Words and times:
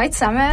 Hallo 0.00 0.12
zusammen, 0.12 0.50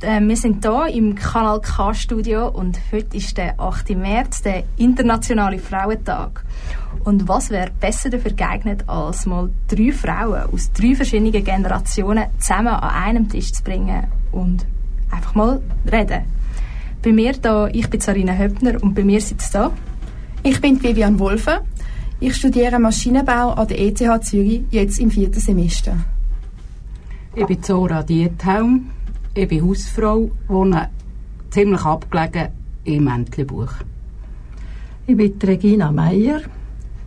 äh, 0.00 0.20
wir 0.20 0.36
sind 0.36 0.64
hier 0.64 0.88
im 0.92 1.14
Kanal 1.14 1.60
K 1.60 1.94
Studio 1.94 2.48
und 2.48 2.80
heute 2.90 3.16
ist 3.16 3.36
der 3.36 3.60
8. 3.60 3.90
März, 3.90 4.42
der 4.42 4.64
internationale 4.76 5.60
Frauentag. 5.60 6.44
Und 7.04 7.28
was 7.28 7.50
wäre 7.50 7.70
besser 7.78 8.10
dafür 8.10 8.32
geeignet, 8.32 8.82
als 8.88 9.24
mal 9.24 9.50
drei 9.68 9.92
Frauen 9.92 10.52
aus 10.52 10.72
drei 10.72 10.96
verschiedenen 10.96 11.44
Generationen 11.44 12.24
zusammen 12.40 12.74
an 12.74 13.04
einem 13.04 13.28
Tisch 13.28 13.52
zu 13.52 13.62
bringen 13.62 14.08
und 14.32 14.66
einfach 15.12 15.36
mal 15.36 15.62
reden. 15.86 16.24
Bei 17.04 17.12
mir 17.12 17.34
da, 17.34 17.68
ich 17.68 17.88
bin 17.88 18.00
Sarina 18.00 18.36
Höppner 18.36 18.82
und 18.82 18.94
bei 18.94 19.04
mir 19.04 19.20
sitzt 19.20 19.54
da. 19.54 19.70
Ich 20.42 20.60
bin 20.60 20.82
Vivian 20.82 21.20
Wolfe. 21.20 21.60
Ich 22.18 22.34
studiere 22.34 22.80
Maschinenbau 22.80 23.52
an 23.52 23.68
der 23.68 23.78
ETH 23.78 24.24
Zürich, 24.24 24.62
jetzt 24.72 24.98
im 24.98 25.12
vierten 25.12 25.38
Semester. 25.38 25.96
Ich 27.32 27.46
bin 27.46 27.62
Zora 27.62 28.02
Diethelm. 28.02 28.90
Ich 29.34 29.46
bin 29.46 29.64
Hausfrau, 29.64 30.32
wohne 30.48 30.90
ziemlich 31.50 31.84
abgelegen 31.84 32.48
im 32.82 33.06
Entlebuch. 33.06 33.72
Ich 35.06 35.16
bin 35.16 35.38
Regina 35.40 35.92
Meier. 35.92 36.40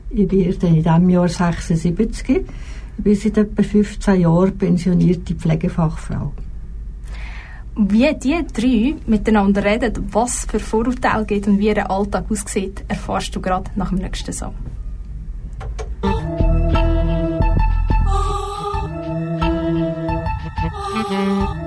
Ich 0.10 0.26
bin 0.26 0.40
in 0.40 0.60
diesem 0.60 1.10
Jahr 1.10 1.28
76. 1.28 2.30
Ich 2.30 3.04
bin 3.04 3.16
seit 3.16 3.38
etwa 3.38 3.64
15 3.64 4.22
Jahren 4.22 4.58
pensionierte 4.58 5.36
Pflegefachfrau. 5.36 6.32
Wie 7.76 8.14
die 8.16 8.46
drei 8.54 8.96
miteinander 9.06 9.66
reden, 9.66 10.08
was 10.14 10.46
für 10.46 10.60
Vorurteile 10.60 11.26
gibt 11.26 11.48
und 11.48 11.60
wie 11.60 11.68
ihr 11.68 11.92
Alltag 11.92 12.28
aussieht, 12.30 12.86
erfährst 12.88 13.36
du 13.36 13.42
gerade 13.42 13.72
nach 13.76 13.90
dem 13.90 13.98
nächsten 13.98 14.32
Song. 14.32 14.54
Thank. 21.14 21.63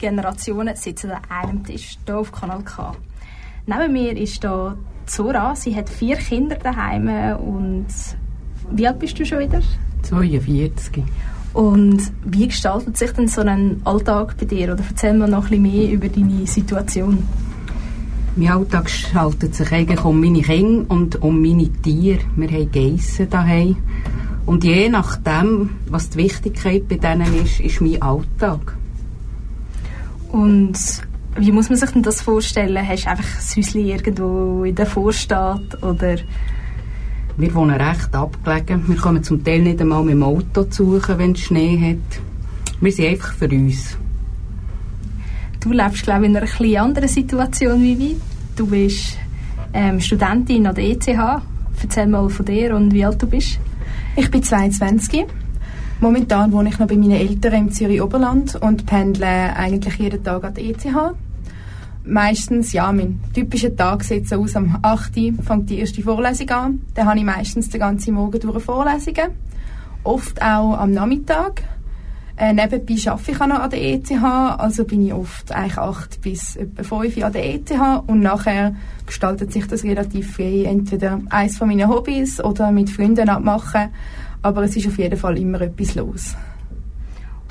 Generationen 0.00 0.74
sitzen 0.74 1.12
an 1.12 1.20
einem 1.28 1.64
Tisch, 1.64 1.98
hier 2.04 2.18
auf 2.18 2.32
Kanal 2.32 2.62
K. 2.62 2.92
Neben 3.66 3.92
mir 3.92 4.16
ist 4.16 4.42
da 4.42 4.76
Zora, 5.06 5.54
sie 5.54 5.76
hat 5.76 5.88
vier 5.88 6.16
Kinder 6.16 6.56
daheim 6.56 7.08
und 7.38 7.86
wie 8.72 8.86
alt 8.86 8.98
bist 8.98 9.18
du 9.18 9.24
schon 9.24 9.40
wieder? 9.40 9.60
42. 10.02 11.04
Und 11.52 12.00
wie 12.24 12.46
gestaltet 12.46 12.96
sich 12.96 13.10
denn 13.12 13.28
so 13.28 13.40
ein 13.40 13.80
Alltag 13.84 14.36
bei 14.38 14.46
dir? 14.46 14.72
Oder 14.72 14.84
erzähl 14.88 15.14
mir 15.14 15.28
noch 15.28 15.50
ein 15.50 15.62
bisschen 15.62 15.62
mehr 15.62 15.92
über 15.92 16.08
deine 16.08 16.46
Situation. 16.46 17.26
Mein 18.36 18.52
Alltag 18.52 18.84
gestaltet 18.84 19.54
sich 19.56 19.72
eigentlich 19.72 20.04
um 20.04 20.20
meine 20.20 20.42
Kinder 20.42 20.88
und 20.88 21.20
um 21.20 21.42
meine 21.42 21.68
Tiere. 21.82 22.20
Wir 22.36 22.50
haben 22.50 22.70
Geissen 22.70 23.28
daheim. 23.28 23.76
Und 24.46 24.64
je 24.64 24.88
nachdem, 24.88 25.70
was 25.88 26.10
die 26.10 26.18
Wichtigkeit 26.18 26.88
bei 26.88 26.96
denen 26.96 27.34
ist, 27.44 27.60
ist 27.60 27.80
mein 27.80 28.00
Alltag. 28.00 28.76
Und 30.32 30.78
wie 31.36 31.52
muss 31.52 31.68
man 31.68 31.78
sich 31.78 31.90
denn 31.90 32.02
das 32.02 32.22
vorstellen? 32.22 32.86
Hast 32.86 33.04
du 33.04 33.10
einfach 33.10 33.24
ein 33.24 33.56
Häuschen 33.56 33.86
irgendwo 33.86 34.64
in 34.64 34.74
der 34.74 34.86
Vorstadt 34.86 35.82
oder... 35.82 36.16
Wir 37.36 37.54
wohnen 37.54 37.80
recht 37.80 38.14
abgelegen. 38.14 38.86
Wir 38.86 38.96
kommen 38.96 39.22
zum 39.22 39.42
Teil 39.42 39.62
nicht 39.62 39.80
einmal 39.80 40.02
mit 40.02 40.14
dem 40.14 40.22
Auto 40.22 40.64
zu 40.64 40.98
suchen, 40.98 41.18
wenn 41.18 41.32
es 41.32 41.40
Schnee 41.40 41.96
hat. 41.96 42.20
Wir 42.80 42.92
sind 42.92 43.06
einfach 43.06 43.32
für 43.32 43.48
uns. 43.48 43.96
Du 45.60 45.72
lebst, 45.72 46.02
glaube 46.02 46.24
ich, 46.24 46.30
in 46.30 46.36
einer 46.36 46.46
etwas 46.46 46.76
anderen 46.76 47.08
Situation 47.08 47.82
wie 47.82 47.98
wir. 47.98 48.16
Du 48.56 48.66
bist 48.66 49.16
ähm, 49.72 50.00
Studentin 50.00 50.66
an 50.66 50.74
der 50.74 50.84
ETH. 50.84 51.08
Erzähl 51.82 52.06
mal 52.06 52.28
von 52.28 52.44
dir 52.44 52.76
und 52.76 52.92
wie 52.92 53.04
alt 53.04 53.22
du 53.22 53.26
bist. 53.26 53.58
Ich 54.16 54.30
bin 54.30 54.42
22. 54.42 55.26
Momentan 56.00 56.50
wohne 56.50 56.70
ich 56.70 56.78
noch 56.78 56.86
bei 56.86 56.96
meinen 56.96 57.10
Eltern 57.10 57.52
im 57.52 57.72
Zürich 57.72 58.00
Oberland 58.00 58.56
und 58.56 58.86
pendle 58.86 59.54
eigentlich 59.54 59.96
jeden 59.96 60.24
Tag 60.24 60.44
an 60.44 60.54
die 60.54 60.70
ETH. 60.70 60.86
Meistens, 62.06 62.72
ja, 62.72 62.90
mein 62.90 63.20
typischer 63.34 63.76
Tag 63.76 64.02
sieht 64.02 64.26
so 64.26 64.36
aus, 64.36 64.56
am 64.56 64.78
8. 64.80 65.14
Uhr 65.18 65.42
fängt 65.42 65.68
die 65.68 65.78
erste 65.78 66.00
Vorlesung 66.00 66.48
an. 66.48 66.80
Dann 66.94 67.06
habe 67.06 67.18
ich 67.18 67.24
meistens 67.26 67.68
den 67.68 67.80
ganzen 67.80 68.14
Morgen 68.14 68.40
durch 68.40 68.64
Vorlesungen. 68.64 69.32
Oft 70.02 70.40
auch 70.40 70.78
am 70.78 70.92
Nachmittag. 70.92 71.64
Äh, 72.38 72.54
nebenbei 72.54 72.76
arbeite 72.76 72.92
ich 72.94 73.10
auch 73.10 73.46
noch 73.46 73.60
an 73.60 73.68
der 73.68 73.82
ETH, 73.82 74.10
also 74.10 74.84
bin 74.86 75.06
ich 75.06 75.12
oft 75.12 75.52
eigentlich 75.52 75.76
8 75.76 76.22
bis 76.22 76.56
etwa 76.56 76.82
5 76.82 77.18
Uhr 77.18 77.26
an 77.26 77.32
der 77.34 77.54
ETH 77.54 77.70
und 78.06 78.20
nachher 78.20 78.74
gestaltet 79.04 79.52
sich 79.52 79.66
das 79.66 79.84
relativ 79.84 80.36
frei, 80.36 80.64
entweder 80.64 81.20
eins 81.28 81.58
von 81.58 81.68
meinen 81.68 81.90
Hobbys 81.90 82.42
oder 82.42 82.72
mit 82.72 82.88
Freunden 82.88 83.28
abmachen, 83.28 83.90
aber 84.42 84.64
es 84.64 84.76
ist 84.76 84.86
auf 84.88 84.98
jeden 84.98 85.18
Fall 85.18 85.38
immer 85.38 85.60
etwas 85.60 85.94
los. 85.94 86.34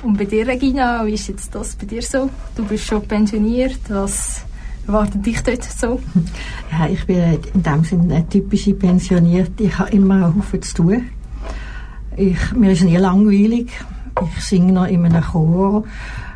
Und 0.02 0.16
bei 0.16 0.24
dir, 0.24 0.46
Regina, 0.46 1.04
wie 1.04 1.12
ist 1.12 1.28
jetzt 1.28 1.54
das 1.54 1.76
bei 1.76 1.86
dir 1.86 2.00
so? 2.02 2.30
Du 2.56 2.64
bist 2.64 2.86
schon 2.86 3.02
pensioniert, 3.02 3.80
was 3.88 4.44
erwartet 4.86 5.26
dich 5.26 5.42
dort 5.42 5.62
so? 5.62 6.00
Ja, 6.72 6.86
ich 6.86 7.04
bin 7.04 7.38
in 7.54 7.62
dem 7.62 7.84
Sinne 7.84 8.14
eine 8.14 8.28
typische 8.28 8.74
Pensionierte. 8.74 9.64
Ich 9.64 9.78
habe 9.78 9.90
immer 9.90 10.14
einen 10.14 10.36
Haufen 10.36 10.62
zu 10.62 10.74
tun. 10.74 11.10
Ich, 12.16 12.52
mir 12.52 12.72
ist 12.72 12.82
nie 12.82 12.96
langweilig. 12.96 13.70
Ich 14.36 14.44
singe 14.44 14.72
noch 14.72 14.86
in 14.86 15.04
einem 15.04 15.22
Chor, 15.22 15.84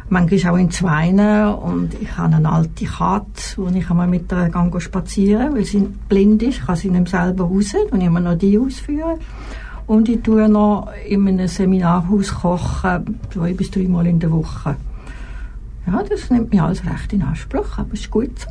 manchmal 0.09 0.53
auch 0.53 0.59
in 0.59 0.71
Zweinen 0.71 1.55
und 1.55 1.95
ich 2.01 2.17
habe 2.17 2.37
eine 2.37 2.51
alte 2.51 2.85
Katze, 2.85 3.57
wo 3.57 3.69
ich 3.69 3.91
einmal 3.91 4.07
mit 4.07 4.31
der 4.31 4.49
gehe 4.49 4.81
spazieren, 4.81 5.55
weil 5.55 5.65
sie 5.65 5.89
blind 6.09 6.43
ist, 6.43 6.59
ich 6.59 6.67
kann 6.67 6.77
sie 6.77 6.91
nicht 6.91 7.09
selber 7.09 7.45
raus 7.45 7.75
und 7.91 8.01
immer 8.01 8.21
noch 8.21 8.37
die 8.37 8.59
ausführen. 8.59 9.19
Und 9.87 10.09
ich 10.09 10.23
tue 10.23 10.49
noch 10.49 10.89
in 11.07 11.29
einem 11.29 11.49
Seminarhaus 11.49 12.35
kochen, 12.35 13.21
zwei 13.31 13.53
bis 13.53 13.71
dreimal 13.71 14.07
in 14.07 14.19
der 14.19 14.31
Woche. 14.31 14.77
Ja, 15.87 16.03
das 16.03 16.31
nimmt 16.31 16.51
mich 16.51 16.63
alles 16.63 16.85
recht 16.85 17.13
in 17.13 17.23
Anspruch, 17.23 17.79
aber 17.79 17.93
es 17.93 18.01
ist 18.01 18.11
gut 18.11 18.39
so. 18.39 18.49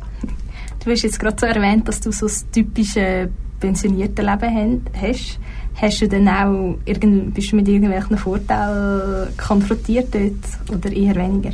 Du 0.84 0.90
hast 0.90 1.02
jetzt 1.02 1.18
gerade 1.18 1.36
so 1.38 1.46
erwähnt, 1.46 1.88
dass 1.88 2.00
du 2.00 2.12
so 2.12 2.26
das 2.26 2.48
typische 2.50 3.30
pensionierte 3.58 4.22
Leben 4.22 4.82
hast. 5.00 5.40
Hast 5.74 6.02
du 6.02 6.08
denn 6.08 6.28
auch 6.28 6.76
irgend, 6.84 7.34
bist 7.34 7.50
du 7.50 7.56
mit 7.56 7.66
irgendwelchen 7.66 8.16
Vorteilen 8.16 9.28
konfrontiert 9.36 10.14
dort 10.14 10.76
oder 10.78 10.92
eher 10.92 11.16
weniger? 11.16 11.50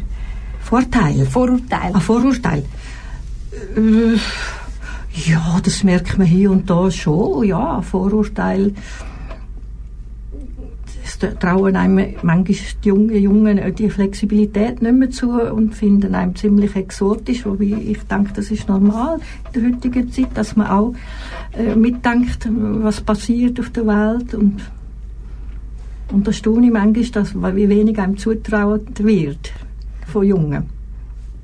Vorteile? 0.61 1.25
Vorurteile. 1.25 1.95
Ah, 1.95 2.01
Vorurteile. 2.01 2.65
Äh, 3.77 4.19
ja, 5.31 5.59
das 5.63 5.83
merkt 5.85 6.19
man 6.19 6.27
hier 6.27 6.51
und 6.51 6.69
da 6.69 6.91
schon. 6.91 7.45
Ja, 7.45 7.81
Vorurteile. 7.81 8.75
Das 11.19 11.39
trauen 11.39 11.77
einem 11.77 12.15
manchmal 12.23 12.45
die 12.45 12.89
jungen, 12.89 13.17
Jungen 13.17 13.75
die 13.75 13.91
Flexibilität 13.91 14.83
nicht 14.83 14.95
mehr 14.95 15.11
zu 15.11 15.31
und 15.31 15.75
finden 15.75 16.15
einem 16.15 16.37
ziemlich 16.37 16.77
exotisch, 16.77 17.45
wobei 17.47 17.65
ich 17.65 18.03
denke, 18.05 18.33
das 18.35 18.51
ist 18.51 18.69
normal 18.69 19.21
in 19.53 19.63
der 19.63 19.71
heutigen 19.71 20.13
Zeit, 20.13 20.29
dass 20.35 20.57
man 20.57 20.69
auch 20.69 20.95
äh, 21.53 21.75
mitdenkt, 21.75 22.49
was 22.49 23.01
passiert 23.01 23.59
auf 23.61 23.71
der 23.71 23.87
Welt 23.87 24.35
und 24.35 24.61
und 26.13 26.27
da 26.27 26.33
staune 26.33 26.67
ich 26.67 26.73
manchmal, 26.73 27.05
dass, 27.05 27.35
wie 27.35 27.69
wenig 27.69 27.99
einem 27.99 28.17
zutraut 28.17 29.05
wird 29.05 29.53
von 30.07 30.25
Jungen. 30.25 30.65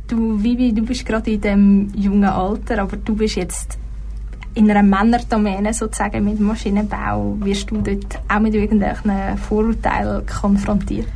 Du, 0.09 0.43
Vivi, 0.43 0.73
du 0.73 0.83
bist 0.83 1.07
gerade 1.07 1.31
in 1.31 1.41
dem 1.41 1.89
jungen 1.95 2.25
Alter, 2.25 2.83
aber 2.83 2.97
du 2.97 3.15
bist 3.15 3.37
jetzt 3.37 3.79
in 4.57 4.71
einer 4.71 4.83
Männerdomäne 4.83 5.73
sozusagen 5.75 6.25
mit 6.25 6.41
Maschinenbau. 6.41 7.37
Wirst 7.41 7.71
du 7.71 7.77
dort 7.83 8.19
auch 8.29 8.41
mit 8.41 8.55
irgendwelchen 8.55 9.39
Vorurteilen 9.39 10.25
konfrontiert? 10.27 11.09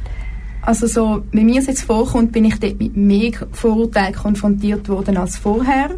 Also 0.63 0.87
so, 0.87 1.25
wie 1.33 1.45
mir 1.45 1.61
es 1.61 1.67
jetzt 1.67 1.83
vorkommt, 1.83 2.33
bin 2.33 2.45
ich 2.45 2.61
dort 2.61 2.79
mit 2.79 2.97
mehr 2.97 3.33
Vorurteilen 3.53 4.15
konfrontiert 4.15 4.89
worden 4.89 5.17
als 5.17 5.39
vorher. 5.39 5.91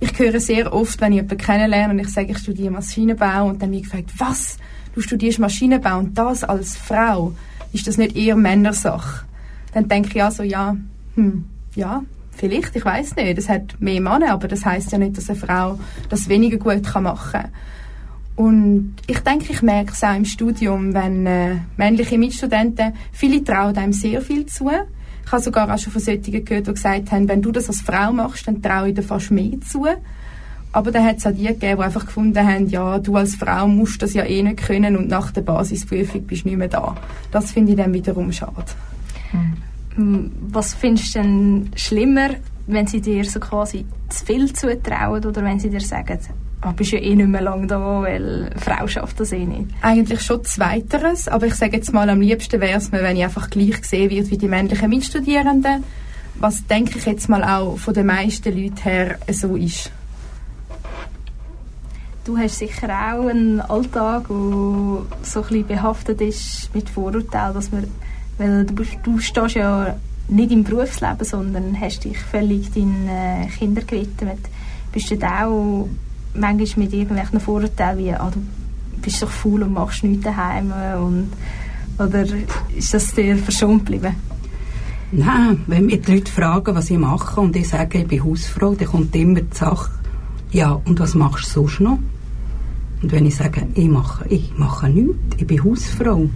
Ich 0.00 0.18
höre 0.18 0.40
sehr 0.40 0.72
oft, 0.72 1.00
wenn 1.00 1.12
ich 1.12 1.18
jemanden 1.18 1.38
kennenlerne 1.38 1.94
und 1.94 2.00
ich 2.00 2.08
sage, 2.08 2.32
ich 2.32 2.38
studiere 2.38 2.72
Maschinenbau 2.72 3.46
und 3.46 3.62
dann 3.62 3.70
wird 3.70 3.84
gefragt, 3.84 4.10
was? 4.18 4.58
Du 4.94 5.00
studierst 5.00 5.38
Maschinenbau 5.38 5.98
und 6.00 6.18
das 6.18 6.42
als 6.42 6.76
Frau? 6.76 7.32
Ist 7.72 7.86
das 7.86 7.96
nicht 7.96 8.16
eher 8.16 8.34
Männersache? 8.34 9.24
Dann 9.72 9.86
denke 9.88 10.10
ich 10.16 10.22
also, 10.22 10.42
ja, 10.42 10.76
hm, 11.14 11.44
ja, 11.76 12.02
vielleicht, 12.34 12.74
ich 12.74 12.84
weiß 12.84 13.16
nicht. 13.16 13.38
Es 13.38 13.48
hat 13.48 13.80
mehr 13.80 14.00
Männer, 14.00 14.32
aber 14.32 14.48
das 14.48 14.64
heißt 14.64 14.92
ja 14.92 14.98
nicht, 14.98 15.16
dass 15.16 15.30
eine 15.30 15.38
Frau 15.38 15.78
das 16.08 16.28
weniger 16.28 16.58
gut 16.58 16.84
kann 16.84 17.04
machen 17.04 17.32
kann. 17.32 17.50
Und 18.34 18.96
ich 19.06 19.18
denke, 19.20 19.52
ich 19.52 19.62
merke 19.62 19.92
es 19.92 20.02
auch 20.02 20.16
im 20.16 20.24
Studium, 20.24 20.94
wenn 20.94 21.26
äh, 21.26 21.56
männliche 21.76 22.18
Mitstudenten, 22.18 22.94
viele 23.12 23.44
trauen 23.44 23.76
einem 23.76 23.92
sehr 23.92 24.22
viel 24.22 24.46
zu. 24.46 24.70
Ich 25.24 25.32
habe 25.32 25.42
sogar 25.42 25.72
auch 25.72 25.78
schon 25.78 25.92
von 25.92 26.00
solchen 26.00 26.44
gehört, 26.44 26.66
die 26.66 26.72
gesagt 26.72 27.12
haben, 27.12 27.28
wenn 27.28 27.42
du 27.42 27.52
das 27.52 27.68
als 27.68 27.82
Frau 27.82 28.12
machst, 28.12 28.48
dann 28.48 28.62
traue 28.62 28.88
ich 28.88 28.94
dir 28.94 29.02
fast 29.02 29.30
mehr 29.30 29.60
zu. 29.60 29.86
Aber 30.72 30.90
dann 30.90 31.04
hat 31.04 31.18
es 31.18 31.26
auch 31.26 31.32
die 31.32 31.44
gegeben, 31.44 31.76
die 31.76 31.84
einfach 31.84 32.06
gefunden 32.06 32.46
haben, 32.46 32.66
ja, 32.68 32.98
du 32.98 33.16
als 33.16 33.34
Frau 33.34 33.68
musst 33.68 34.00
das 34.00 34.14
ja 34.14 34.24
eh 34.24 34.42
nicht 34.42 34.56
können 34.56 34.96
und 34.96 35.08
nach 35.08 35.30
der 35.30 35.42
Basisprüfung 35.42 36.22
bist 36.22 36.44
du 36.44 36.48
nicht 36.48 36.58
mehr 36.58 36.68
da. 36.68 36.96
Das 37.30 37.52
finde 37.52 37.72
ich 37.72 37.78
dann 37.78 37.92
wiederum 37.92 38.32
schade. 38.32 38.64
Mhm. 39.96 40.32
Was 40.50 40.74
findest 40.74 41.14
du 41.14 41.20
denn 41.20 41.70
schlimmer, 41.76 42.30
wenn 42.66 42.86
sie 42.86 43.00
dir 43.00 43.24
so 43.24 43.40
quasi 43.40 43.84
zu 44.08 44.24
viel 44.24 44.52
zutrauen 44.52 45.24
oder 45.24 45.44
wenn 45.44 45.58
sie 45.58 45.70
dir 45.70 45.80
sagen, 45.80 46.18
du 46.62 46.68
oh, 46.68 46.72
bist 46.72 46.92
ja 46.92 46.98
eh 46.98 47.14
nicht 47.14 47.28
mehr 47.28 47.40
lange 47.40 47.66
da, 47.66 48.02
weil 48.02 48.50
eine 48.50 48.60
Frau 48.60 48.86
schafft 48.86 49.20
das 49.20 49.32
eh 49.32 49.44
nicht? 49.44 49.70
Eigentlich 49.82 50.22
schon 50.22 50.44
Zweiteres, 50.44 51.28
aber 51.28 51.46
ich 51.46 51.54
sage 51.54 51.76
jetzt 51.76 51.92
mal, 51.92 52.08
am 52.08 52.20
liebsten 52.20 52.60
wäre 52.60 52.78
es 52.78 52.92
mir, 52.92 53.02
wenn 53.02 53.16
ich 53.16 53.24
einfach 53.24 53.50
gleich 53.50 53.80
gesehen 53.80 54.10
wird 54.10 54.30
wie 54.30 54.38
die 54.38 54.48
männlichen 54.48 54.88
Mitstudierenden, 54.88 55.84
was 56.36 56.66
denke 56.66 56.98
ich 56.98 57.06
jetzt 57.06 57.28
mal 57.28 57.42
auch 57.44 57.76
von 57.78 57.94
den 57.94 58.06
meisten 58.06 58.56
Leuten 58.56 58.82
her 58.82 59.18
so 59.30 59.56
ist. 59.56 59.90
Du 62.24 62.38
hast 62.38 62.58
sicher 62.58 62.88
auch 62.88 63.26
einen 63.26 63.60
Alltag, 63.60 64.28
der 64.28 64.36
so 64.36 65.04
ein 65.40 65.42
bisschen 65.48 65.66
behaftet 65.66 66.20
ist 66.20 66.72
mit 66.72 66.88
Vorurteilen, 66.88 67.54
dass 67.54 67.72
man, 67.72 67.88
weil 68.42 68.64
du, 68.64 68.84
du 69.02 69.18
stehst 69.18 69.54
ja 69.54 69.96
nicht 70.28 70.50
im 70.50 70.64
Berufsleben, 70.64 71.24
sondern 71.24 71.80
hast 71.80 72.04
dich 72.04 72.18
völlig 72.18 72.72
deinen 72.72 73.08
äh, 73.08 73.46
Kindern 73.56 73.86
gewidmet. 73.86 74.38
Bist 74.92 75.10
du 75.10 75.16
da 75.16 75.46
auch 75.46 75.88
manchmal 76.34 76.84
mit 76.84 76.92
irgendwelchen 76.92 77.40
Vorurteilen 77.40 77.98
wie, 77.98 78.12
ah, 78.12 78.30
du 78.32 78.40
bist 79.00 79.22
doch 79.22 79.30
faul 79.30 79.62
und 79.62 79.72
machst 79.72 80.04
nichts 80.04 80.24
daheim 80.24 80.72
und, 81.00 81.30
oder 81.98 82.24
ist 82.76 82.94
das 82.94 83.14
dir 83.14 83.36
verschont 83.36 83.86
geblieben? 83.86 84.14
Nein, 85.12 85.62
wenn 85.66 85.86
mich 85.86 86.02
die 86.02 86.14
Leute 86.14 86.32
fragen, 86.32 86.74
was 86.74 86.90
ich 86.90 86.98
mache 86.98 87.40
und 87.40 87.54
ich 87.54 87.68
sage, 87.68 87.98
ich 87.98 88.06
bin 88.06 88.24
Hausfrau, 88.24 88.74
dann 88.74 88.88
kommt 88.88 89.14
immer 89.14 89.40
die 89.40 89.56
Sache, 89.56 89.90
ja, 90.52 90.80
und 90.84 90.98
was 91.00 91.14
machst 91.14 91.54
du 91.56 91.66
sonst 91.66 91.80
noch? 91.80 91.98
Und 93.02 93.12
wenn 93.12 93.26
ich 93.26 93.36
sage, 93.36 93.66
ich 93.74 93.88
mache, 93.88 94.26
ich 94.28 94.56
mache 94.56 94.88
nichts, 94.88 95.36
ich 95.36 95.46
bin 95.46 95.62
Hausfrau, 95.62 96.30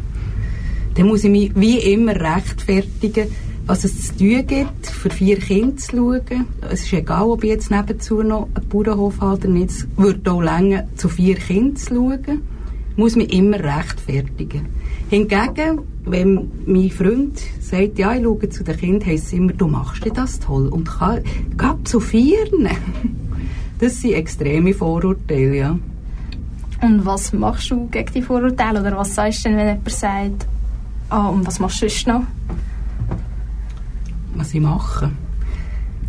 dann 0.97 1.07
muss 1.07 1.25
ich 1.25 1.31
mich 1.31 1.53
wie 1.55 1.79
immer 1.79 2.15
rechtfertigen, 2.15 3.29
was 3.67 3.85
es 3.85 4.09
zu 4.09 4.17
tun 4.17 4.47
gibt, 4.47 4.87
für 4.87 5.11
vier 5.11 5.39
Kinder 5.39 5.77
zu 5.77 5.97
schauen. 5.97 6.47
Es 6.71 6.85
ist 6.85 6.93
egal, 6.93 7.25
ob 7.25 7.45
ich 7.45 7.51
jetzt 7.51 7.71
nebenzu 7.71 8.23
noch 8.23 8.49
einen 8.55 8.69
Bauernhof 8.69 9.21
habe 9.21 9.39
oder 9.39 9.49
nicht. 9.49 9.71
Es 9.71 9.89
würde 9.97 10.31
auch 10.31 10.41
länger, 10.41 10.85
zu 10.97 11.09
vier 11.09 11.35
Kindern 11.35 11.77
zu 11.77 11.95
schauen. 11.95 12.43
Ich 12.93 12.97
muss 12.97 13.17
mich 13.17 13.33
immer 13.33 13.59
rechtfertigen. 13.59 14.67
Hingegen 15.11 15.81
wenn 16.07 16.51
mein 16.67 16.91
Freund 16.91 17.41
sagt, 17.61 17.99
ja, 17.99 18.15
ich 18.15 18.23
schaue 18.23 18.49
zu 18.49 18.63
den 18.63 18.77
Kindern, 18.77 19.09
heisst 19.09 19.27
es 19.27 19.33
immer, 19.33 19.53
du 19.53 19.67
machst 19.67 20.03
das 20.15 20.39
toll. 20.39 20.69
Und 20.69 20.89
kann, 20.89 21.23
gerade 21.57 21.85
zu 21.85 22.01
vieren. 22.01 22.69
Das 23.79 24.01
sind 24.01 24.15
extreme 24.15 24.73
Vorurteile, 24.73 25.55
ja. 25.55 25.79
Und 26.81 27.05
was 27.05 27.35
machst 27.35 27.71
du 27.71 27.87
gegen 27.89 28.11
die 28.15 28.23
Vorurteile? 28.23 28.81
Oder 28.81 28.97
was 28.97 29.15
sagst 29.15 29.45
du 29.45 29.51
denn, 29.51 29.59
wenn 29.59 29.67
jemand 29.67 29.91
sagt, 29.91 30.47
ah, 31.11 31.29
und 31.29 31.47
was 31.47 31.59
machst 31.59 31.83
du 31.83 31.89
sonst 31.89 32.07
noch? 32.07 32.23
Was 34.35 34.53
ich 34.55 34.61
mache? 34.61 35.11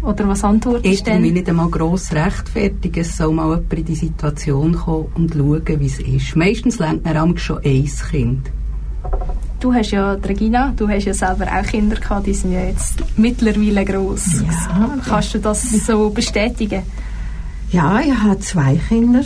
Oder 0.02 0.28
was 0.28 0.44
antwortest 0.44 0.86
ich 0.86 1.04
du 1.04 1.12
denn? 1.12 1.22
mich 1.22 1.34
nicht 1.34 1.50
einmal 1.50 1.70
gross 1.70 2.12
rechtfertigen. 2.14 3.02
Es 3.02 3.18
soll 3.18 3.34
mal 3.34 3.50
jemand 3.50 3.74
in 3.74 3.86
die 3.86 3.96
Situation 3.96 4.76
kommen 4.76 5.08
und 5.16 5.34
schauen, 5.34 5.80
wie 5.80 5.86
es 5.86 6.00
ist. 6.00 6.36
Meistens 6.36 6.80
lernt 6.80 7.04
man 7.04 7.38
schon 7.38 7.60
ein 7.64 7.90
Kind. 8.10 8.52
Du 9.60 9.74
hast 9.74 9.90
ja, 9.92 10.14
Regina, 10.14 10.72
du 10.76 10.88
hast 10.88 11.06
ja 11.06 11.14
selber 11.16 11.46
auch 11.48 11.66
Kinder 11.66 11.96
gehabt, 11.96 12.28
die 12.28 12.34
sind 12.34 12.54
ja 12.54 12.62
jetzt 12.62 13.04
mittlerweile 13.18 13.84
gross. 13.84 14.42
Ja, 14.42 14.98
Kannst 15.04 15.34
du 15.34 15.40
das 15.40 15.64
so 15.64 16.12
bestätigen? 16.12 16.84
Ja, 17.72 18.00
ich 18.00 18.14
habe 18.14 18.40
zwei 18.40 18.80
Kinder 18.88 19.24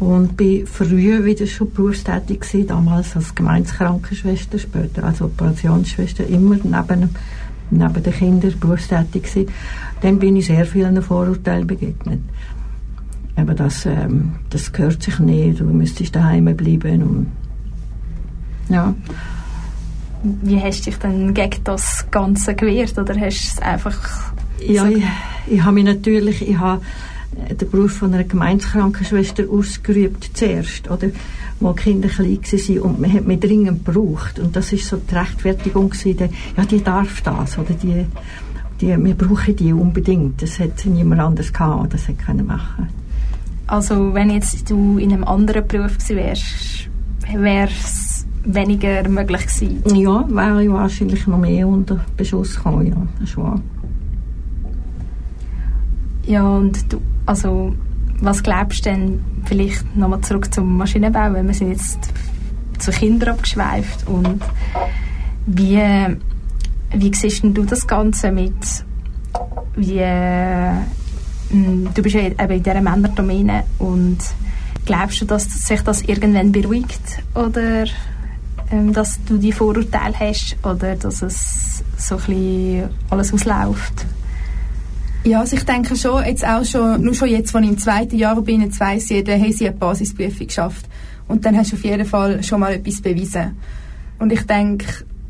und 0.00 0.36
bin 0.36 0.66
früher 0.66 1.24
wieder 1.24 1.46
schon 1.46 1.70
berufstätig 1.72 2.40
gewesen, 2.40 2.66
damals 2.66 3.14
als 3.14 3.34
Gemeinskrankenschwester, 3.34 4.58
später 4.58 5.04
als 5.04 5.20
Operationsschwester, 5.20 6.26
immer 6.26 6.56
neben, 6.56 7.10
neben 7.70 8.02
den 8.02 8.12
Kindern 8.12 8.54
berufstätig 8.58 9.22
gewesen. 9.22 9.52
Dann 10.00 10.18
bin 10.18 10.36
ich 10.36 10.46
sehr 10.46 10.64
vielen 10.64 11.00
Vorurteilen 11.02 11.66
begegnet. 11.66 12.20
Aber 13.36 13.54
das, 13.54 13.84
ähm, 13.84 14.32
das 14.48 14.72
gehört 14.72 15.02
sich 15.02 15.18
nicht, 15.18 15.60
du 15.60 15.64
müsstest 15.64 16.16
daheim 16.16 16.46
bleiben 16.56 17.02
und 17.02 17.26
ja. 18.70 18.94
Wie 20.22 20.60
hast 20.60 20.80
du 20.80 20.90
dich 20.90 20.98
denn 20.98 21.34
gegen 21.34 21.64
das 21.64 22.06
Ganze 22.10 22.54
gewehrt 22.54 22.96
oder 22.98 23.14
hast 23.18 23.40
du 23.40 23.48
es 23.54 23.58
einfach... 23.62 24.32
Ja, 24.66 24.82
so 24.82 24.88
ich, 24.88 25.04
ich 25.46 25.62
habe 25.62 25.74
mich 25.74 25.84
natürlich, 25.84 26.46
ich 26.48 26.58
habe 26.58 26.80
den 27.32 27.70
Beruf 27.70 27.92
von 27.92 28.12
einer 28.12 28.24
Gemeinskrankenschwester 28.24 29.44
ausgerübt 29.50 30.30
zuerst, 30.34 30.90
oder? 30.90 31.08
Wo 31.60 31.72
die 31.72 31.82
Kinder 31.82 32.08
klein 32.08 32.40
waren 32.42 32.78
und 32.80 33.00
man 33.00 33.12
hat 33.12 33.26
mich 33.26 33.40
dringend 33.40 33.84
gebraucht. 33.84 34.38
Und 34.38 34.56
das 34.56 34.72
ist 34.72 34.88
so 34.88 34.96
die 34.96 35.14
Rechtfertigung 35.14 35.90
gewesen, 35.90 36.30
ja, 36.56 36.64
die 36.64 36.82
darf 36.82 37.20
das, 37.20 37.58
oder 37.58 37.74
die, 37.74 38.06
die, 38.80 39.04
wir 39.04 39.14
brauchen 39.14 39.56
die 39.56 39.72
unbedingt. 39.72 40.42
Das 40.42 40.58
hätte 40.58 40.88
niemand 40.88 41.20
anders 41.20 41.52
gehabt, 41.52 41.94
das 41.94 42.08
hätte 42.08 42.24
können 42.24 42.46
machen. 42.46 42.88
Also 43.66 44.12
wenn 44.14 44.30
jetzt 44.30 44.68
du 44.68 44.98
in 44.98 45.12
einem 45.12 45.24
anderen 45.24 45.66
Beruf 45.66 45.98
gewesen 45.98 46.16
wärst, 46.16 46.88
wäre 47.32 47.68
es 47.68 48.26
weniger 48.44 49.08
möglich 49.08 49.46
gewesen? 49.46 49.96
Ja, 49.96 50.24
wäre 50.28 50.64
ich 50.64 50.70
wahrscheinlich 50.70 51.26
noch 51.26 51.38
mehr 51.38 51.68
unter 51.68 52.04
Beschuss 52.16 52.56
gekommen, 52.56 52.86
ja, 52.86 52.96
das 53.20 53.36
wahr. 53.36 53.60
Ja, 56.26 56.48
und 56.48 56.92
du, 56.92 57.00
also 57.30 57.72
was 58.20 58.42
glaubst 58.42 58.84
du 58.84 58.90
denn, 58.90 59.24
vielleicht 59.44 59.96
nochmal 59.96 60.20
zurück 60.20 60.52
zum 60.52 60.76
Maschinenbau, 60.76 61.32
weil 61.32 61.46
wir 61.46 61.54
sind 61.54 61.70
jetzt 61.70 62.12
zu 62.78 62.90
Kindern 62.90 63.30
abgeschweift 63.30 64.06
und 64.08 64.42
wie, 65.46 65.80
wie 66.92 67.14
siehst 67.14 67.44
du 67.44 67.64
das 67.64 67.86
Ganze 67.86 68.32
mit, 68.32 68.52
wie, 69.76 69.98
äh, 69.98 70.72
du 71.50 72.02
bist 72.02 72.16
ja 72.16 72.22
eben 72.22 72.50
in 72.50 72.62
dieser 72.64 72.80
Männerdomäne 72.80 73.62
und 73.78 74.18
glaubst 74.84 75.20
du, 75.20 75.24
dass 75.24 75.44
sich 75.44 75.82
das 75.82 76.02
irgendwann 76.02 76.50
beruhigt 76.50 77.22
oder 77.34 77.84
ähm, 78.72 78.92
dass 78.92 79.20
du 79.24 79.38
die 79.38 79.52
Vorurteile 79.52 80.18
hast 80.18 80.56
oder 80.64 80.96
dass 80.96 81.22
es 81.22 81.84
so 81.96 82.16
ein 82.16 82.20
bisschen 82.26 82.90
alles 83.08 83.32
ausläuft? 83.32 84.04
Ja, 85.22 85.40
also 85.40 85.54
ich 85.54 85.64
denke 85.64 85.96
schon, 85.96 86.24
jetzt 86.24 86.46
auch 86.46 86.64
schon, 86.64 87.02
nur 87.02 87.12
schon 87.12 87.28
jetzt, 87.28 87.54
als 87.54 87.64
ich 87.64 87.70
im 87.70 87.78
zweiten 87.78 88.16
Jahr 88.16 88.40
bin, 88.40 88.62
jetzt 88.62 88.80
weiss 88.80 89.10
jeder, 89.10 89.34
hey, 89.34 89.52
sie 89.52 89.68
hat 89.68 89.74
die 89.74 89.78
Basisprüfung 89.78 90.46
geschafft. 90.46 90.86
Und 91.28 91.44
dann 91.44 91.56
hast 91.56 91.72
du 91.72 91.76
auf 91.76 91.84
jeden 91.84 92.06
Fall 92.06 92.42
schon 92.42 92.60
mal 92.60 92.72
etwas 92.72 93.02
bewiesen. 93.02 93.56
Und 94.18 94.32
ich 94.32 94.42
denke, 94.42 94.86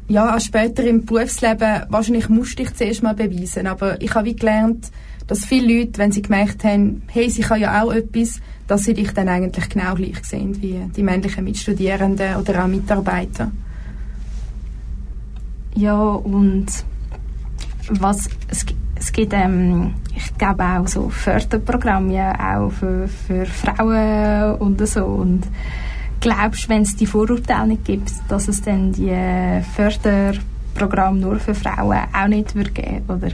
ja, 0.07 0.35
auch 0.35 0.41
später 0.41 0.85
im 0.85 1.05
Berufsleben, 1.05 1.83
wahrscheinlich 1.89 2.29
musste 2.29 2.63
ich 2.63 2.75
zuerst 2.75 3.03
mal 3.03 3.15
beweisen. 3.15 3.67
Aber 3.67 4.01
ich 4.01 4.15
habe 4.15 4.27
wie 4.27 4.37
gelernt, 4.37 4.91
dass 5.27 5.45
viele 5.45 5.81
Leute, 5.81 5.99
wenn 5.99 6.13
sie 6.13 6.23
gemerkt 6.23 6.65
haben, 6.65 7.03
hey, 7.09 7.29
sie 7.29 7.43
kann 7.43 7.61
ja 7.61 7.83
auch 7.83 7.93
etwas, 7.93 8.41
dass 8.67 8.85
sie 8.85 8.95
dich 8.95 9.13
dann 9.13 9.29
eigentlich 9.29 9.69
genau 9.69 9.95
gleich 9.95 10.25
sehen 10.25 10.61
wie 10.63 10.81
die 10.97 11.03
männlichen 11.03 11.45
Mitstudierenden 11.45 12.37
oder 12.37 12.65
auch 12.65 12.69
Mitarbeiter. 12.69 13.51
Ja, 15.75 16.01
und 16.01 16.67
was 17.89 18.29
es, 18.49 18.67
es 19.01 19.13
gibt, 19.13 19.33
ähm, 19.33 19.95
ich 20.15 20.37
glaube 20.37 20.63
auch 20.63 20.87
so 20.87 21.09
Förderprogramme 21.09 22.35
auch 22.39 22.71
für, 22.71 23.09
für 23.09 23.47
Frauen 23.47 24.57
und 24.57 24.87
so. 24.87 25.05
Und 25.05 25.43
glaubst 26.21 26.69
wenn 26.69 26.83
es 26.83 26.97
die 26.97 27.07
Vorurteile 27.07 27.69
nicht 27.69 27.87
gibt, 27.87 28.13
dass 28.29 28.47
es 28.49 28.61
dann 28.61 28.93
die 28.93 29.11
Förderprogramme 29.75 31.19
nur 31.19 31.41
für 31.41 31.55
Frauen 31.55 31.99
auch 32.13 32.29
nicht 32.29 32.55
wird 32.55 32.75
geben, 32.75 33.05
oder? 33.09 33.31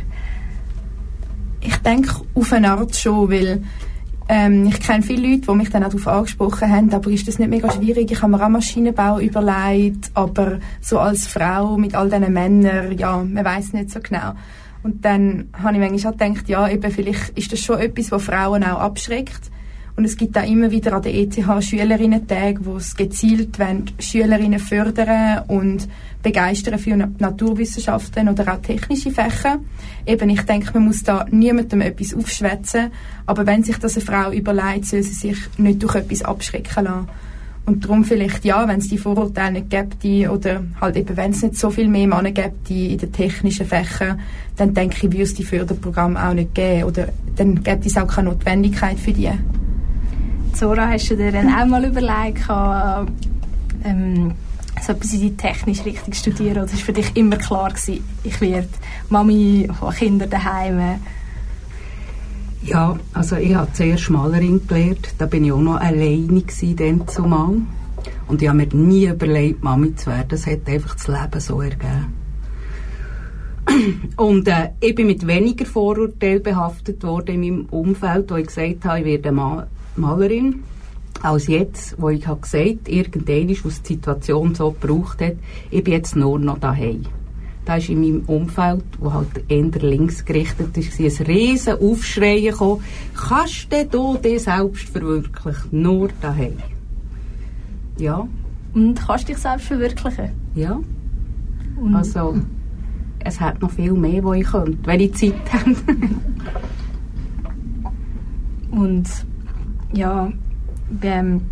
Ich 1.60 1.76
denke 1.78 2.14
auf 2.34 2.52
eine 2.52 2.70
Art 2.70 2.94
schon, 2.94 3.28
weil 3.28 3.60
ähm, 4.28 4.66
ich 4.68 4.80
kenne 4.80 5.02
viele 5.02 5.28
Leute, 5.28 5.46
die 5.48 5.54
mich 5.56 5.70
dann 5.70 5.82
auch 5.82 5.88
darauf 5.88 6.06
angesprochen 6.06 6.70
haben, 6.70 6.92
aber 6.92 7.10
ist 7.10 7.26
das 7.26 7.40
nicht 7.40 7.50
mega 7.50 7.70
schwierig? 7.72 8.10
Ich 8.10 8.22
habe 8.22 8.30
mir 8.30 8.44
auch 8.44 8.48
Maschinenbau 8.48 9.18
überlegt, 9.18 10.12
aber 10.14 10.58
so 10.80 11.00
als 11.00 11.26
Frau 11.26 11.76
mit 11.76 11.96
all 11.96 12.08
diesen 12.08 12.32
Männern, 12.32 12.96
ja, 12.96 13.16
man 13.16 13.44
weiß 13.44 13.72
nicht 13.72 13.90
so 13.90 13.98
genau. 14.00 14.32
Und 14.86 15.04
dann 15.04 15.48
habe 15.52 15.72
ich 15.72 15.80
manchmal 15.80 16.12
auch 16.12 16.16
gedacht, 16.16 16.48
ja, 16.48 16.68
eben 16.68 16.92
vielleicht 16.92 17.30
ist 17.30 17.52
das 17.52 17.58
schon 17.58 17.80
etwas, 17.80 18.12
was 18.12 18.22
Frauen 18.22 18.62
auch 18.62 18.78
abschreckt. 18.78 19.50
Und 19.96 20.04
es 20.04 20.16
gibt 20.16 20.38
auch 20.38 20.48
immer 20.48 20.70
wieder 20.70 20.92
an 20.92 21.02
der 21.02 21.12
ETH 21.12 21.34
Schülerinnen-Tage, 21.34 22.64
wo 22.64 22.76
es 22.76 22.94
gezielt 22.94 23.58
wollen, 23.58 23.90
Schülerinnen 23.98 24.60
fördern 24.60 25.42
und 25.48 25.88
begeistern 26.22 26.78
für 26.78 26.96
Naturwissenschaften 26.96 28.28
oder 28.28 28.54
auch 28.54 28.62
technische 28.62 29.10
Fächer. 29.10 29.58
Eben, 30.06 30.30
ich 30.30 30.42
denke, 30.42 30.70
man 30.74 30.84
muss 30.84 31.02
da 31.02 31.26
niemandem 31.32 31.80
etwas 31.80 32.14
aufschwätzen, 32.14 32.92
aber 33.26 33.44
wenn 33.44 33.64
sich 33.64 33.78
das 33.78 33.96
eine 33.96 34.04
Frau 34.04 34.30
überlegt, 34.30 34.86
soll 34.86 35.02
sie 35.02 35.14
sich 35.14 35.38
nicht 35.58 35.82
durch 35.82 35.96
etwas 35.96 36.22
abschrecken 36.22 36.84
lassen. 36.84 37.08
Und 37.66 37.84
darum 37.84 38.04
vielleicht, 38.04 38.44
ja, 38.44 38.66
wenn 38.68 38.78
es 38.78 38.88
die 38.88 38.96
Vorurteile 38.96 39.60
nicht 39.60 39.70
gibt, 39.70 40.04
oder 40.30 40.62
halt 40.80 40.96
eben, 40.96 41.16
wenn 41.16 41.32
es 41.32 41.42
nicht 41.42 41.56
so 41.56 41.68
viel 41.68 41.88
mehr 41.88 42.06
Männer 42.06 42.30
gibt, 42.30 42.70
in 42.70 42.96
den 42.96 43.12
technischen 43.12 43.66
Fächern, 43.66 44.20
dann 44.56 44.72
denke 44.72 44.96
ich, 44.96 45.02
würde 45.02 45.22
es 45.22 45.34
die 45.34 45.44
Förderprogramme 45.44 46.28
auch 46.28 46.32
nicht 46.32 46.54
geben. 46.54 46.84
Oder 46.84 47.08
dann 47.34 47.62
gibt 47.62 47.84
es 47.84 47.96
auch 47.96 48.06
keine 48.06 48.30
Notwendigkeit 48.30 48.98
für 48.98 49.12
die. 49.12 49.30
Zora, 50.52 50.88
hast 50.90 51.10
du 51.10 51.16
dir 51.16 51.32
dann 51.32 51.52
auch 51.52 51.66
mal 51.66 51.84
überlegt, 51.84 52.48
ähm, 53.84 54.32
so 54.80 54.92
etwas 54.92 55.12
in 55.12 55.20
die 55.20 55.36
technisch 55.36 55.84
richtig 55.84 56.14
studieren? 56.14 56.58
Oder 56.58 56.72
war 56.72 56.78
für 56.78 56.92
dich 56.92 57.16
immer 57.16 57.36
klar, 57.36 57.70
gewesen, 57.70 58.04
ich 58.22 58.40
werde 58.40 58.68
Mami 59.08 59.68
von 59.78 59.92
Kindern 59.92 60.30
daheim? 60.30 61.00
Ja, 62.66 62.98
also 63.12 63.36
ich 63.36 63.54
habe 63.54 63.72
zuerst 63.72 64.10
Malerin 64.10 64.66
gelernt. 64.66 65.14
Da 65.18 65.26
bin 65.26 65.44
ich 65.44 65.52
auch 65.52 65.60
noch 65.60 65.76
alleine 65.80 66.40
gewesen, 66.40 66.74
dann 66.74 67.06
zumal. 67.06 67.54
Und 68.26 68.42
ich 68.42 68.48
habe 68.48 68.58
mir 68.58 68.66
nie 68.74 69.06
überlegt, 69.06 69.62
Mami 69.62 69.94
zu 69.94 70.10
werden. 70.10 70.26
Das 70.30 70.46
hat 70.48 70.66
einfach 70.66 70.96
das 70.96 71.06
Leben 71.06 71.40
so 71.40 71.60
ergeben. 71.60 72.12
Und 74.16 74.48
äh, 74.48 74.70
ich 74.80 74.96
bin 74.96 75.06
mit 75.06 75.24
weniger 75.28 75.64
Vorurteilen 75.64 76.42
behaftet 76.42 77.04
worden 77.04 77.40
in 77.40 77.40
meinem 77.40 77.66
Umfeld, 77.66 78.32
wo 78.32 78.36
ich 78.36 78.48
gesagt 78.48 78.84
habe, 78.84 78.98
ich 78.98 79.04
werde 79.04 79.30
Ma 79.30 79.66
Malerin, 79.94 80.64
als 81.22 81.46
jetzt, 81.46 81.94
wo 82.00 82.08
ich 82.08 82.26
habe 82.26 82.40
gesagt 82.40 82.88
irgendwann, 82.88 83.56
was 83.62 83.82
die 83.82 83.94
Situation 83.94 84.54
so 84.56 84.72
gebraucht 84.72 85.20
hat, 85.20 85.36
ich 85.70 85.84
bin 85.84 85.94
jetzt 85.94 86.16
nur 86.16 86.38
noch 86.38 86.58
daheim. 86.58 87.02
Da 87.66 87.76
ist 87.76 87.88
in 87.88 88.00
meinem 88.00 88.20
Umfeld, 88.26 88.84
wo 89.00 89.12
halt 89.12 89.44
eher 89.48 89.64
links 89.82 90.24
gerichtet 90.24 90.76
ist, 90.78 91.00
ein 91.00 91.26
riesen 91.26 91.74
Aufschrei 91.80 92.40
gekommen. 92.40 92.82
Kannst 93.14 93.72
du 93.90 94.16
dich 94.18 94.44
selbst 94.44 94.88
verwirklichen? 94.88 95.68
Nur 95.72 96.08
daheim. 96.22 96.58
Ja. 97.98 98.26
Und 98.72 98.94
kannst 98.94 99.28
dich 99.28 99.38
selbst 99.38 99.66
verwirklichen? 99.66 100.30
Ja. 100.54 100.80
Und 101.80 101.94
also, 101.96 102.36
es 103.18 103.40
hat 103.40 103.60
noch 103.60 103.72
viel 103.72 103.94
mehr, 103.94 104.22
wo 104.22 104.32
ich 104.32 104.46
könnte, 104.46 104.78
wenn 104.84 105.00
ich 105.00 105.14
Zeit 105.14 105.34
habe. 105.52 105.74
Und 108.70 109.08
ja, 109.92 110.30
wenn, 110.88 111.42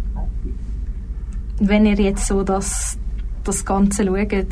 wenn 1.59 1.87
ihr 1.87 1.97
jetzt 1.97 2.29
so 2.29 2.45
das, 2.45 2.99
das 3.43 3.65
Ganze 3.65 4.05
schaut, 4.05 4.47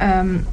ähm, 0.00 0.46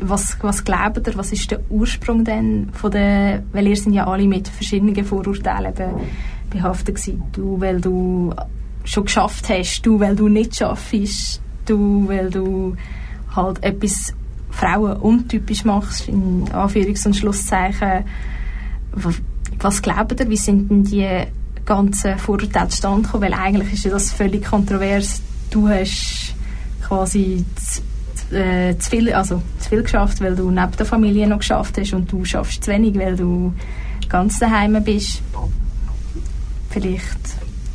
was, 0.00 0.36
was 0.40 0.64
glaubt 0.64 1.06
ihr, 1.06 1.16
was 1.16 1.32
ist 1.32 1.50
der 1.50 1.60
Ursprung 1.70 2.24
denn 2.24 2.70
von 2.72 2.90
der, 2.90 3.42
weil 3.52 3.68
ihr 3.68 3.76
sind 3.76 3.92
ja 3.92 4.06
alle 4.06 4.26
mit 4.26 4.48
verschiedenen 4.48 5.04
Vorurteilen 5.04 5.74
behaftet 6.50 6.96
gewesen. 6.96 7.22
Du, 7.32 7.60
weil 7.60 7.80
du 7.80 8.34
schon 8.84 9.04
geschafft 9.04 9.48
hast, 9.48 9.82
du, 9.82 9.98
weil 10.00 10.16
du 10.16 10.28
nicht 10.28 10.56
schaffst, 10.56 11.40
du, 11.66 12.08
weil 12.08 12.30
du 12.30 12.76
halt 13.34 13.62
etwas 13.62 14.14
Frauen 14.50 14.96
untypisch 14.98 15.64
machst, 15.64 16.08
in 16.08 16.44
Anführungs- 16.52 17.06
und 17.06 17.16
Schlusszeichen. 17.16 18.04
Was 19.58 19.82
glaubt 19.82 20.20
ihr, 20.20 20.28
wie 20.28 20.36
sind 20.36 20.70
denn 20.70 20.84
die 20.84 21.24
ganzen 21.64 22.18
Vorurteile 22.18 22.68
zustande 22.68 23.02
gekommen? 23.02 23.24
Weil 23.24 23.34
eigentlich 23.34 23.72
ist 23.72 23.84
ja 23.84 23.90
das 23.90 24.12
völlig 24.12 24.44
kontrovers. 24.44 25.22
Du 25.50 25.68
hast 25.68 26.34
quasi 26.82 27.44
zu, 27.56 27.80
äh, 28.34 28.76
zu, 28.78 28.90
viel, 28.90 29.12
also 29.12 29.42
zu 29.58 29.68
viel 29.68 29.82
geschafft, 29.82 30.20
weil 30.20 30.36
du 30.36 30.50
neben 30.50 30.72
der 30.76 30.86
Familie 30.86 31.26
noch 31.26 31.38
geschafft 31.38 31.78
hast 31.78 31.92
und 31.92 32.10
du 32.10 32.24
schaffst 32.24 32.64
zu 32.64 32.70
wenig, 32.70 32.98
weil 32.98 33.16
du 33.16 33.52
ganz 34.08 34.38
daheim 34.38 34.82
bist. 34.84 35.22
Vielleicht 36.70 37.18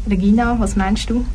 Regina, 0.09 0.59
was 0.59 0.75
meinst 0.75 1.09
du? 1.09 1.25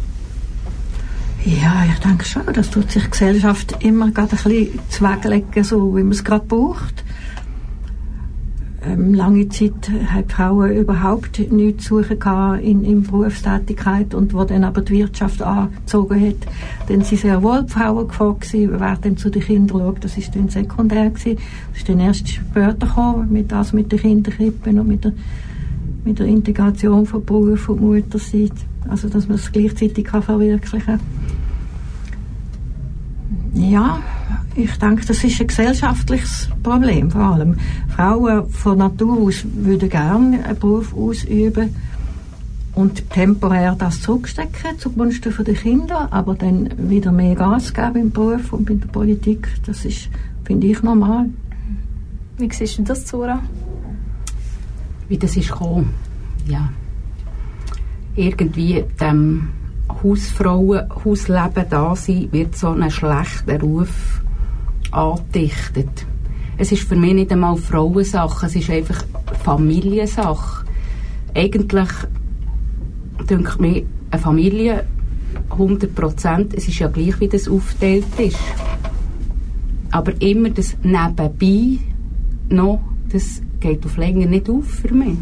Ja, 1.45 1.85
ich 1.93 1.99
denke 2.01 2.25
schon, 2.25 2.43
das 2.53 2.71
tut 2.71 2.91
sich 2.91 3.05
die 3.05 3.11
Gesellschaft 3.11 3.77
immer 3.81 4.11
gerade 4.11 4.33
ein 4.33 4.43
bisschen 4.43 4.79
zweglegen, 4.89 5.65
so 5.65 5.95
wie 5.95 6.03
man 6.03 6.13
es 6.13 6.25
gerade 6.25 6.47
braucht. 6.47 7.04
Ähm, 8.87 9.15
lange 9.15 9.49
Zeit 9.49 9.91
haben 10.13 10.29
Frauen 10.29 10.77
überhaupt 10.77 11.39
nichts 11.51 11.85
zu 11.85 12.03
suchen 12.03 12.59
in, 12.61 12.85
in 12.85 13.03
Berufstätigkeit 13.03 14.15
und 14.15 14.35
wo 14.35 14.45
dann 14.45 14.65
aber 14.65 14.83
die 14.83 14.95
Wirtschaft 14.95 15.41
angezogen 15.43 16.21
hat, 16.21 16.37
dann 16.89 17.01
sind 17.01 17.21
sehr 17.21 17.43
wohl 17.43 17.63
die 17.63 17.73
Frauen 17.73 18.09
gefragt 18.09 18.43
gewesen, 18.43 18.75
wer 18.79 18.97
dann 18.97 19.17
zu 19.17 19.31
den 19.31 19.43
Kindern 19.43 19.79
schaut. 19.79 20.05
Das 20.05 20.19
ist 20.19 20.35
dann 20.35 20.49
sekundär 20.49 21.09
gewesen. 21.09 21.39
Das 21.71 21.79
ist 21.79 21.89
dann 21.89 22.01
erst 22.01 22.29
später 22.29 22.87
gekommen, 22.87 23.33
mit 23.33 23.51
das 23.51 23.73
mit 23.73 23.91
den 23.91 24.01
Kinderkrippen 24.01 24.79
und 24.79 24.89
mit 24.89 25.05
der, 25.05 25.13
mit 26.05 26.19
der 26.19 26.27
Integration 26.27 27.07
von 27.07 27.25
Beruf 27.25 27.69
und 27.71 27.81
Mutterseite. 27.81 28.55
Also, 28.89 29.09
dass 29.09 29.29
man 29.29 29.37
es 29.37 29.51
gleichzeitig 29.51 30.05
kann 30.05 30.23
verwirklichen 30.23 30.85
kann. 30.85 31.01
Ja, 33.55 34.01
ich 34.57 34.77
denke, 34.79 35.05
das 35.05 35.25
ist 35.25 35.41
ein 35.41 35.47
gesellschaftliches 35.47 36.49
Problem 36.63 37.11
vor 37.11 37.23
allem. 37.23 37.57
Frauen 37.95 38.49
von 38.51 38.79
Natur 38.79 39.21
aus 39.21 39.45
würden 39.55 39.89
gerne 39.89 40.45
einen 40.45 40.59
Beruf 40.59 40.95
ausüben 40.97 41.75
und 42.75 43.09
temporär 43.11 43.75
das 43.79 44.01
zurückstecken 44.03 44.79
zugunsten 44.79 45.35
der 45.45 45.55
Kinder, 45.55 46.09
aber 46.13 46.35
dann 46.35 46.71
wieder 46.91 47.13
mehr 47.13 47.35
Gas 47.35 47.73
geben 47.73 47.97
im 47.97 48.11
Beruf 48.11 48.53
und 48.53 48.71
in 48.71 48.81
der 48.81 48.89
Politik, 48.89 49.49
das 49.67 49.85
ist, 49.85 50.09
finde 50.45 50.67
ich, 50.69 50.83
normal. 50.83 51.27
Wie 52.39 52.53
siehst 52.53 52.79
du 52.79 52.83
das, 52.83 53.07
Zora? 53.07 53.41
Wie 55.09 55.19
das 55.19 55.37
ist 55.37 55.51
gekommen? 55.51 55.91
Ja. 56.47 56.71
Irgendwie 58.17 58.85
dem 59.01 59.49
Hausfrauen, 60.03 60.89
Hausleben 61.05 61.65
da 61.69 61.95
sein, 61.95 62.29
wird 62.33 62.57
so 62.57 62.69
ein 62.71 62.91
schlechter 62.91 63.61
Ruf 63.61 64.24
angedichtet. 64.95 66.07
Es 66.57 66.71
ist 66.73 66.83
für 66.83 66.97
mich 66.97 67.15
nicht 67.15 67.33
einmal 67.33 67.57
Frauensache, 67.57 68.47
es 68.47 68.57
ist 68.57 68.71
einfach 68.71 69.05
Familiensache. 69.43 70.65
Eigentlich 71.35 71.89
denke 73.29 73.61
mir, 73.61 73.83
eine 74.11 74.21
Familie 74.21 74.85
100 75.51 75.95
Prozent, 75.95 76.55
es 76.55 76.69
ist 76.69 76.79
ja 76.79 76.89
gleich, 76.89 77.19
wie 77.21 77.29
das 77.29 77.49
aufgeteilt 77.49 78.05
ist. 78.19 78.39
Aber 79.91 80.21
immer 80.21 80.51
das 80.51 80.77
Nebenbei 80.83 81.79
noch, 82.49 82.81
das 83.11 83.43
geht 83.61 83.85
auf 83.85 83.97
länger 83.97 84.27
nicht 84.27 84.49
auf 84.49 84.67
für 84.67 84.93
mich. 84.93 85.17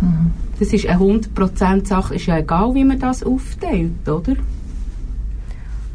Mhm. 0.00 0.30
Das 0.58 0.72
ist 0.72 0.86
eine 0.86 1.00
100% 1.00 1.86
Sache, 1.86 2.14
ist 2.14 2.26
ja 2.26 2.38
egal, 2.38 2.74
wie 2.74 2.84
man 2.84 2.98
das 2.98 3.22
aufteilt, 3.22 4.06
oder? 4.06 4.36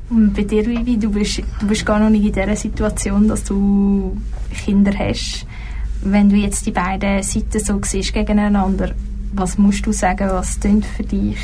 Und 0.09 0.33
bei 0.33 0.43
dir, 0.43 0.65
Vivi, 0.65 0.97
du 0.97 1.09
bist, 1.09 1.41
du 1.59 1.67
bist 1.67 1.85
gar 1.85 1.99
noch 1.99 2.09
nicht 2.09 2.25
in 2.25 2.33
dieser 2.33 2.55
Situation, 2.55 3.27
dass 3.27 3.43
du 3.43 4.15
Kinder 4.53 4.91
hast. 4.97 5.45
Wenn 6.03 6.29
du 6.29 6.35
jetzt 6.35 6.65
die 6.65 6.71
beiden 6.71 7.23
Seiten 7.23 7.59
so 7.59 7.79
siehst 7.83 8.13
gegeneinander, 8.13 8.91
was 9.33 9.57
musst 9.57 9.85
du 9.85 9.91
sagen, 9.91 10.29
was 10.29 10.59
klingt 10.59 10.85
für 10.85 11.03
dich 11.03 11.37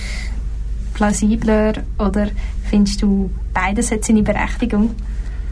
plausibler 0.94 1.74
oder 1.98 2.30
findest 2.70 3.02
du, 3.02 3.32
beides 3.54 3.92
hat 3.92 4.06
seine 4.06 4.22
Berechtigung? 4.22 4.92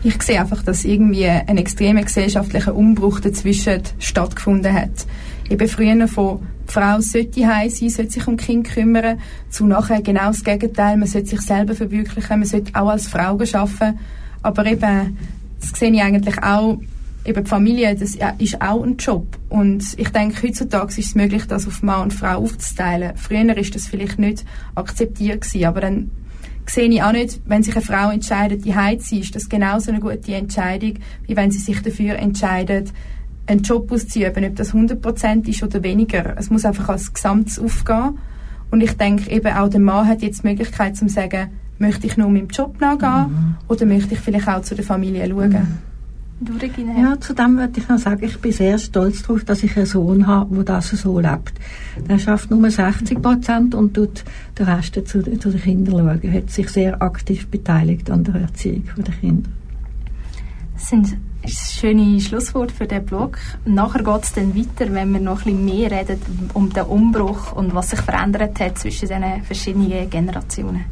Ich 0.03 0.21
sehe 0.21 0.39
einfach, 0.39 0.63
dass 0.63 0.85
irgendwie 0.85 1.25
ein 1.27 1.57
extremer 1.57 2.03
gesellschaftlicher 2.03 2.73
Umbruch 2.75 3.19
dazwischen 3.19 3.81
stattgefunden 3.97 4.73
hat. 4.73 5.07
Eben 5.49 5.67
früher 5.67 6.07
von 6.07 6.39
die 6.69 6.73
Frau 6.73 6.99
sollte 7.01 7.47
heim 7.47 7.69
sein, 7.69 7.89
sollte 7.89 8.11
sich 8.11 8.27
um 8.27 8.37
Kind 8.37 8.67
kümmern, 8.67 9.19
zu 9.49 9.65
nachher 9.65 10.01
genau 10.01 10.27
das 10.27 10.43
Gegenteil, 10.43 10.97
man 10.97 11.07
sollte 11.07 11.29
sich 11.29 11.41
selber 11.41 11.73
verwirklichen, 11.73 12.39
man 12.39 12.47
sollte 12.47 12.73
auch 12.75 12.89
als 12.89 13.07
Frau 13.07 13.37
arbeiten. 13.39 13.99
Aber 14.41 14.65
eben, 14.65 15.17
das 15.59 15.71
sehe 15.77 15.91
ich 15.91 16.01
eigentlich 16.01 16.41
auch, 16.41 16.79
eben 17.25 17.43
die 17.43 17.49
Familie, 17.49 17.95
das 17.95 18.15
ist 18.37 18.61
auch 18.61 18.83
ein 18.83 18.97
Job. 18.97 19.25
Und 19.49 19.83
ich 19.97 20.09
denke, 20.09 20.47
heutzutage 20.47 20.89
ist 20.89 20.99
es 20.99 21.15
möglich, 21.15 21.45
das 21.45 21.67
auf 21.67 21.81
Mann 21.81 22.03
und 22.03 22.13
Frau 22.13 22.37
aufzuteilen. 22.37 23.17
Früher 23.17 23.57
ist 23.57 23.75
das 23.75 23.87
vielleicht 23.87 24.19
nicht 24.19 24.45
akzeptiert 24.75 25.41
gewesen, 25.41 25.65
aber 25.65 25.81
dann 25.81 26.11
sehe 26.65 26.87
ich 26.87 27.01
auch 27.01 27.11
nicht, 27.11 27.41
wenn 27.45 27.63
sich 27.63 27.75
eine 27.75 27.83
Frau 27.83 28.11
entscheidet, 28.11 28.63
die 28.63 28.75
Heim 28.75 28.99
zu 28.99 29.09
sein, 29.09 29.19
ist 29.19 29.35
das 29.35 29.49
genauso 29.49 29.91
eine 29.91 29.99
gute 29.99 30.35
Entscheidung, 30.35 30.95
wie 31.25 31.35
wenn 31.35 31.51
sie 31.51 31.59
sich 31.59 31.81
dafür 31.81 32.15
entscheidet, 32.17 32.93
einen 33.49 33.63
Job 33.63 33.91
auszuüben, 33.91 34.45
ob 34.45 34.55
das 34.55 34.73
100% 34.73 35.47
ist 35.47 35.63
oder 35.63 35.83
weniger. 35.83 36.35
Es 36.37 36.49
muss 36.49 36.65
einfach 36.65 36.89
als 36.89 37.13
Gesamtes 37.13 37.59
aufgehen. 37.59 38.19
Und 38.71 38.81
ich 38.81 38.93
denke 38.93 39.29
eben 39.31 39.53
auch 39.53 39.69
der 39.69 39.79
Mann 39.79 40.07
hat 40.07 40.21
jetzt 40.21 40.43
die 40.43 40.47
Möglichkeit 40.47 40.95
zu 40.95 41.09
sagen, 41.09 41.49
möchte 41.79 42.05
ich 42.05 42.17
nur 42.17 42.29
meinem 42.29 42.49
Job 42.49 42.79
nachgehen 42.79 43.31
mhm. 43.31 43.55
oder 43.67 43.85
möchte 43.85 44.13
ich 44.13 44.19
vielleicht 44.19 44.47
auch 44.47 44.61
zu 44.61 44.75
der 44.75 44.85
Familie 44.85 45.27
schauen. 45.27 45.49
Mhm. 45.49 45.89
Du, 46.41 46.53
Regine? 46.53 46.93
Ja, 46.97 47.19
zu 47.19 47.33
dem 47.33 47.57
würde 47.57 47.77
ich 47.79 47.89
noch 47.89 47.97
sagen, 47.97 48.23
ich 48.23 48.39
bin 48.39 48.53
sehr 48.53 48.77
stolz 48.77 49.23
darauf, 49.23 49.43
dass 49.43 49.61
ich 49.61 49.75
einen 49.75 49.85
Sohn 49.85 50.25
habe, 50.25 50.55
der 50.55 50.63
das 50.63 50.89
so 50.89 51.19
lebt. 51.19 51.53
Der 52.07 52.17
schafft 52.17 52.49
nur 52.49 52.69
60 52.69 53.21
Prozent 53.21 53.75
und 53.75 53.93
tut 53.93 54.23
den 54.57 54.65
Rest 54.65 54.93
zu, 54.93 55.03
zu 55.03 55.21
den 55.21 55.61
Kindern 55.61 56.07
schauen. 56.07 56.19
Er 56.21 56.33
hat 56.33 56.49
sich 56.49 56.69
sehr 56.69 57.01
aktiv 57.01 57.47
beteiligt 57.47 58.09
an 58.09 58.23
der 58.23 58.35
Erziehung 58.35 58.85
der 58.97 59.13
Kinder. 59.15 59.49
Das 60.75 60.93
sind 61.55 61.99
ein 61.99 61.99
schönes 61.99 62.27
Schlusswort 62.27 62.71
für 62.71 62.87
den 62.87 63.05
Blog. 63.05 63.37
Nachher 63.65 64.03
geht 64.03 64.23
es 64.23 64.33
dann 64.33 64.55
weiter, 64.55 64.93
wenn 64.93 65.13
wir 65.13 65.19
noch 65.19 65.45
ein 65.45 65.55
bisschen 65.57 65.65
mehr 65.65 65.91
reden 65.91 66.21
um 66.53 66.71
den 66.71 66.83
Umbruch 66.83 67.53
und 67.53 67.73
was 67.73 67.91
sich 67.91 68.01
verändert 68.01 68.59
hat 68.59 68.77
zwischen 68.77 69.07
diesen 69.07 69.43
verschiedenen 69.43 70.09
Generationen. 70.09 70.85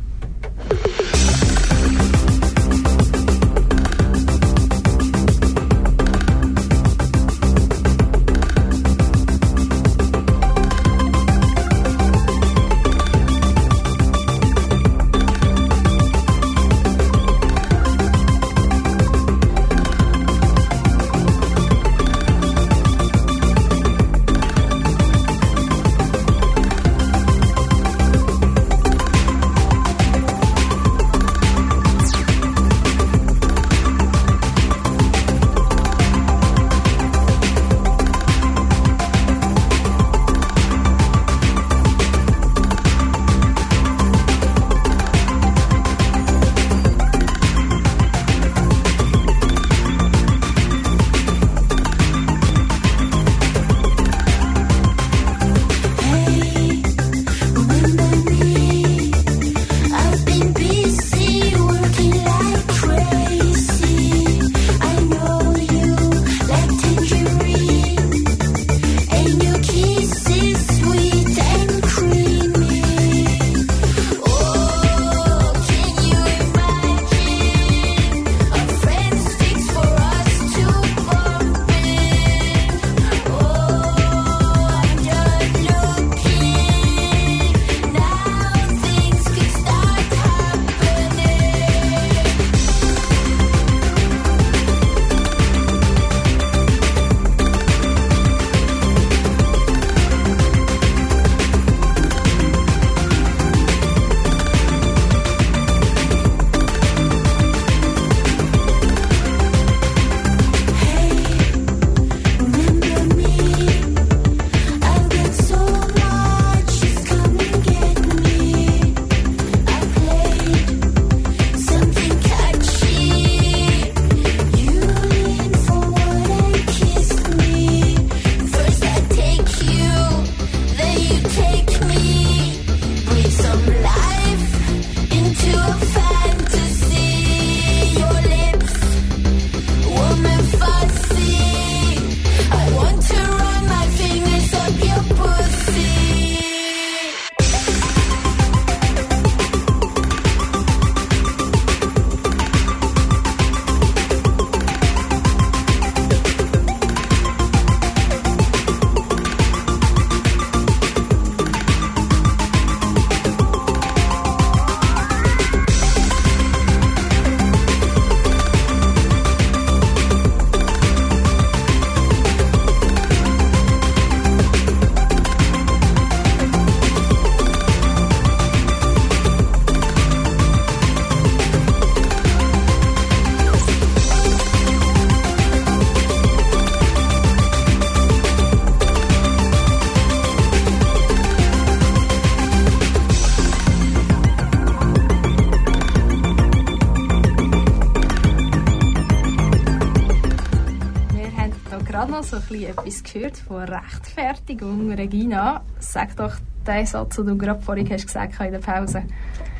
Bisschen 202.47 202.69
etwas 202.69 203.03
gehört 203.03 203.37
von 203.37 203.63
Rechtfertigung. 203.63 204.91
Regina, 204.91 205.61
sag 205.79 206.15
doch 206.15 206.35
den 206.65 206.85
Satz, 206.85 207.15
den 207.15 207.25
du 207.25 207.37
gerade 207.37 207.61
vorhin 207.61 207.89
hast 207.89 208.05
gesagt 208.05 208.39
in 208.39 208.51
der 208.51 208.59
Pause. 208.59 209.03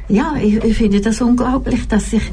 Ja, 0.09 0.35
ich, 0.41 0.55
ich 0.63 0.77
finde 0.77 1.01
das 1.01 1.19
unglaublich, 1.19 1.85
dass 1.89 2.11
sich 2.11 2.31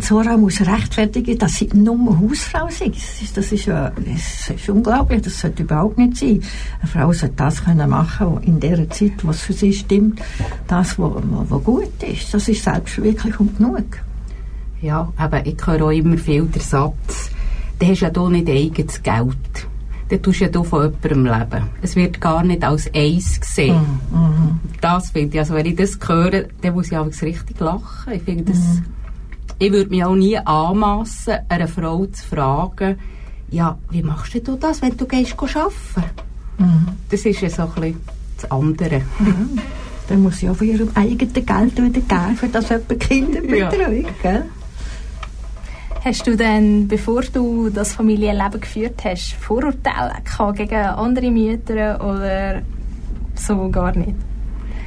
Zora 0.00 0.38
muss 0.38 0.60
rechtfertigen, 0.62 1.36
dass 1.36 1.56
sie 1.56 1.68
nur 1.74 2.18
Hausfrau 2.18 2.66
ist. 2.66 2.80
Das 2.80 3.22
ist, 3.22 3.36
das 3.36 3.52
ist, 3.52 3.66
ja, 3.66 3.90
das 3.90 4.50
ist 4.56 4.68
unglaublich, 4.70 5.20
das 5.20 5.38
sollte 5.38 5.64
überhaupt 5.64 5.98
nicht 5.98 6.16
sein. 6.16 6.42
Eine 6.80 6.90
Frau 6.90 7.12
sollte 7.12 7.34
das 7.36 7.62
können 7.62 7.90
machen 7.90 8.42
in 8.42 8.58
der 8.58 8.88
Zeit, 8.88 9.12
was 9.22 9.42
für 9.42 9.52
sie 9.52 9.74
stimmt, 9.74 10.22
das, 10.66 10.98
was 10.98 11.64
gut 11.64 12.02
ist. 12.02 12.32
Das 12.32 12.48
ist 12.48 12.64
Selbstverwirklichung 12.64 13.54
genug. 13.54 13.98
Ja, 14.80 15.12
aber 15.18 15.44
ich 15.44 15.58
höre 15.66 15.84
auch 15.84 15.90
immer 15.90 16.16
viel 16.16 16.46
den 16.46 16.62
Satz, 16.62 17.30
du 17.78 17.86
hast 17.86 18.00
ja 18.00 18.10
hier 18.10 18.28
nicht 18.30 18.48
eigenes 18.48 19.02
Geld 19.02 19.69
dann 20.10 20.22
tust 20.22 20.40
du 20.40 20.44
ja 20.44 20.62
von 20.62 20.92
jemandem 21.02 21.24
leben. 21.24 21.70
Es 21.82 21.94
wird 21.94 22.20
gar 22.20 22.42
nicht 22.42 22.64
als 22.64 22.92
eins 22.92 23.40
gesehen. 23.40 24.00
Mm, 24.10 24.16
mm. 24.16 24.60
Das 24.80 25.10
finde 25.10 25.34
ich, 25.34 25.40
also 25.40 25.54
wenn 25.54 25.66
ich 25.66 25.76
das 25.76 25.98
höre, 26.06 26.46
dann 26.60 26.74
muss 26.74 26.90
ich 26.90 26.96
auch 26.96 27.06
richtig 27.06 27.60
lachen. 27.60 28.12
Ich 28.12 28.22
finde 28.22 28.52
das, 28.52 28.58
mm. 28.58 28.84
ich 29.60 29.72
würde 29.72 29.90
mich 29.90 30.04
auch 30.04 30.16
nie 30.16 30.36
anmassen, 30.36 31.34
einer 31.48 31.68
Frau 31.68 32.06
zu 32.06 32.26
fragen, 32.26 32.98
ja, 33.50 33.78
wie 33.90 34.02
machst 34.02 34.34
du 34.34 34.56
das, 34.56 34.82
wenn 34.82 34.96
du 34.96 35.06
gehst 35.06 35.36
arbeiten? 35.38 35.78
Mm. 36.58 36.88
Das 37.08 37.24
ist 37.24 37.40
ja 37.40 37.48
so 37.48 37.62
ein 37.62 37.68
bisschen 37.74 38.00
das 38.36 38.50
andere. 38.50 38.98
Mm. 39.20 39.58
Dann 40.08 40.22
muss 40.22 40.38
sie 40.38 40.50
auch 40.50 40.56
von 40.56 40.66
ihrem 40.66 40.90
eigenen 40.94 41.32
Geld 41.32 41.76
wieder 41.76 42.00
geben, 42.00 42.36
für 42.36 42.48
das 42.48 42.68
jemand 42.68 42.98
Kinder 42.98 43.40
betreut, 43.40 44.06
ja. 44.24 44.42
Hast 46.02 46.26
du 46.26 46.34
denn, 46.34 46.88
bevor 46.88 47.20
du 47.20 47.68
das 47.68 47.92
Familienleben 47.92 48.58
geführt 48.58 49.04
hast, 49.04 49.34
Vorurteile 49.34 50.14
gehabt 50.24 50.56
gegen 50.56 50.74
andere 50.74 51.30
Mütter 51.30 52.02
oder 52.02 52.62
so 53.34 53.68
gar 53.68 53.94
nicht? 53.94 54.14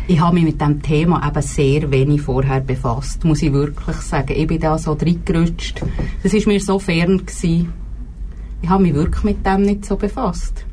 Ich 0.07 0.19
habe 0.19 0.33
mich 0.33 0.43
mit 0.43 0.59
dem 0.59 0.81
Thema 0.81 1.25
eben 1.25 1.41
sehr 1.43 1.91
wenig 1.91 2.21
vorher 2.21 2.61
befasst, 2.61 3.23
muss 3.23 3.43
ich 3.43 3.53
wirklich 3.53 3.95
sagen. 3.97 4.33
Ich 4.35 4.47
bin 4.47 4.59
da 4.59 4.75
so 4.77 4.93
reingerutscht. 4.93 5.81
Das 6.23 6.33
war 6.33 6.41
mir 6.47 6.59
so 6.59 6.79
fern. 6.79 7.19
Gewesen. 7.19 7.71
Ich 8.63 8.69
habe 8.69 8.81
mich 8.81 8.95
wirklich 8.95 9.23
mit 9.23 9.45
dem 9.45 9.61
nicht 9.61 9.85
so 9.85 9.95
befasst. 9.95 10.65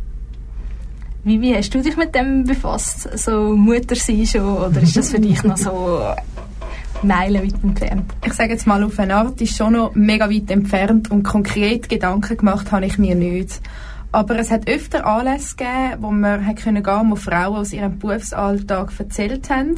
Wie, 1.22 1.38
wie 1.42 1.54
hast 1.54 1.74
du 1.74 1.82
dich 1.82 1.98
mit 1.98 2.14
dem 2.14 2.44
befasst? 2.44 3.10
So 3.18 3.54
Mutter 3.54 3.94
sein 3.94 4.24
schon? 4.26 4.56
Oder 4.56 4.80
ist 4.80 4.96
das 4.96 5.10
für 5.10 5.20
dich 5.20 5.42
noch 5.44 5.58
so 5.58 6.00
Meilen 7.02 7.42
weit 7.42 7.64
entfernt. 7.64 8.12
Ich 8.26 8.32
sage 8.34 8.52
jetzt 8.52 8.66
mal 8.66 8.82
auf 8.84 8.98
eine 8.98 9.14
Art, 9.14 9.40
ist 9.40 9.56
schon 9.56 9.72
noch 9.72 9.94
mega 9.94 10.30
weit 10.30 10.50
entfernt 10.50 11.10
und 11.10 11.22
konkret 11.22 11.88
Gedanken 11.88 12.36
gemacht 12.36 12.72
habe 12.72 12.86
ich 12.86 12.98
mir 12.98 13.14
nicht. 13.14 13.60
Aber 14.12 14.38
es 14.38 14.50
hat 14.50 14.68
öfter 14.68 15.06
Anlässe 15.06 15.56
gegeben, 15.56 15.96
wo 16.00 16.10
man 16.10 16.44
hat 16.46 16.56
können 16.56 16.82
gehen, 16.82 17.10
wo 17.10 17.16
Frauen 17.16 17.56
aus 17.56 17.72
ihrem 17.72 17.98
Berufsalltag 17.98 18.92
erzählt 18.98 19.48
haben. 19.50 19.76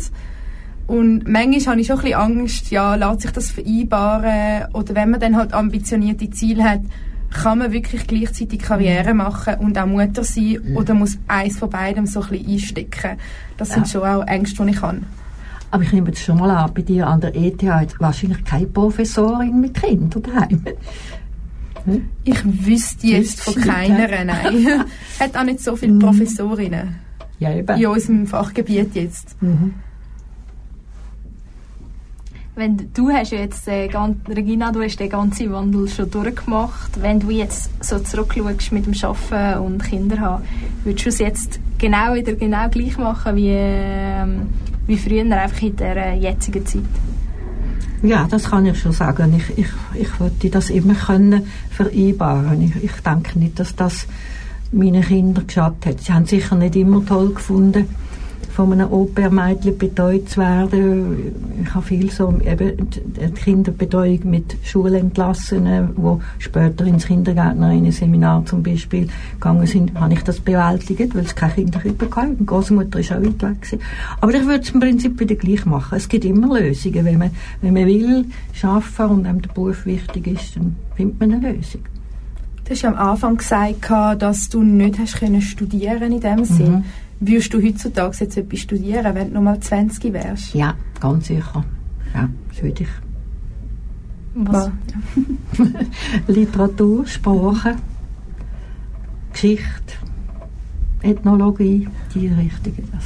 Und 0.87 1.28
manchmal 1.28 1.66
habe 1.66 1.80
ich 1.80 1.87
schon 1.87 1.98
ein 1.98 2.02
bisschen 2.02 2.18
Angst, 2.18 2.70
ja, 2.70 2.94
lässt 2.94 3.20
sich 3.20 3.30
das 3.30 3.50
vereinbaren? 3.50 4.72
Oder 4.72 4.94
wenn 4.94 5.11
man 5.11 5.20
dann 5.20 5.37
halt 5.37 5.52
ambitionierte 5.52 6.30
Ziele 6.30 6.64
hat, 6.64 6.80
kann 7.30 7.58
man 7.58 7.72
wirklich 7.72 8.06
gleichzeitig 8.06 8.58
Karriere 8.58 9.14
machen 9.14 9.54
und 9.61 9.78
auch 9.78 9.87
Mutter 9.87 10.24
sein? 10.24 10.58
Ja. 10.64 10.76
Oder 10.76 10.94
muss 10.94 11.18
eins 11.28 11.58
von 11.58 11.70
beidem 11.70 12.06
so 12.06 12.22
ein 12.22 12.30
bisschen 12.30 12.52
einstecken? 12.52 13.18
Das 13.56 13.70
sind 13.70 13.88
schon 13.88 14.02
auch 14.02 14.26
Ängste, 14.26 14.64
die 14.64 14.70
ich 14.70 14.82
habe. 14.82 15.02
Aber 15.72 15.82
ich 15.82 15.92
nehme 15.92 16.11
das 16.11 16.20
schon 16.20 16.38
mal 16.38 16.50
an, 16.50 16.70
bei 16.74 16.82
dir 16.82 17.06
an 17.06 17.22
der 17.22 17.35
ETH 17.35 17.62
hat 17.62 17.98
wahrscheinlich 17.98 18.44
keine 18.44 18.66
Professorin 18.66 19.58
mit 19.58 19.72
Kindern 19.72 20.22
daheim. 20.22 20.62
Hm? 21.87 22.08
Ich 22.24 22.66
wüsste 22.66 23.06
jetzt 23.06 23.40
von 23.40 23.54
keiner, 23.54 24.22
nein. 24.22 24.85
hat 25.18 25.35
auch 25.35 25.44
nicht 25.44 25.61
so 25.61 25.74
viele 25.74 25.94
mhm. 25.94 25.98
Professorinnen. 26.00 26.96
Ja, 27.38 27.54
eben. 27.54 27.80
In 27.80 27.87
unserem 27.87 28.26
Fachgebiet 28.26 28.94
jetzt. 28.94 29.40
Mhm. 29.42 29.74
Wenn 32.54 32.92
du 32.92 33.11
hast 33.11 33.32
jetzt, 33.32 33.66
äh, 33.66 33.88
Regina, 34.28 34.72
du 34.72 34.82
hast 34.82 35.00
den 35.00 35.08
ganzen 35.08 35.50
Wandel 35.52 35.88
schon 35.88 36.11
durchgemacht. 36.11 37.00
Wenn 37.00 37.18
du 37.18 37.30
jetzt 37.30 37.70
so 37.82 37.98
zurückschaust 37.98 38.72
mit 38.72 38.85
dem 38.85 38.94
Arbeiten 39.02 39.64
und 39.64 39.82
Kinder 39.82 40.20
haben, 40.20 40.44
würdest 40.85 41.06
du 41.06 41.08
es 41.08 41.18
jetzt 41.18 41.61
genau 41.78 42.14
wieder 42.14 42.35
genau 42.35 42.68
gleich 42.68 42.98
machen 42.98 43.37
wie, 43.37 43.48
äh, 43.48 44.26
wie 44.92 44.98
früher, 44.98 45.22
einfach 45.22 45.62
in 45.62 45.76
der 45.76 46.14
jetzigen 46.14 46.66
Zeit? 46.66 46.83
Ja, 48.02 48.26
das 48.28 48.50
kann 48.50 48.66
ich 48.66 48.78
schon 48.78 48.92
sagen. 48.92 49.35
Ich, 49.37 49.59
ich, 49.59 49.68
ich 49.94 50.20
wollte 50.20 50.50
das 50.50 50.68
immer 50.70 50.94
können 50.94 51.46
vereinbaren. 51.70 52.61
Ich, 52.61 52.85
ich 52.85 53.00
denke 53.00 53.38
nicht, 53.38 53.59
dass 53.59 53.74
das 53.74 54.07
meine 54.70 55.00
Kinder 55.00 55.42
geschadet 55.44 55.87
hat. 55.87 56.00
Sie 56.00 56.12
haben 56.12 56.26
sicher 56.26 56.57
nicht 56.57 56.76
immer 56.76 57.05
toll 57.07 57.33
gefunden, 57.33 57.88
von 58.53 58.73
einem 58.73 58.93
Opermädchen 58.93 59.79
betreut 59.79 60.29
zu 60.29 60.41
werden. 60.41 61.35
Ich 61.62 61.75
habe 61.75 61.87
viel 61.87 62.11
so 62.11 62.35
eben 62.45 62.88
die 62.91 63.31
Kinderbetreuung 63.31 64.21
mit 64.25 64.57
Schulentlassenen, 64.62 65.91
wo 65.97 66.21
später 66.38 66.85
ins 66.85 67.07
Kindergärtnerinnen-Seminar 67.07 68.45
zum 68.45 68.62
Beispiel 68.62 69.09
gegangen 69.33 69.67
sind, 69.67 69.99
habe 69.99 70.12
ich 70.12 70.23
das 70.23 70.38
bewältigt, 70.38 71.15
weil 71.15 71.25
es 71.25 71.35
keine 71.35 71.55
Kinderkrippe 71.55 72.07
gab. 72.07 72.27
Die 72.38 72.45
Großmutter 72.45 73.01
ist 73.01 73.12
auch 73.12 73.23
weit 73.23 73.43
weg 73.43 73.62
gewesen. 73.62 73.81
Aber 74.21 74.35
ich 74.35 74.45
würde 74.45 74.61
es 74.61 74.71
im 74.71 74.81
Prinzip 74.81 75.19
wieder 75.19 75.35
gleich 75.35 75.65
machen. 75.65 75.97
Es 75.97 76.09
gibt 76.09 76.27
immer 76.27 76.61
Lösungen. 76.61 77.05
Wenn 77.07 77.19
man, 77.19 77.31
wenn 77.62 77.73
man 77.73 77.87
will, 77.87 78.27
arbeiten 78.62 79.15
und 79.15 79.27
einem 79.27 79.41
der 79.41 79.51
Beruf 79.51 79.87
wichtig 79.87 80.27
ist, 80.27 80.57
dann 80.57 80.77
findet 80.95 81.21
man 81.21 81.33
eine 81.33 81.53
Lösung. 81.55 81.81
Du 82.65 82.71
hast 82.71 82.85
am 82.85 82.95
Anfang 82.95 83.38
gesagt, 83.38 83.91
dass 84.21 84.49
du 84.51 84.62
nicht 84.62 84.99
hast 84.99 85.17
können 85.17 85.41
studieren 85.41 86.12
in 86.12 86.21
dem 86.21 86.45
Sinn. 86.45 86.73
Mhm. 86.73 86.85
Würdest 87.24 87.54
du 87.54 87.62
heutzutage 87.62 88.16
jetzt 88.18 88.37
etwas 88.37 88.58
studieren, 88.58 89.14
wenn 89.14 89.28
du 89.28 89.35
noch 89.35 89.42
mal 89.42 89.61
20 89.61 90.12
wärst? 90.12 90.54
Ja, 90.54 90.74
ganz 90.98 91.28
sicher. 91.28 91.64
Ja, 92.12 92.28
das 92.48 92.62
würde 92.64 92.82
ich. 92.82 92.88
Was? 94.35 94.70
Literatur, 96.26 97.06
Sprache, 97.06 97.76
Geschichte, 99.32 99.94
Ethnologie, 101.02 101.87
die 102.12 102.26
Richtung. 102.26 102.74
Das 102.90 103.04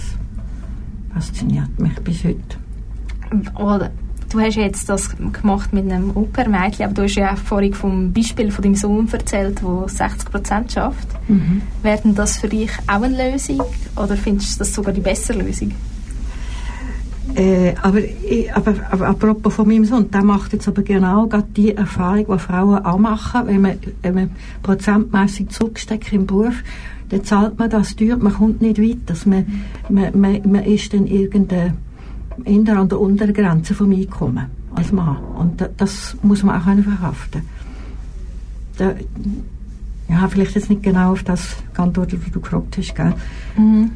fasziniert 1.13 1.79
mich 1.79 1.95
bis 1.97 2.25
heute. 2.25 2.57
Oder 3.59 3.91
Du 4.31 4.41
hast 4.41 4.57
jetzt 4.57 4.89
das 4.89 5.11
gemacht 5.17 5.73
mit 5.73 5.91
einem 5.91 6.11
Opermädchen, 6.17 6.87
aber 6.87 6.95
du 6.95 7.03
hast 7.03 7.15
ja 7.15 7.35
auch 7.35 7.39
vorhin 7.39 7.75
vom 7.75 8.13
Beispiel 8.13 8.51
von 8.51 8.63
deinem 8.63 8.75
Sohn 8.75 9.09
erzählt, 9.11 9.61
der 9.63 9.89
60 9.89 10.31
Prozent 10.31 10.73
schafft. 10.73 11.09
Mhm. 11.29 11.63
Wäre 11.83 12.01
das 12.15 12.39
für 12.39 12.49
dich 12.49 12.71
auch 12.87 13.03
eine 13.03 13.33
Lösung 13.33 13.63
oder 13.95 14.17
findest 14.17 14.57
du 14.57 14.59
das 14.61 14.75
sogar 14.75 14.93
die 14.93 15.01
bessere 15.01 15.39
Lösung? 15.39 15.73
Äh, 17.37 17.75
aber, 17.83 18.01
aber, 18.55 18.75
aber 18.91 19.09
apropos 19.09 19.55
von 19.55 19.69
meinem 19.69 19.85
Sohn, 19.85 20.11
der 20.11 20.25
macht 20.25 20.55
jetzt 20.55 20.67
aber 20.69 20.83
genau 20.83 21.29
die 21.55 21.77
Erfahrung, 21.77 22.27
die 22.33 22.39
Frauen 22.39 22.85
auch 22.85 22.99
machen, 22.99 23.43
wenn 23.47 23.61
man, 23.61 23.79
wenn 24.01 24.15
man 24.15 24.31
prozentmäßig 24.63 25.51
zurücksteckt 25.51 26.13
im 26.13 26.27
Beruf, 26.27 26.55
dann 27.11 27.25
zahlt 27.25 27.59
man 27.59 27.71
das 27.71 27.95
teuer, 27.95 28.17
man 28.17 28.33
kommt 28.33 28.63
nicht 28.63 28.81
weiter. 28.81 29.15
Man, 29.27 29.63
man, 29.89 30.19
man, 30.19 30.51
man 30.51 30.65
ist 30.65 30.93
dann 30.93 31.07
irgendeine 31.07 31.75
eher 32.45 32.77
an 32.77 32.89
der 32.89 33.01
Untergrenze 33.01 33.75
vom 33.75 33.93
Einkommen 33.93 34.47
als 34.75 34.93
Mann. 34.93 35.17
Und 35.39 35.69
das 35.77 36.17
muss 36.23 36.43
man 36.43 36.61
auch 36.61 36.65
verhaften 36.65 37.43
da, 38.77 38.95
ja, 40.09 40.29
vielleicht 40.29 40.55
jetzt 40.55 40.71
nicht 40.71 40.83
genau 40.83 41.13
auf 41.13 41.23
das 41.23 41.57
geantwortet, 41.75 42.21
was 42.25 42.33
du 42.33 42.41
gefragt 42.41 42.77
hast, 42.79 42.95
gell? 42.95 43.15
Mhm. 43.57 43.91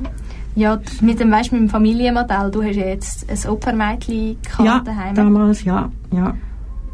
Ja, 0.57 0.81
mit 1.01 1.21
dem, 1.21 1.31
weißt, 1.31 1.53
mit 1.53 1.61
dem 1.61 1.69
Familienmodell, 1.69 2.51
du 2.51 2.63
hast 2.63 2.75
ja 2.75 2.87
jetzt 2.87 3.31
ein 3.31 3.51
Opermädchen 3.51 4.37
ja, 4.65 4.81
daheim. 4.81 5.15
damals, 5.15 5.63
ja, 5.63 5.91
ja. 6.13 6.35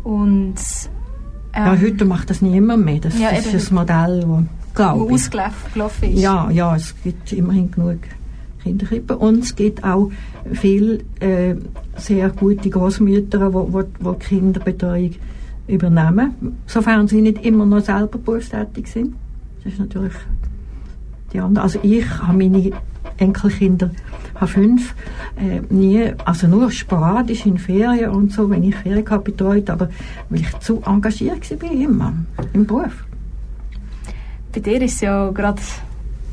Und 0.04 0.54
ähm, 1.54 1.66
ja, 1.66 1.78
heute 1.80 2.04
macht 2.04 2.28
das 2.28 2.42
niemand 2.42 2.85
mehr. 2.85 3.00
Das, 3.00 3.18
ja, 3.18 3.30
das 3.32 3.46
ist 3.46 3.72
ein 3.72 3.76
Modell, 3.76 4.20
das, 4.20 4.74
glaube 4.74 5.06
ich... 5.06 5.12
ausgelaufen 5.14 6.12
ist. 6.12 6.20
Ja, 6.20 6.50
ja, 6.50 6.76
es 6.76 6.94
gibt 7.02 7.32
immerhin 7.32 7.70
genug 7.70 8.00
Kinderkrippe. 8.66 9.16
Und 9.16 9.44
es 9.44 9.55
gibt 9.55 9.85
auch 9.85 10.11
viele 10.52 10.98
äh, 11.20 11.55
sehr 11.96 12.31
gute 12.31 12.68
Großmütter, 12.68 13.50
die, 13.50 14.05
die, 14.05 14.18
Kinderbetreuung 14.26 15.14
übernehmen, 15.68 16.35
sofern 16.66 17.09
sie 17.09 17.22
nicht 17.22 17.44
immer 17.44 17.66
noch 17.66 17.81
selber 17.81 18.18
berufstätig 18.18 18.87
sind. 18.87 19.14
Das 19.62 19.72
ist 19.72 19.81
natürlich 19.81 20.14
die 21.33 21.40
andere. 21.40 21.64
Also 21.64 21.79
ich 21.83 22.09
habe 22.20 22.38
meine 22.38 22.70
Enkelkinder, 23.18 23.90
habe 24.35 24.46
fünf, 24.46 24.94
äh, 25.37 25.61
nie, 25.70 26.12
also 26.24 26.46
nur 26.46 26.70
sporadisch 26.70 27.46
in 27.46 27.59
Ferien 27.59 28.11
und 28.11 28.33
so, 28.33 28.48
wenn 28.50 28.62
ich 28.62 28.76
Ferien 28.76 29.09
habe 29.09 29.24
betreut, 29.24 29.70
aber 29.70 29.88
weil 30.29 30.40
ich 30.40 30.59
zu 30.59 30.83
engagiert 30.85 31.62
war 31.62 31.70
immer 31.72 32.12
im 32.52 32.66
Beruf. 32.66 33.05
Bei 34.52 34.61
dir 34.61 34.81
ist 34.83 35.00
ja 35.00 35.31
gerade 35.31 35.61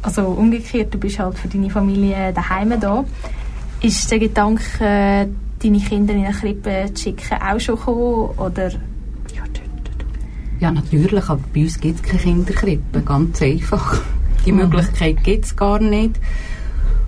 also 0.04 0.28
umgekehrt, 0.28 0.94
du 0.94 1.00
bist 1.00 1.18
halt 1.18 1.38
für 1.38 1.48
deine 1.48 1.70
Familie 1.70 2.32
daheim 2.34 2.80
da. 2.80 3.04
Ist 3.82 4.12
der 4.12 4.20
Gedanke, 4.20 5.30
deine 5.62 5.80
Kinder 5.80 6.13
in 6.13 6.26
eine 6.26 6.34
Krippe 6.34 6.94
zu 6.94 7.04
schicken, 7.04 7.42
auch 7.42 7.60
schon 7.60 7.76
gekommen? 7.76 8.38
Oder? 8.38 8.72
Ja, 10.60 10.72
natürlich, 10.72 11.30
aber 11.30 11.42
bei 11.54 11.62
uns 11.62 11.80
gibt 11.80 12.00
es 12.00 12.04
keine 12.04 12.22
Kinderkrippe, 12.22 13.02
ganz 13.02 13.42
einfach. 13.42 14.02
Die 14.46 14.52
mhm. 14.52 14.60
Möglichkeit 14.60 15.24
gibt 15.24 15.46
es 15.46 15.56
gar 15.56 15.80
nicht. 15.80 16.20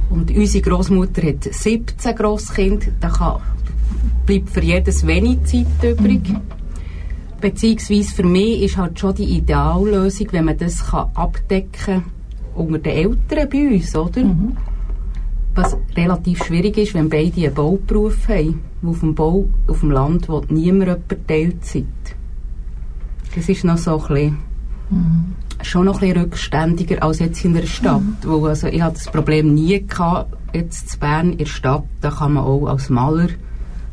Und 0.10 0.30
unsere 0.32 0.70
Großmutter 0.70 1.22
hat 1.22 1.44
17 1.44 2.16
Grosskinder, 2.16 2.88
da 3.00 3.10
kann, 3.10 3.42
bleibt 4.26 4.50
für 4.50 4.62
jedes 4.62 5.06
wenig 5.08 5.44
Zeit 5.46 5.68
übrig. 5.84 6.30
Mhm. 6.30 6.42
Beziehungsweise 7.40 8.16
für 8.16 8.24
mich 8.24 8.62
ist 8.64 8.78
halt 8.78 9.00
schon 9.00 9.16
die 9.16 9.38
Ideallösung, 9.38 10.28
wenn 10.32 10.46
man 10.46 10.58
das 10.58 10.88
kann 10.88 11.10
abdecken 11.14 11.72
kann 11.72 12.04
unter 12.56 12.80
den 12.80 12.94
Eltern 12.94 13.50
bei 13.50 13.68
uns, 13.68 13.96
oder? 13.96 14.24
Mhm. 14.24 14.58
Was 15.54 15.78
relativ 15.96 16.44
schwierig 16.44 16.78
ist, 16.78 16.94
wenn 16.94 17.10
beide 17.10 17.46
einen 17.46 17.54
Bauberuf 17.54 18.28
haben. 18.28 18.62
Auf 18.86 19.00
dem 19.00 19.16
Bau, 19.16 19.48
auf 19.68 19.80
dem 19.80 19.92
Land 19.92 20.28
will 20.28 20.42
niemand 20.50 20.88
jemand 21.10 21.28
Teilzeit. 21.28 21.86
Das 23.36 23.50
ist 23.50 23.64
noch 23.64 23.78
so 23.78 24.02
ein 24.02 24.08
bisschen, 24.08 24.38
mhm. 24.90 25.26
schon 25.62 25.86
noch 25.86 25.96
ein 25.96 26.00
bisschen 26.10 26.24
rückständiger 26.24 27.04
als 27.04 27.20
jetzt 27.20 27.44
in 27.44 27.54
der 27.54 27.66
Stadt. 27.66 28.02
Mhm. 28.02 28.18
Wo 28.24 28.46
also 28.46 28.68
ich 28.68 28.82
hatte 28.82 28.96
das 28.96 29.12
Problem 29.12 29.54
nie 29.54 29.86
gehabt, 29.86 30.36
jetzt 30.54 30.94
in 30.94 31.00
Bern 31.00 31.32
in 31.32 31.38
der 31.40 31.46
Stadt, 31.46 31.84
da 32.02 32.12
kann 32.12 32.34
man 32.34 32.44
auch 32.44 32.68
als 32.68 32.90
Maler 32.90 33.30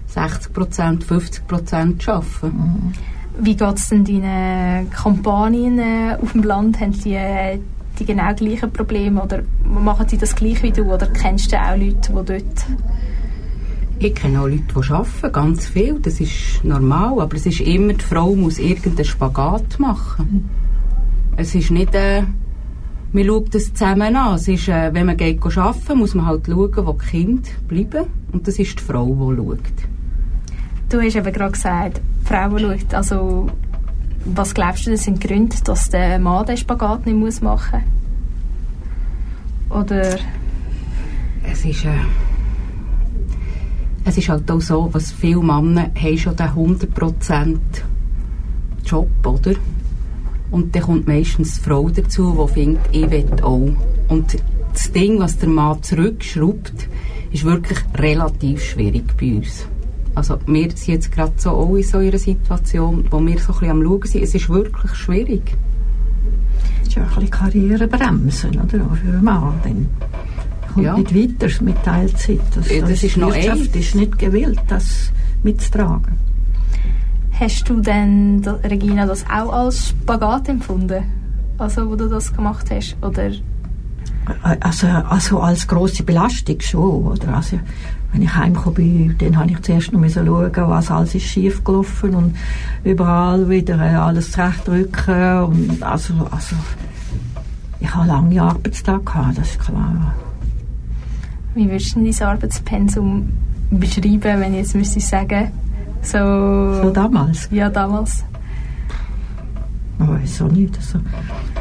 60 0.08 0.52
Prozent, 0.52 1.04
50 1.04 1.46
Prozent 1.46 2.08
arbeiten. 2.08 2.46
Mhm. 2.46 2.92
Wie 3.38 3.56
geht 3.56 3.76
es 3.76 3.88
denn 3.88 4.04
deinen 4.04 4.90
Kampagnen 4.90 5.78
äh, 5.78 6.18
auf 6.20 6.32
dem 6.32 6.42
Land? 6.42 6.80
Haben 6.80 6.92
die 6.92 7.14
äh, 7.14 7.58
die 7.98 8.04
genau 8.04 8.34
gleichen 8.34 8.72
Probleme 8.72 9.22
oder 9.22 9.42
machen 9.64 10.08
sie 10.08 10.18
das 10.18 10.34
gleich 10.34 10.62
wie 10.62 10.72
du 10.72 10.84
oder 10.84 11.06
kennst 11.06 11.52
du 11.52 11.60
auch 11.60 11.76
Leute, 11.76 12.12
die 12.12 12.12
dort 12.12 12.66
ich 13.98 14.14
kenne 14.16 14.40
auch 14.40 14.48
Leute, 14.48 14.62
die 14.62 14.92
arbeiten, 14.92 15.32
ganz 15.32 15.66
viel, 15.66 16.00
das 16.00 16.18
ist 16.18 16.64
normal, 16.64 17.20
aber 17.20 17.36
es 17.36 17.46
ist 17.46 17.60
immer, 17.60 17.92
die 17.92 18.04
Frau 18.04 18.34
muss 18.34 18.58
irgendeinen 18.58 19.04
Spagat 19.04 19.78
machen. 19.78 20.50
Es 21.36 21.54
ist 21.54 21.70
nicht, 21.70 21.94
äh, 21.94 22.24
man 23.12 23.24
schaut 23.24 23.54
das 23.54 23.72
zusammen 23.72 24.16
an. 24.16 24.34
Es 24.34 24.48
ist, 24.48 24.68
äh, 24.68 24.92
wenn 24.92 25.06
man 25.06 25.16
geht 25.16 25.40
arbeiten, 25.44 25.98
muss 25.98 26.14
man 26.14 26.26
halt 26.26 26.46
schauen, 26.46 26.72
wo 26.84 26.92
die 26.94 27.06
Kinder 27.06 27.48
bleiben 27.68 28.06
und 28.32 28.48
das 28.48 28.58
ist 28.58 28.80
die 28.80 28.82
Frau, 28.82 29.06
die 29.06 29.36
schaut. 29.36 29.58
Du 30.88 31.00
hast 31.00 31.16
eben 31.16 31.32
gerade 31.32 31.52
gesagt, 31.52 32.00
die 32.22 32.26
Frau 32.26 32.58
schaut, 32.58 32.94
also 32.94 33.46
was 34.24 34.54
glaubst 34.54 34.86
du, 34.86 34.90
das 34.90 35.04
sind 35.04 35.20
Gründe, 35.20 35.56
dass 35.64 35.90
der 35.90 36.18
Mann 36.18 36.46
den 36.46 36.56
Spagat 36.56 37.06
nicht 37.06 37.16
muss 37.16 37.40
machen 37.40 37.82
muss? 39.68 39.80
Oder? 39.84 40.18
Es 41.50 41.64
ist, 41.64 41.84
äh, 41.84 41.90
es 44.04 44.18
ist 44.18 44.28
halt 44.28 44.50
auch 44.50 44.60
so, 44.60 44.88
was 44.92 45.12
viele 45.12 45.42
Männer 45.42 45.90
haben 45.94 46.18
schon 46.18 46.36
den 46.36 46.46
100% 46.46 47.58
Job, 48.84 49.08
oder? 49.24 49.54
Und 50.50 50.74
dann 50.76 50.82
kommt 50.82 51.08
meistens 51.08 51.54
die 51.54 51.60
Frau 51.62 51.88
dazu, 51.88 52.46
die 52.46 52.52
findet, 52.52 52.82
ich 52.92 53.10
will 53.10 53.26
auch. 53.42 53.72
Und 54.08 54.36
das 54.72 54.92
Ding, 54.92 55.18
was 55.18 55.38
der 55.38 55.48
Mann 55.48 55.82
zurückschraubt, 55.82 56.88
ist 57.32 57.44
wirklich 57.44 57.78
relativ 57.94 58.62
schwierig 58.62 59.16
bei 59.18 59.36
uns. 59.36 59.66
Also 60.14 60.38
wir 60.46 60.70
sind 60.70 60.86
jetzt 60.88 61.12
gerade 61.12 61.32
so 61.36 61.50
auch 61.50 61.74
in 61.74 61.82
so 61.82 61.98
einer 61.98 62.18
Situation, 62.18 63.04
wo 63.10 63.20
wir 63.24 63.38
so 63.38 63.52
ein 63.52 63.58
bisschen 63.58 63.70
am 63.70 63.82
Schauen 63.82 64.06
sind. 64.06 64.22
Es 64.22 64.34
ist 64.34 64.48
wirklich 64.48 64.94
schwierig. 64.94 65.56
Es 66.82 66.88
ist 66.88 66.94
ja 66.96 67.02
ein 67.02 67.08
bisschen 67.08 67.30
Karrierebremsen, 67.30 68.50
oder? 68.50 68.66
Für 68.68 69.08
einen 69.08 69.24
Mann. 69.24 69.54
Dann 69.64 69.88
kommt 70.74 70.86
ja. 70.86 70.96
nicht 70.96 71.14
weiter 71.14 71.64
mit 71.64 71.82
Teilzeit. 71.82 72.40
Das, 72.54 72.68
das, 72.68 72.80
das 72.80 73.02
ist 73.02 73.16
noch 73.16 73.34
Wirtschaft 73.34 73.76
ist 73.76 73.94
nicht 73.94 74.18
gewillt, 74.18 74.60
das 74.68 75.12
mitzutragen. 75.42 76.18
Hast 77.32 77.68
du 77.68 77.80
denn, 77.80 78.44
Regina, 78.62 79.06
das 79.06 79.24
auch 79.24 79.52
als 79.52 79.88
Spagat 79.88 80.48
empfunden? 80.48 81.02
Also, 81.58 81.90
wo 81.90 81.96
du 81.96 82.08
das 82.08 82.32
gemacht 82.34 82.70
hast? 82.70 82.96
Oder? 83.02 83.32
Also, 84.60 84.86
also 84.86 85.40
als 85.40 85.66
grosse 85.66 86.02
Belastung 86.02 86.60
schon. 86.60 87.06
Oder? 87.06 87.36
Also, 87.36 87.58
wenn 88.12 88.22
ich 88.22 88.34
heimgekommen 88.34 88.74
bin, 88.74 89.18
dann 89.18 89.38
habe 89.38 89.50
ich 89.50 89.60
zuerst 89.62 89.92
noch 89.92 90.08
schauen, 90.08 90.52
was 90.54 90.90
alles 90.90 91.14
ist 91.14 91.24
schief 91.24 91.64
gelaufen 91.64 92.14
und 92.14 92.36
überall 92.84 93.48
wieder 93.48 93.78
äh, 93.78 93.94
alles 93.94 94.32
zurechtrücken 94.32 95.44
und 95.44 95.82
also, 95.82 96.14
also 96.30 96.56
ich 97.80 97.92
habe 97.94 98.06
lange 98.06 98.40
Arbeitstage 98.40 99.02
gehabt, 99.02 99.38
das 99.38 99.50
ist 99.50 99.60
klar. 99.60 100.14
Wie 101.54 101.68
würdest 101.68 101.96
du 101.96 102.04
dein 102.04 102.28
Arbeitspensum 102.28 103.28
beschreiben, 103.70 104.22
wenn 104.22 104.52
ich 104.52 104.60
jetzt 104.60 104.74
müsste 104.74 105.00
sagen, 105.00 105.50
so... 106.02 106.18
So 106.82 106.90
damals? 106.90 107.48
Ja, 107.50 107.68
damals. 107.70 108.24
Ich 109.98 110.08
weiß 110.08 110.42
auch 110.42 110.52
nicht, 110.52 110.76
also 110.76 111.00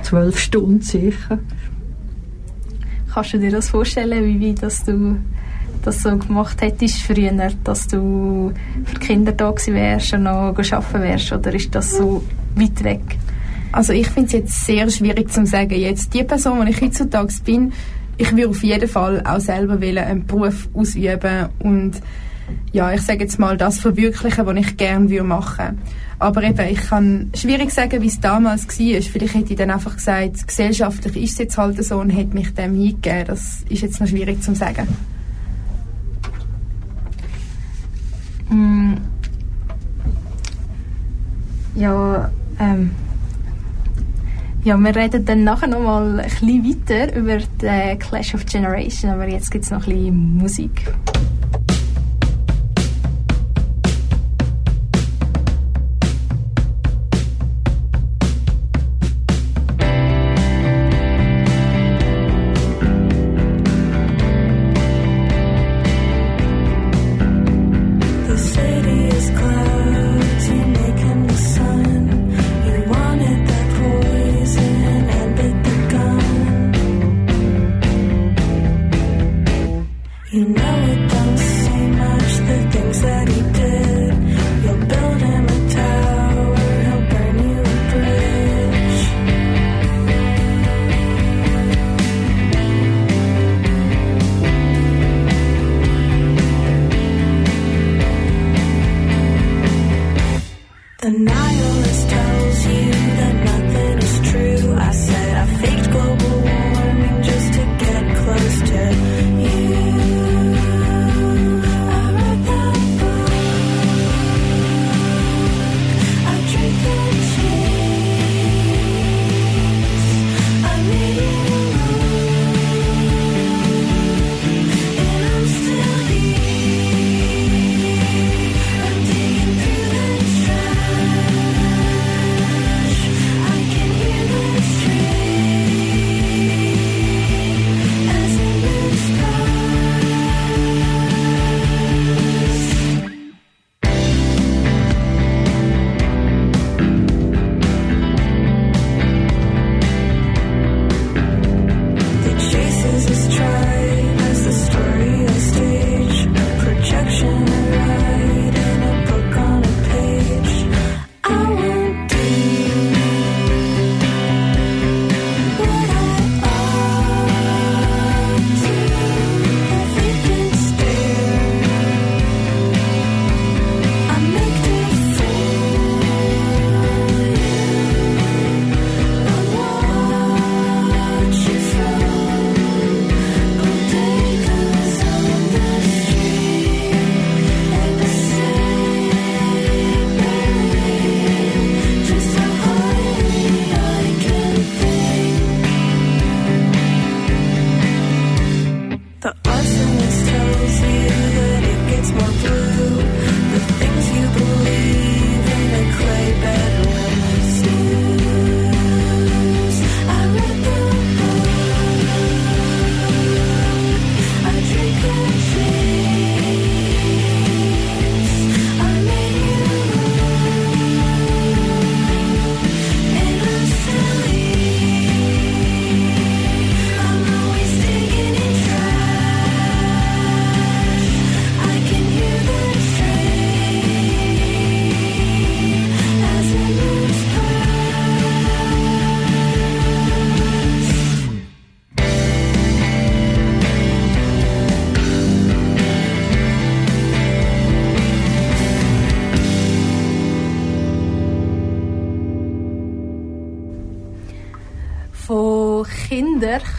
zwölf 0.01 0.39
Stunden 0.39 0.81
sicher. 0.81 1.39
Kannst 3.13 3.33
du 3.33 3.39
dir 3.39 3.51
das 3.51 3.69
vorstellen, 3.69 4.25
wie, 4.25 4.39
wie 4.39 4.55
dass 4.55 4.83
du 4.85 5.17
das 5.81 6.03
so 6.03 6.17
gemacht 6.17 6.61
hättest 6.61 7.01
früher, 7.01 7.31
dass 7.63 7.87
du 7.87 8.51
für 8.85 8.95
die 8.95 9.05
Kinder 9.05 9.31
da 9.31 9.51
gewesen 9.51 9.75
wärst 9.75 10.13
und 10.13 10.23
noch 10.23 10.31
arbeiten 10.57 11.01
wärst? 11.01 11.31
Oder 11.31 11.53
ist 11.53 11.73
das 11.73 11.97
so 11.97 12.23
weit 12.55 12.83
weg? 12.83 13.01
Also 13.71 13.93
ich 13.93 14.07
finde 14.07 14.27
es 14.27 14.33
jetzt 14.33 14.65
sehr 14.65 14.89
schwierig 14.89 15.31
zu 15.31 15.45
sagen. 15.45 15.73
Jetzt 15.73 16.13
die 16.13 16.23
Person, 16.23 16.65
die 16.65 16.71
ich 16.71 16.81
heutzutage 16.81 17.33
bin, 17.45 17.71
ich 18.17 18.31
würde 18.35 18.49
auf 18.49 18.63
jeden 18.63 18.89
Fall 18.89 19.23
auch 19.25 19.39
selber 19.39 19.81
wollen, 19.81 19.97
einen 19.97 20.25
Beruf 20.25 20.69
ausüben 20.73 21.49
und 21.59 22.01
ja, 22.73 22.91
ich 22.93 23.01
sage 23.01 23.23
jetzt 23.23 23.39
mal, 23.39 23.57
das 23.57 23.79
verwirklichen, 23.79 24.45
was 24.45 24.57
ich 24.57 24.77
gerne 24.77 25.23
machen 25.23 25.57
würde. 25.57 25.77
Aber 26.19 26.43
eben, 26.43 26.67
ich 26.67 26.81
kann 26.81 27.31
schwierig 27.33 27.71
sagen, 27.71 28.01
wie 28.01 28.07
es 28.07 28.19
damals 28.19 28.67
war. 28.67 29.01
Vielleicht 29.01 29.33
hätte 29.33 29.53
ich 29.53 29.57
dann 29.57 29.71
einfach 29.71 29.95
gesagt, 29.95 30.47
gesellschaftlich 30.47 31.15
ist 31.17 31.31
es 31.31 31.37
jetzt 31.39 31.57
halt 31.57 31.83
so 31.83 31.97
und 31.97 32.09
hätte 32.09 32.35
mich 32.35 32.53
dem 32.53 32.75
hingegeben. 32.75 33.25
Das 33.27 33.63
ist 33.69 33.81
jetzt 33.81 33.99
noch 33.99 34.07
schwierig 34.07 34.43
zu 34.43 34.53
sagen. 34.53 34.87
Mm. 38.51 38.97
Ja, 41.75 42.29
ähm, 42.59 42.91
ja, 44.63 44.77
wir 44.77 44.95
reden 44.95 45.25
dann 45.25 45.43
nachher 45.43 45.67
noch 45.67 45.79
mal 45.79 46.19
ein 46.19 46.29
bisschen 46.29 46.63
weiter 46.63 47.15
über 47.15 47.37
den 47.37 47.97
Clash 47.97 48.35
of 48.35 48.45
Generation, 48.45 49.11
aber 49.11 49.27
jetzt 49.27 49.49
gibt 49.49 49.63
es 49.63 49.71
noch 49.71 49.87
ein 49.87 49.93
bisschen 49.93 50.37
Musik. 50.37 50.93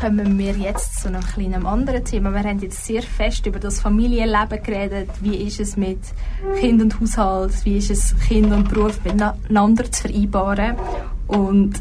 Kommen 0.03 0.37
wir 0.37 0.53
jetzt 0.55 1.01
zu 1.01 1.09
einem 1.09 1.21
kleinen 1.21 1.65
anderen 1.65 2.05
Thema. 2.05 2.33
Wir 2.33 2.43
haben 2.43 2.59
jetzt 2.59 2.85
sehr 2.87 3.03
fest 3.03 3.47
über 3.47 3.61
das 3.61 3.81
Familienleben 3.81 4.61
geredet. 4.61 5.09
Wie 5.21 5.37
ist 5.37 5.61
es 5.61 5.77
mit 5.77 6.01
Kind 6.59 6.83
und 6.83 6.99
Haushalt? 6.99 7.53
Wie 7.65 7.79
ist 7.79 7.89
es, 7.89 8.13
Kind 8.27 8.53
und 8.53 8.69
Beruf 8.69 8.99
miteinander 9.05 9.93
zu 9.93 10.03
vereinbaren? 10.03 10.75
Und 11.29 11.75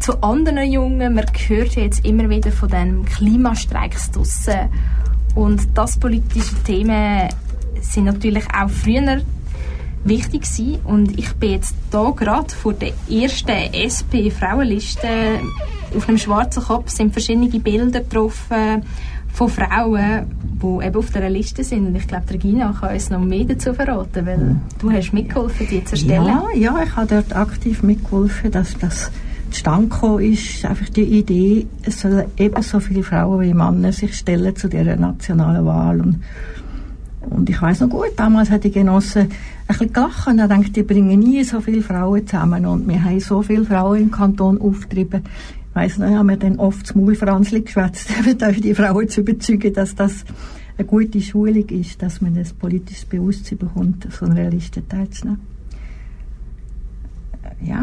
zu 0.00 0.20
anderen 0.24 0.72
Jungen, 0.72 1.14
man 1.14 1.24
hört 1.46 1.76
jetzt 1.76 2.04
immer 2.04 2.28
wieder 2.28 2.50
von 2.50 2.68
den 2.68 3.04
Klimastreiks 3.04 4.10
draussen. 4.10 4.68
Und 5.36 5.68
das 5.74 5.98
politische 5.98 6.56
Themen 6.64 7.28
sind 7.80 8.06
natürlich 8.06 8.44
auch 8.52 8.68
früher 8.68 9.20
wichtig 10.02 10.42
gewesen. 10.42 10.80
Und 10.82 11.16
ich 11.16 11.32
bin 11.34 11.52
jetzt 11.52 11.76
hier 11.92 12.12
gerade 12.16 12.52
vor 12.52 12.72
der 12.72 12.92
ersten 13.08 13.72
SP-Frauenliste. 13.72 15.38
Auf 15.94 16.08
einem 16.08 16.18
schwarzen 16.18 16.62
Kopf 16.62 16.90
sind 16.90 17.12
verschiedene 17.12 17.48
Bilder 17.48 18.00
drauf 18.00 18.48
von 19.36 19.48
Frauen, 19.50 20.26
die 20.62 20.86
eben 20.86 20.96
auf 20.96 21.08
dieser 21.08 21.28
Liste 21.28 21.62
sind. 21.62 21.88
Und 21.88 21.94
ich 21.96 22.08
glaube, 22.08 22.30
Regina 22.30 22.74
kann 22.80 22.94
uns 22.94 23.10
noch 23.10 23.20
mehr 23.20 23.44
dazu 23.44 23.74
verraten, 23.74 24.24
weil 24.24 24.56
du 24.78 24.90
hast 24.90 25.12
mitgeholfen, 25.12 25.66
die 25.70 25.84
zu 25.84 25.92
erstellen. 25.92 26.26
Ja, 26.26 26.44
ja 26.54 26.82
ich 26.82 26.96
habe 26.96 27.06
dort 27.06 27.36
aktiv 27.36 27.82
mitgeholfen, 27.82 28.50
dass 28.50 28.78
das 28.78 29.10
zustande 29.50 30.24
ist. 30.24 30.64
Einfach 30.64 30.88
die 30.88 31.02
Idee, 31.02 31.66
es 31.82 32.00
sollen 32.00 32.24
ebenso 32.38 32.80
viele 32.80 33.02
Frauen 33.02 33.42
wie 33.42 33.52
Männer 33.52 33.92
sich 33.92 34.16
stellen 34.16 34.56
zu 34.56 34.68
dieser 34.68 34.96
nationalen 34.96 35.66
Wahl. 35.66 36.00
Und, 36.00 36.22
und 37.28 37.50
ich 37.50 37.60
weiß 37.60 37.80
noch 37.80 37.90
gut, 37.90 38.12
damals 38.16 38.50
hat 38.50 38.64
die 38.64 38.70
Genossen 38.70 39.22
ein 39.22 39.28
bisschen 39.66 39.92
gelacht 39.92 40.28
und 40.28 40.38
denkt, 40.38 40.74
die 40.76 40.82
bringen 40.82 41.18
nie 41.18 41.44
so 41.44 41.60
viele 41.60 41.82
Frauen 41.82 42.26
zusammen. 42.26 42.64
Und 42.64 42.88
wir 42.88 43.04
haben 43.04 43.20
so 43.20 43.42
viele 43.42 43.66
Frauen 43.66 44.00
im 44.00 44.10
Kanton 44.10 44.58
aufgetrieben 44.58 45.22
weiss 45.76 45.98
noch, 45.98 46.08
haben 46.08 46.28
wir 46.28 46.36
dann 46.38 46.58
oft 46.58 46.88
das 46.88 46.94
Maulfranzli 46.94 47.60
geschwätzt, 47.60 48.08
die 48.64 48.74
Frauen 48.74 49.08
zu 49.08 49.20
überzeugen, 49.20 49.74
dass 49.74 49.94
das 49.94 50.24
eine 50.78 50.86
gute 50.86 51.20
Schulung 51.20 51.68
ist, 51.68 52.02
dass 52.02 52.20
man 52.20 52.36
ein 52.36 52.46
politisches 52.58 53.04
Bewusstsein 53.04 53.58
bekommt, 53.58 54.08
so 54.10 54.26
einer 54.26 54.50
Liste 54.50 54.86
teilzunehmen. 54.86 55.40
Ja. 57.60 57.82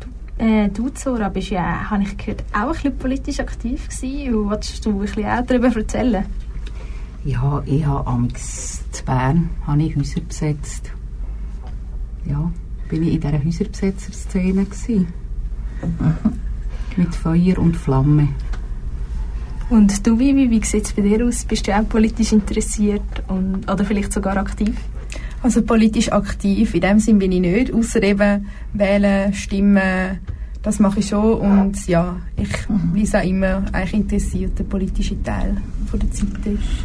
Du, 0.00 0.44
äh, 0.44 0.68
du 0.68 0.88
Zora, 0.90 1.28
bist 1.28 1.50
ja, 1.50 1.90
habe 1.90 2.02
ich 2.02 2.16
gehört, 2.16 2.44
auch 2.52 2.68
ein 2.68 2.72
bisschen 2.72 2.98
politisch 2.98 3.40
aktiv 3.40 3.88
gewesen. 3.88 4.48
Wolltest 4.48 4.84
du 4.84 4.90
ein 4.90 4.98
bisschen 5.00 5.26
auch 5.26 5.46
darüber 5.46 5.74
erzählen? 5.74 6.24
Ja, 7.24 7.62
ich 7.66 7.86
habe 7.86 8.06
am 8.06 8.28
zu 8.34 9.04
Bern 9.04 9.50
habe 9.66 9.82
ich 9.82 9.96
Häuser 9.96 10.20
besetzt. 10.20 10.90
Ja, 12.24 12.52
bin 12.92 13.04
ich 13.04 13.14
in 13.14 13.20
dieser 13.22 13.42
Häuserbesetzerszene. 13.42 14.66
Mit 16.98 17.14
Feuer 17.14 17.58
und 17.58 17.74
Flamme. 17.74 18.28
Und 19.70 20.06
du, 20.06 20.18
Vivi, 20.18 20.50
wie 20.50 20.62
sieht 20.62 20.84
es 20.84 20.92
bei 20.92 21.00
dir 21.00 21.24
aus? 21.24 21.46
Bist 21.46 21.66
du 21.66 21.74
auch 21.74 21.88
politisch 21.88 22.32
interessiert 22.32 23.00
und, 23.28 23.70
oder 23.70 23.82
vielleicht 23.86 24.12
sogar 24.12 24.36
aktiv? 24.36 24.76
Also 25.42 25.62
politisch 25.62 26.12
aktiv, 26.12 26.74
in 26.74 26.82
dem 26.82 26.98
Sinn 26.98 27.18
bin 27.18 27.32
ich 27.32 27.40
nicht, 27.40 27.72
außer 27.72 28.02
eben 28.02 28.46
wählen, 28.74 29.32
stimmen, 29.32 30.20
das 30.62 30.78
mache 30.78 31.00
ich 31.00 31.08
schon 31.08 31.40
und 31.40 31.88
ja, 31.88 32.16
ich 32.36 32.50
lese 32.94 33.20
auch 33.20 33.24
immer 33.24 33.64
eigentlich 33.72 33.94
interessiert, 33.94 34.58
der 34.58 34.64
politische 34.64 35.20
Teil 35.22 35.56
von 35.86 35.98
der 35.98 36.10
Zeit 36.12 36.46
ist. 36.46 36.84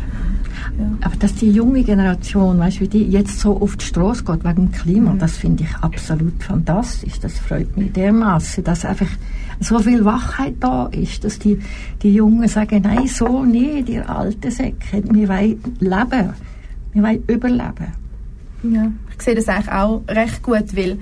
Ja. 0.77 0.85
Aber 1.01 1.15
dass 1.15 1.35
die 1.35 1.51
junge 1.51 1.83
Generation, 1.83 2.59
weißt, 2.59 2.81
wie 2.81 2.87
die 2.87 3.03
jetzt 3.03 3.39
so 3.39 3.59
auf 3.59 3.77
die 3.77 3.85
Straße 3.85 4.23
geht 4.23 4.43
wegen 4.43 4.55
dem 4.55 4.71
Klima, 4.71 5.13
mhm. 5.13 5.19
das 5.19 5.37
finde 5.37 5.63
ich 5.63 5.75
absolut 5.77 6.43
fantastisch. 6.43 7.19
Das 7.19 7.39
freut 7.39 7.75
mich 7.77 7.93
dermaßen, 7.93 8.63
dass 8.63 8.85
einfach 8.85 9.09
so 9.59 9.79
viel 9.79 10.05
Wachheit 10.05 10.55
da 10.59 10.87
ist, 10.87 11.23
dass 11.23 11.39
die, 11.39 11.59
die 12.01 12.13
Jungen 12.13 12.47
sagen, 12.47 12.81
nein, 12.83 13.07
so 13.07 13.43
nicht, 13.43 13.89
ihr 13.89 14.07
alte 14.09 14.51
Säcke, 14.51 15.03
wir 15.11 15.29
wollen 15.29 15.61
leben, 15.79 16.33
wir 16.93 17.03
wollen 17.03 17.23
überleben. 17.27 17.93
Ja, 18.63 18.91
ich 19.15 19.23
sehe 19.23 19.35
das 19.35 19.47
eigentlich 19.47 19.71
auch 19.71 20.03
recht 20.07 20.43
gut, 20.43 20.75
weil 20.75 20.97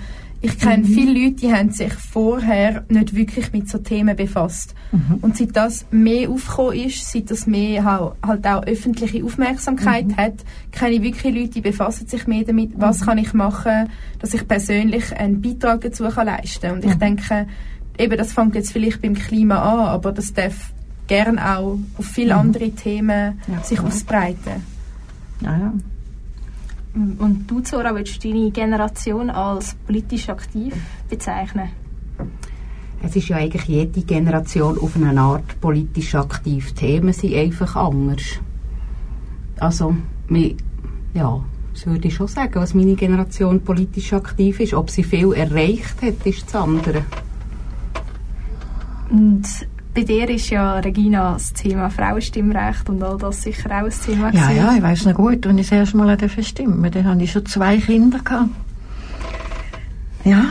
ich 0.45 0.59
kenne 0.59 0.83
mhm. 0.83 0.85
viele 0.85 1.23
Leute, 1.23 1.35
die 1.37 1.51
haben 1.51 1.71
sich 1.71 1.93
vorher 1.93 2.83
nicht 2.87 3.15
wirklich 3.15 3.51
mit 3.51 3.67
so 3.67 3.79
Themen 3.79 4.15
befasst. 4.15 4.75
Mhm. 4.91 5.17
Und 5.21 5.37
seit 5.37 5.55
das 5.55 5.87
mehr 5.89 6.29
aufgekommen 6.29 6.85
ist, 6.85 7.11
seit 7.11 7.31
das 7.31 7.47
mehr 7.47 7.83
halt 7.83 8.45
auch 8.45 8.63
öffentliche 8.63 9.23
Aufmerksamkeit 9.23 10.07
mhm. 10.09 10.17
hat, 10.17 10.33
kenne 10.71 10.95
ich 10.95 11.01
wirklich 11.01 11.33
Leute, 11.33 11.49
die 11.49 11.61
befassen 11.61 12.07
sich 12.07 12.27
mehr 12.27 12.43
damit, 12.43 12.73
was 12.75 13.01
mhm. 13.01 13.05
kann 13.05 13.17
ich 13.17 13.33
machen, 13.33 13.89
dass 14.19 14.35
ich 14.35 14.47
persönlich 14.47 15.15
einen 15.17 15.41
Beitrag 15.41 15.81
dazu 15.81 16.03
kann 16.03 16.27
leisten 16.27 16.67
kann. 16.67 16.75
Und 16.75 16.85
ich 16.85 16.93
mhm. 16.93 16.99
denke, 16.99 17.47
eben 17.97 18.17
das 18.17 18.33
fängt 18.33 18.53
jetzt 18.53 18.71
vielleicht 18.71 19.01
beim 19.01 19.15
Klima 19.15 19.55
an, 19.55 19.87
aber 19.87 20.11
das 20.11 20.31
darf 20.31 20.73
gern 21.07 21.39
auch 21.39 21.79
auf 21.97 22.05
viele 22.05 22.35
mhm. 22.35 22.39
andere 22.39 22.69
Themen 22.69 23.41
ja, 23.47 23.63
sich 23.63 23.79
ausbreiten. 23.79 24.63
Ja, 25.41 25.57
ja. 25.57 25.73
Und 26.95 27.45
du, 27.47 27.59
Zora, 27.59 27.93
willst 27.93 28.23
du 28.23 28.29
deine 28.29 28.51
Generation 28.51 29.29
als 29.29 29.75
politisch 29.85 30.29
aktiv 30.29 30.73
bezeichnen? 31.09 31.69
Es 33.03 33.15
ist 33.15 33.27
ja 33.27 33.37
eigentlich 33.37 33.65
jede 33.65 34.01
Generation 34.01 34.79
auf 34.79 34.95
eine 34.95 35.19
Art 35.19 35.59
politisch 35.59 36.15
aktiv. 36.15 36.71
Die 36.71 36.75
Themen 36.75 37.11
sind 37.11 37.35
einfach 37.35 37.75
anders. 37.75 38.39
Also, 39.59 39.95
ja, 41.13 41.43
das 41.73 41.85
würde 41.85 42.07
ich 42.07 42.15
schon 42.15 42.27
sagen, 42.27 42.55
was 42.55 42.73
meine 42.73 42.95
Generation 42.95 43.61
politisch 43.61 44.13
aktiv 44.13 44.61
ist. 44.61 44.73
Ob 44.73 44.89
sie 44.89 45.03
viel 45.03 45.33
erreicht 45.33 46.01
hat, 46.01 46.25
ist 46.25 46.45
das 46.45 46.55
andere. 46.55 47.03
Und 49.09 49.43
bei 49.95 50.03
dir 50.03 50.29
ist 50.29 50.49
ja, 50.49 50.77
Regina, 50.79 51.33
das 51.33 51.53
Thema 51.53 51.89
Frauenstimmrecht 51.89 52.89
und 52.89 53.01
all 53.01 53.17
das 53.17 53.41
sicher 53.41 53.71
auch 53.71 53.85
ein 53.85 53.93
Thema 54.05 54.33
Ja, 54.33 54.47
gewesen. 54.47 54.55
ja, 54.57 54.75
ich 54.75 54.83
weiß 54.83 55.05
noch 55.05 55.13
gut, 55.15 55.47
als 55.47 55.57
ich 55.57 55.69
das 55.69 55.79
erste 55.79 55.97
Mal 55.97 56.29
stimmen 56.43 56.91
dann 56.91 57.05
hatte 57.05 57.23
ich 57.23 57.31
schon 57.31 57.45
zwei 57.45 57.77
Kinder. 57.77 58.19
Gehabt. 58.19 58.49
Ja. 60.25 60.43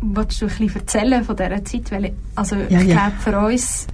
Wolltest 0.00 0.40
du 0.40 0.46
ein 0.46 0.48
bisschen 0.48 0.74
erzählen 0.76 1.24
von 1.24 1.36
dieser 1.36 1.64
Zeit? 1.64 1.90
Weil, 1.92 2.12
also, 2.34 2.56
ja, 2.56 2.80
ich 2.80 2.88
ja. 2.88 2.94
glaube, 2.94 3.12
für 3.20 3.38
uns 3.38 3.86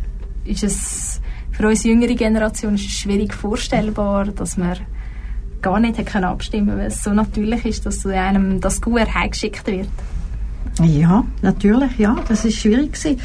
ist 0.45 0.63
es, 0.63 1.21
für 1.51 1.67
uns 1.67 1.83
jüngere 1.83 2.15
Generation 2.15 2.75
ist 2.75 2.87
es 2.87 2.93
schwierig 2.93 3.35
vorstellbar, 3.35 4.27
dass 4.27 4.57
man 4.57 4.77
gar 5.61 5.81
nicht 5.81 5.99
abstimmen 6.15 6.69
können, 6.69 6.79
weil 6.79 6.87
es 6.87 7.03
so 7.03 7.11
natürlich 7.11 7.65
ist, 7.65 7.85
dass 7.85 8.07
einem 8.07 8.61
das 8.61 8.81
Gouverneur 8.81 9.15
heimgeschickt 9.15 9.67
wird. 9.67 9.89
Ja, 10.83 11.25
natürlich, 11.43 11.99
ja, 11.99 12.17
das 12.27 12.45
ist 12.45 12.59
schwierig 12.59 12.95
gewesen. 12.95 13.21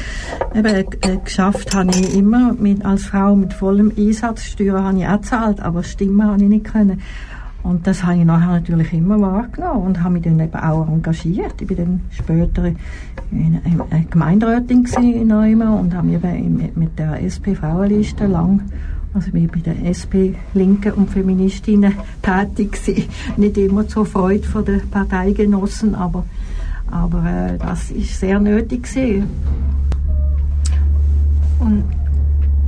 Eben, 0.54 0.66
äh, 0.66 1.16
geschafft 1.24 1.74
habe 1.74 1.90
ich 1.90 2.14
immer 2.14 2.52
mit, 2.52 2.84
als 2.84 3.06
Frau 3.06 3.34
mit 3.34 3.54
vollem 3.54 3.92
Einsatz. 3.96 4.44
Steuern 4.44 4.84
habe 4.84 4.98
ich 4.98 5.06
auch 5.06 5.20
gezahlt, 5.20 5.60
aber 5.60 5.82
Stimmen 5.82 6.26
habe 6.26 6.42
ich 6.42 6.48
nicht 6.48 6.64
können. 6.64 7.00
Und 7.62 7.86
das 7.86 8.04
habe 8.04 8.18
ich 8.18 8.24
nachher 8.24 8.52
natürlich 8.52 8.92
immer 8.92 9.20
wahrgenommen 9.20 9.86
und 9.86 10.02
habe 10.02 10.14
mich 10.14 10.22
dann 10.22 10.38
eben 10.38 10.54
auch 10.54 10.86
engagiert. 10.86 11.54
Ich 11.60 11.66
bin 11.66 11.76
dann 11.76 12.00
später 12.10 12.66
in, 12.66 12.76
in, 13.32 13.82
in 13.90 14.10
Gemeinderätin 14.10 14.86
in 15.02 15.28
Neumann 15.28 15.80
und 15.80 15.94
habe 15.94 16.06
mich 16.06 16.16
eben 16.16 16.70
mit 16.74 16.98
der 16.98 17.22
SP-Frauenliste 17.24 18.26
lang 18.26 18.62
also 19.16 19.30
ich 19.32 19.50
bei 19.50 19.60
der 19.60 19.86
SP 19.88 20.36
Linke 20.52 20.94
und 20.94 21.08
Feministinnen 21.08 21.94
tätig 22.20 22.72
gewesen. 22.72 23.08
Nicht 23.38 23.56
immer 23.56 23.88
zur 23.88 24.04
Freude 24.04 24.46
der 24.62 24.80
Parteigenossen, 24.90 25.94
aber 25.94 26.26
aber 26.90 27.24
äh, 27.24 27.58
das 27.58 27.90
ist 27.90 28.18
sehr 28.20 28.38
nötig 28.40 28.84
gewesen. 28.84 29.28
Und, 31.58 31.84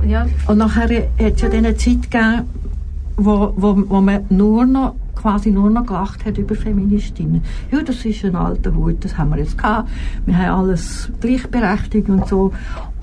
ja. 0.07 0.25
Und 0.47 0.57
nachher 0.57 0.83
hat 0.83 1.33
es 1.35 1.41
ja 1.41 1.49
dann 1.49 1.65
eine 1.65 1.77
Zeit 1.77 2.09
gegeben, 2.09 2.43
wo, 3.17 3.53
wo, 3.55 3.83
wo 3.87 4.01
man 4.01 4.25
nur 4.29 4.65
noch 4.65 4.95
quasi 5.15 5.51
nur 5.51 5.69
noch 5.69 5.85
gelacht 5.85 6.25
hat 6.25 6.37
über 6.37 6.55
Feministinnen. 6.55 7.41
Ja, 7.71 7.81
das 7.83 8.05
ist 8.05 8.23
ein 8.23 8.35
alter 8.35 8.73
Hut, 8.73 9.03
das 9.03 9.17
haben 9.17 9.31
wir 9.31 9.39
jetzt 9.39 9.57
gehabt. 9.57 9.89
Wir 10.25 10.37
haben 10.37 10.67
alles 10.67 11.11
gleichberechtigt 11.19 12.09
und 12.09 12.27
so. 12.27 12.53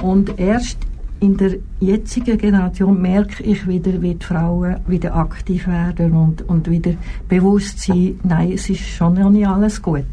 Und 0.02 0.38
erst 0.38 0.78
in 1.20 1.36
der 1.36 1.56
jetzigen 1.80 2.38
Generation 2.38 3.00
merke 3.00 3.42
ich 3.42 3.66
wieder, 3.66 4.00
wie 4.02 4.14
die 4.14 4.24
Frauen 4.24 4.76
wieder 4.86 5.14
aktiv 5.14 5.66
werden 5.66 6.12
und, 6.12 6.42
und 6.48 6.70
wieder 6.70 6.92
bewusst 7.28 7.80
sind, 7.80 8.24
nein, 8.24 8.52
es 8.52 8.68
ist 8.68 8.80
schon 8.80 9.14
noch 9.14 9.30
nicht 9.30 9.46
alles 9.46 9.80
gut. 9.80 10.04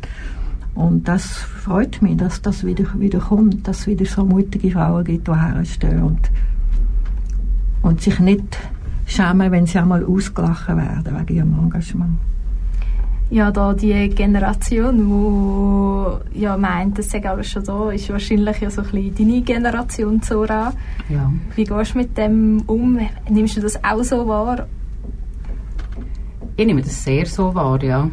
Und 0.76 1.08
das 1.08 1.28
freut 1.28 2.02
mich, 2.02 2.18
dass 2.18 2.42
das 2.42 2.66
wieder, 2.66 2.86
wieder 2.98 3.20
kommt, 3.20 3.68
dass 3.68 3.82
es 3.82 3.88
wieder 3.88 4.06
so 4.06 4.26
mutige 4.26 4.72
Frauen 4.72 5.04
gibt, 5.04 5.28
die 5.28 5.36
herstehen 5.36 6.02
und, 6.02 6.32
und 7.84 8.02
sich 8.02 8.20
nicht 8.20 8.58
schämen, 9.06 9.52
wenn 9.52 9.68
sie 9.68 9.78
einmal 9.78 10.04
ausgelachen 10.04 10.78
werden 10.78 11.20
wegen 11.20 11.36
ihrem 11.36 11.60
Engagement. 11.60 12.18
Ja, 13.30 13.52
da 13.52 13.74
die 13.74 14.10
Generation, 14.10 16.22
die 16.34 16.42
ja 16.42 16.58
meint, 16.58 17.00
das 17.00 17.10
sei 17.10 17.28
alles 17.28 17.50
schon 17.50 17.64
da, 17.64 17.92
ist 17.92 18.10
wahrscheinlich 18.10 18.60
ja 18.60 18.70
so 18.70 18.82
ein 18.82 18.92
bisschen 18.92 19.16
deine 19.16 19.42
Generation, 19.42 20.22
Zora. 20.22 20.74
Ja. 21.10 21.32
Wie 21.56 21.64
gehst 21.64 21.94
du 21.94 22.00
mit 22.00 22.18
dem 22.18 22.62
um? 22.68 23.00
Nimmst 23.30 23.58
du 23.58 23.62
das 23.62 23.82
auch 23.84 24.04
so 24.04 24.28
wahr? 24.28 24.68
Ich 26.58 26.66
nehme 26.66 26.82
das 26.82 27.04
sehr 27.04 27.26
so 27.26 27.56
wahr, 27.56 27.82
ja 27.82 28.10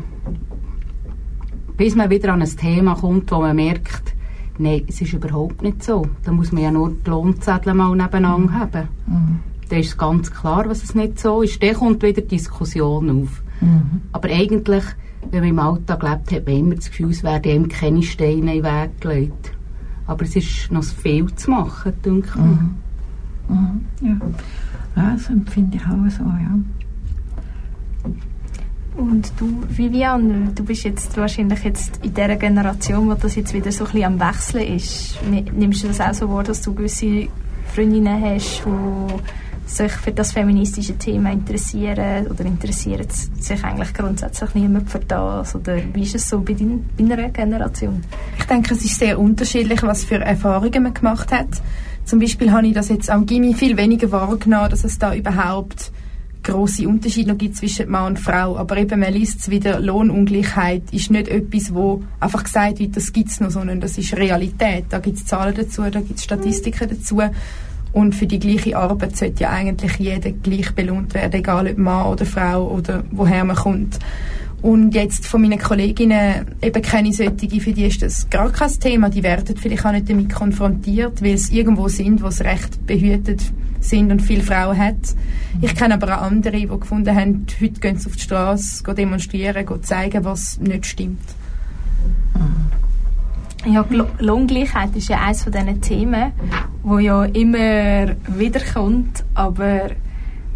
Bis 1.81 1.97
man 1.97 2.11
wieder 2.11 2.35
an 2.35 2.43
ein 2.43 2.57
Thema 2.59 2.95
kommt, 2.95 3.33
wo 3.33 3.41
man 3.41 3.57
merkt, 3.57 4.14
nein, 4.59 4.83
es 4.87 5.01
ist 5.01 5.14
überhaupt 5.14 5.62
nicht 5.62 5.83
so. 5.83 6.07
Da 6.24 6.31
muss 6.31 6.53
man 6.53 6.62
ja 6.62 6.70
nur 6.70 6.91
die 6.91 7.09
Lohnzettel 7.09 7.72
mal 7.72 7.97
nebeneinander 7.97 8.53
haben. 8.53 8.89
Mhm. 9.07 9.39
Dann 9.66 9.78
ist 9.78 9.97
ganz 9.97 10.31
klar, 10.31 10.68
was 10.68 10.83
es 10.83 10.95
nicht 10.95 11.18
so 11.18 11.41
ist. 11.41 11.62
Dann 11.62 11.72
kommt 11.72 12.03
wieder 12.03 12.20
die 12.20 12.37
Diskussion 12.37 13.22
auf. 13.22 13.43
Mhm. 13.62 14.03
Aber 14.12 14.28
eigentlich, 14.28 14.85
wenn 15.31 15.41
man 15.41 15.49
im 15.49 15.59
Alltag 15.59 16.03
lebt, 16.03 16.33
hat 16.33 16.47
man 16.47 16.57
immer 16.59 16.74
das 16.74 16.91
Gefühl, 16.91 17.12
es 17.12 17.22
werden 17.22 17.51
ihm 17.51 17.68
keine 17.70 18.03
Steine 18.03 18.57
in 18.57 18.62
den 18.62 18.64
Weg 18.64 19.01
gelegt. 19.01 19.53
Aber 20.07 20.22
es 20.24 20.37
ist 20.37 20.70
noch 20.70 20.85
viel 20.85 21.35
zu 21.35 21.51
machen, 21.51 21.95
denke 22.05 22.28
ich. 22.28 22.37
Mhm. 22.37 22.74
Mhm. 23.49 23.81
Ja. 24.03 24.16
ja, 25.03 25.12
das 25.12 25.31
empfinde 25.31 25.78
ich 25.78 25.85
auch 25.87 26.11
so, 26.11 26.24
ja. 26.24 26.59
Und 28.97 29.32
du, 29.38 29.62
Vivian, 29.68 30.55
du 30.55 30.64
bist 30.64 30.84
jetzt 30.84 31.16
wahrscheinlich 31.16 31.62
jetzt 31.64 32.05
in 32.05 32.12
dieser 32.12 32.36
Generation, 32.36 33.09
wo 33.09 33.14
das 33.14 33.36
jetzt 33.36 33.55
wieder 33.55 33.70
so 33.70 33.84
ein 33.84 33.93
bisschen 33.93 34.20
am 34.20 34.20
Wechseln 34.20 34.74
ist. 34.74 35.18
Nimmst 35.53 35.84
du 35.84 35.88
das 35.88 36.01
auch 36.01 36.14
so 36.14 36.28
wahr, 36.28 36.43
dass 36.43 36.61
du 36.62 36.74
gewisse 36.74 37.28
Freundinnen 37.72 38.20
hast, 38.20 38.62
die 38.66 39.70
sich 39.70 39.93
für 39.93 40.11
das 40.11 40.32
feministische 40.32 40.99
Thema 40.99 41.30
interessieren 41.30 42.26
oder 42.26 42.45
interessiert 42.45 43.12
sich 43.12 43.64
eigentlich 43.64 43.95
grundsätzlich 43.95 44.55
niemand 44.55 44.91
für 44.91 44.99
das? 44.99 45.55
Oder 45.55 45.78
wie 45.93 46.03
ist 46.03 46.16
es 46.16 46.28
so 46.28 46.41
bei, 46.41 46.55
dein, 46.55 46.84
bei 46.99 47.05
deiner 47.05 47.28
Generation? 47.28 48.03
Ich 48.38 48.45
denke, 48.45 48.74
es 48.74 48.84
ist 48.84 48.99
sehr 48.99 49.18
unterschiedlich, 49.18 49.82
was 49.82 50.05
für 50.05 50.20
Erfahrungen 50.20 50.82
man 50.82 50.95
gemacht 50.95 51.30
hat. 51.32 51.62
Zum 52.05 52.18
Beispiel 52.18 52.51
habe 52.51 52.66
ich 52.66 52.74
das 52.74 52.88
jetzt 52.88 53.09
am 53.09 53.24
Gimmi 53.24 53.55
viel 53.55 53.76
weniger 53.76 54.11
wahrgenommen, 54.11 54.70
dass 54.70 54.82
es 54.82 54.99
da 54.99 55.14
überhaupt 55.14 55.93
große 56.51 56.86
Unterschiede 56.86 57.30
noch 57.30 57.38
gibt 57.38 57.57
zwischen 57.57 57.90
Mann 57.90 58.09
und 58.09 58.18
Frau. 58.18 58.57
Aber 58.57 58.76
eben, 58.76 59.01
man 59.01 59.12
liest 59.12 59.40
es 59.40 59.51
wieder, 59.51 59.80
Lohnungleichheit 59.80 60.82
ist 60.92 61.11
nicht 61.11 61.28
etwas, 61.28 61.74
wo 61.74 62.03
einfach 62.18 62.44
gesagt 62.44 62.78
wird, 62.78 62.96
das 62.96 63.12
gibt 63.12 63.30
es 63.30 63.40
noch, 63.40 63.51
sondern 63.51 63.80
das 63.80 63.96
ist 63.96 64.16
Realität. 64.16 64.84
Da 64.90 64.98
gibt 64.98 65.18
es 65.18 65.26
Zahlen 65.26 65.55
dazu, 65.55 65.82
da 65.82 66.01
gibt 66.01 66.18
es 66.18 66.24
Statistiken 66.24 66.88
dazu. 66.88 67.22
Und 67.92 68.14
für 68.14 68.26
die 68.26 68.38
gleiche 68.38 68.76
Arbeit 68.76 69.16
sollte 69.16 69.44
ja 69.44 69.51
eigentlich 69.51 69.96
jeder 69.96 70.30
gleich 70.30 70.72
belohnt 70.74 71.14
werden, 71.14 71.32
egal 71.32 71.66
ob 71.66 71.78
Mann 71.78 72.07
oder 72.07 72.24
Frau 72.24 72.68
oder 72.68 73.03
woher 73.11 73.44
man 73.44 73.57
kommt. 73.57 73.98
Und 74.63 74.95
jetzt 74.95 75.27
von 75.27 75.41
meinen 75.41 75.59
Kolleginnen 75.59 76.47
eben 76.61 76.83
keine 76.83 77.13
solche, 77.13 77.61
für 77.61 77.73
die 77.73 77.87
ist 77.87 78.03
das 78.03 78.29
gar 78.29 78.51
kein 78.51 78.71
Thema. 78.79 79.09
Die 79.09 79.23
werden 79.23 79.57
vielleicht 79.57 79.87
auch 79.87 79.93
nicht 79.93 80.11
damit 80.11 80.33
konfrontiert, 80.33 81.23
weil 81.23 81.35
es 81.35 81.51
irgendwo 81.51 81.89
sind, 81.89 82.23
wo 82.23 82.27
es 82.27 82.43
recht 82.43 82.87
behütet 82.87 83.41
sind 83.81 84.13
und 84.13 84.21
viele 84.21 84.43
Frauen 84.43 84.77
hat. 84.77 85.15
Ich 85.63 85.75
kenne 85.75 85.95
aber 85.95 86.19
auch 86.19 86.23
andere, 86.23 86.59
die 86.59 86.67
gefunden 86.67 87.15
haben, 87.15 87.47
heute 87.61 87.81
gehen 87.81 87.99
sie 87.99 88.07
auf 88.07 88.17
die 88.17 88.23
Straße, 88.23 88.85
demonstrieren, 88.95 89.65
gehen 89.65 89.83
zeigen, 89.83 90.25
was 90.25 90.59
nicht 90.61 90.87
stimmt. 90.87 91.21
Ja, 93.67 93.85
Lohngleichheit 94.19 94.97
ist 94.97 95.09
ja 95.09 95.21
eines 95.21 95.43
von 95.43 95.53
diesen 95.53 95.81
Themen, 95.83 96.33
wo 96.83 96.99
ja 96.99 97.25
immer 97.25 98.15
wiederkommt, 98.27 99.23
aber 99.35 99.91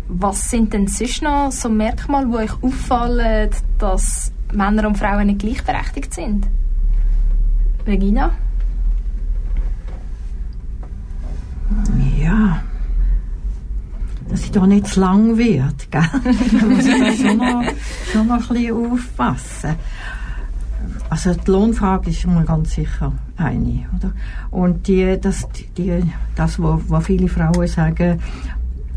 was 0.09 0.51
sind 0.51 0.73
denn 0.73 0.87
sonst 0.87 1.23
noch 1.23 1.51
so 1.51 1.69
Merkmale, 1.69 2.27
die 2.27 2.35
euch 2.35 2.63
auffallen, 2.63 3.51
dass 3.79 4.33
Männer 4.53 4.87
und 4.87 4.99
Frauen 4.99 5.27
nicht 5.27 5.41
gleichberechtigt 5.41 6.13
sind? 6.13 6.47
Regina? 7.87 8.33
Ja, 12.21 12.63
dass 14.29 14.45
ich 14.45 14.51
da 14.51 14.67
nicht 14.67 14.87
zu 14.87 15.01
lang 15.01 15.37
wird, 15.37 15.91
gell? 15.91 16.03
da 16.13 16.67
muss 16.67 16.87
ich 16.87 17.21
schon 17.21 17.37
noch, 17.37 17.65
schon 18.13 18.27
noch 18.27 18.51
ein 18.51 18.57
bisschen 18.57 18.93
aufpassen. 18.93 19.75
Also 21.11 21.35
die 21.35 21.51
Lohnfrage 21.51 22.11
ist 22.11 22.21
schon 22.21 22.35
mal 22.35 22.45
ganz 22.45 22.75
sicher 22.75 23.13
eine, 23.37 23.87
oder? 23.97 24.13
Und 24.51 24.89
die, 24.89 25.19
das, 25.21 25.49
die, 25.77 26.03
das, 26.35 26.57
was 26.59 27.07
viele 27.07 27.29
Frauen 27.29 27.67
sagen, 27.67 28.21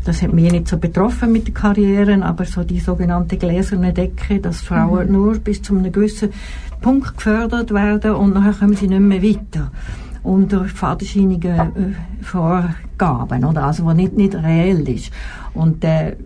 das 0.08 0.22
hat 0.22 0.32
mich 0.32 0.50
nicht 0.50 0.68
so 0.68 0.78
betroffen 0.78 1.32
mit 1.32 1.46
den 1.46 1.52
Karrieren, 1.52 2.22
aber 2.22 2.46
so 2.46 2.64
die 2.64 2.80
sogenannte 2.80 3.36
gläserne 3.36 3.92
Decke, 3.92 4.40
dass 4.40 4.62
Frauen 4.62 5.08
mhm. 5.08 5.12
nur 5.12 5.38
bis 5.38 5.60
zu 5.60 5.76
einem 5.76 5.92
gewissen 5.92 6.30
Punkt 6.80 7.18
gefördert 7.18 7.74
werden 7.74 8.12
und 8.12 8.32
nachher 8.32 8.54
kommen 8.54 8.74
sie 8.74 8.88
nicht 8.88 9.00
mehr 9.00 9.22
weiter 9.22 9.70
unter 10.22 10.64
fadenscheinigen 10.64 11.58
äh, 11.58 12.24
Vorgaben, 12.24 13.44
oder? 13.44 13.64
Also, 13.64 13.84
was 13.84 13.96
nicht, 13.96 14.16
nicht 14.16 14.34
reell 14.34 14.88
ist. 14.88 15.10
Und 15.52 15.84
äh, 15.84 16.16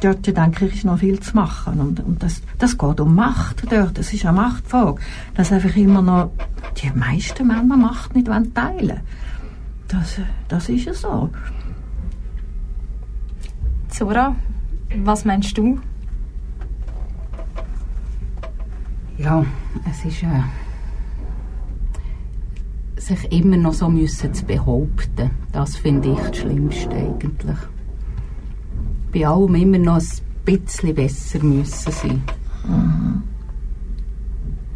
dort, 0.00 0.26
denke 0.26 0.64
ich, 0.64 0.76
ist 0.76 0.84
noch 0.86 0.98
viel 0.98 1.20
zu 1.20 1.36
machen. 1.36 1.78
Und, 1.78 2.00
und 2.00 2.22
das, 2.22 2.40
das 2.58 2.78
geht 2.78 3.00
um 3.00 3.14
Macht 3.14 3.70
dort. 3.70 3.98
Das 3.98 4.14
ist 4.14 4.24
eine 4.24 4.40
Machtfrage. 4.40 5.00
Dass 5.34 5.52
einfach 5.52 5.76
immer 5.76 6.00
noch 6.00 6.30
die 6.82 6.90
meisten 6.98 7.46
Männer 7.46 7.76
Macht 7.76 8.14
nicht 8.14 8.28
teilen 8.54 9.00
Das, 9.88 10.20
das 10.48 10.68
ist 10.70 10.86
ja 10.86 10.94
so. 10.94 11.30
Zora, 13.96 14.36
was 15.04 15.24
meinst 15.24 15.56
du? 15.56 15.78
Ja, 19.16 19.42
es 19.90 20.04
ist 20.04 20.22
äh, 20.22 20.42
sich 23.00 23.32
immer 23.32 23.56
noch 23.56 23.72
so 23.72 23.88
müssen 23.88 24.34
zu 24.34 24.44
behaupten. 24.44 25.30
Das 25.50 25.76
finde 25.76 26.12
ich 26.12 26.18
das 26.18 26.36
Schlimmste 26.36 26.90
eigentlich. 26.90 27.56
Bei 29.14 29.26
allem 29.26 29.54
immer 29.54 29.78
noch 29.78 29.96
ein 29.96 30.04
bisschen 30.44 30.94
besser 30.94 31.42
müssen 31.42 31.90
sein. 31.90 32.22
Mhm. 32.68 33.22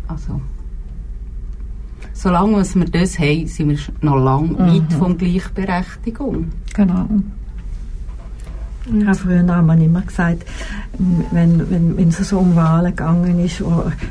Also, 0.08 0.40
solange 2.14 2.64
wir 2.64 2.84
das 2.86 3.18
haben, 3.18 3.46
sind 3.46 3.68
wir 3.68 3.78
noch 4.00 4.16
lange 4.16 4.48
mhm. 4.48 4.58
weit 4.58 4.92
von 4.94 5.18
Gleichberechtigung. 5.18 6.46
Genau. 6.72 7.06
Ich 8.92 9.06
habe 9.06 9.14
früher 9.14 9.46
haben 9.46 9.80
immer 9.80 10.02
gesagt, 10.02 10.44
wenn, 11.30 11.70
wenn, 11.70 11.96
wenn 11.96 12.08
es 12.08 12.28
so 12.28 12.38
um 12.38 12.56
Wahlen 12.56 12.90
gegangen 12.90 13.38
ist, 13.44 13.62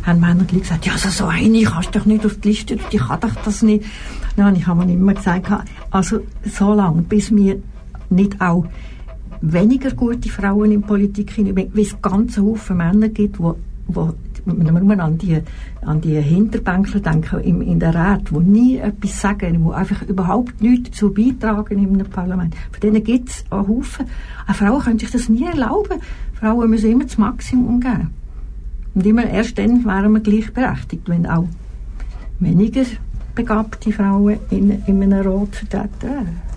haben 0.04 0.20
Männer 0.20 0.46
gesagt, 0.46 0.86
ja, 0.86 0.98
so, 0.98 1.10
so 1.10 1.26
eine 1.26 1.62
kannst 1.64 1.94
du 1.94 2.00
doch 2.00 2.06
nicht 2.06 2.26
auf 2.26 2.38
die 2.40 2.50
Liste, 2.50 2.78
die 2.92 2.98
kann 2.98 3.20
doch 3.20 3.36
das 3.44 3.62
nicht. 3.62 3.86
Nein, 4.38 4.56
ich 4.56 4.68
habe 4.68 4.86
mir 4.86 4.94
immer 4.94 5.14
gesagt, 5.14 5.48
also 5.92 6.20
so 6.46 6.74
lange, 6.74 7.02
bis 7.02 7.36
wir 7.36 7.62
nicht 8.10 8.40
auch 8.42 8.66
weniger 9.42 9.92
gute 9.92 10.30
Frauen 10.30 10.72
in 10.72 10.82
Politik 10.82 11.32
hinein, 11.32 11.70
wie 11.74 11.82
es 11.82 12.02
ganze 12.02 12.42
Haufen 12.42 12.78
Männer 12.78 13.10
gibt, 13.10 13.38
die 13.38 14.00
wenn 14.46 14.88
wir 14.88 15.00
an 15.04 15.18
die, 15.18 15.42
an 15.82 16.02
die 16.02 16.20
Hinterbänkler 16.20 17.00
denken 17.00 17.40
in, 17.42 17.62
in 17.62 17.80
der 17.80 17.96
Rat, 17.96 18.30
die 18.30 18.40
nie 18.40 18.78
etwas 18.78 19.22
sagen, 19.22 19.64
die 19.66 19.74
einfach 19.74 20.02
überhaupt 20.04 20.62
nichts 20.62 20.92
dazu 20.92 21.14
beitragen 21.14 21.80
in 21.80 21.94
einem 21.94 22.10
Parlament. 22.10 22.56
Von 22.72 22.80
denen 22.82 23.04
gibt 23.04 23.30
es 23.30 23.46
einen 23.50 23.68
Haufen. 23.68 24.06
Eine 24.46 24.56
Frau 24.56 24.80
könnte 24.80 25.06
sich 25.06 25.12
das 25.12 25.30
nie 25.30 25.46
erlauben. 25.46 26.00
Frauen 26.34 26.70
müssen 26.70 26.92
immer 26.92 27.06
das 27.06 27.18
Maximum 27.18 27.80
geben. 27.80 28.14
Und 28.96 29.06
immer 29.06 29.26
erst 29.26 29.58
dann 29.58 29.86
wären 29.86 30.12
wir 30.14 30.20
gleichberechtigt, 30.20 31.08
wenn 31.08 31.26
auch 31.28 31.48
weniger 32.40 32.84
begabte 33.36 33.92
Frauen 33.92 34.40
in, 34.50 34.84
in 34.86 35.02
einem 35.04 35.28
Rat 35.28 35.56
vertreten 35.56 36.02
wären. 36.02 36.50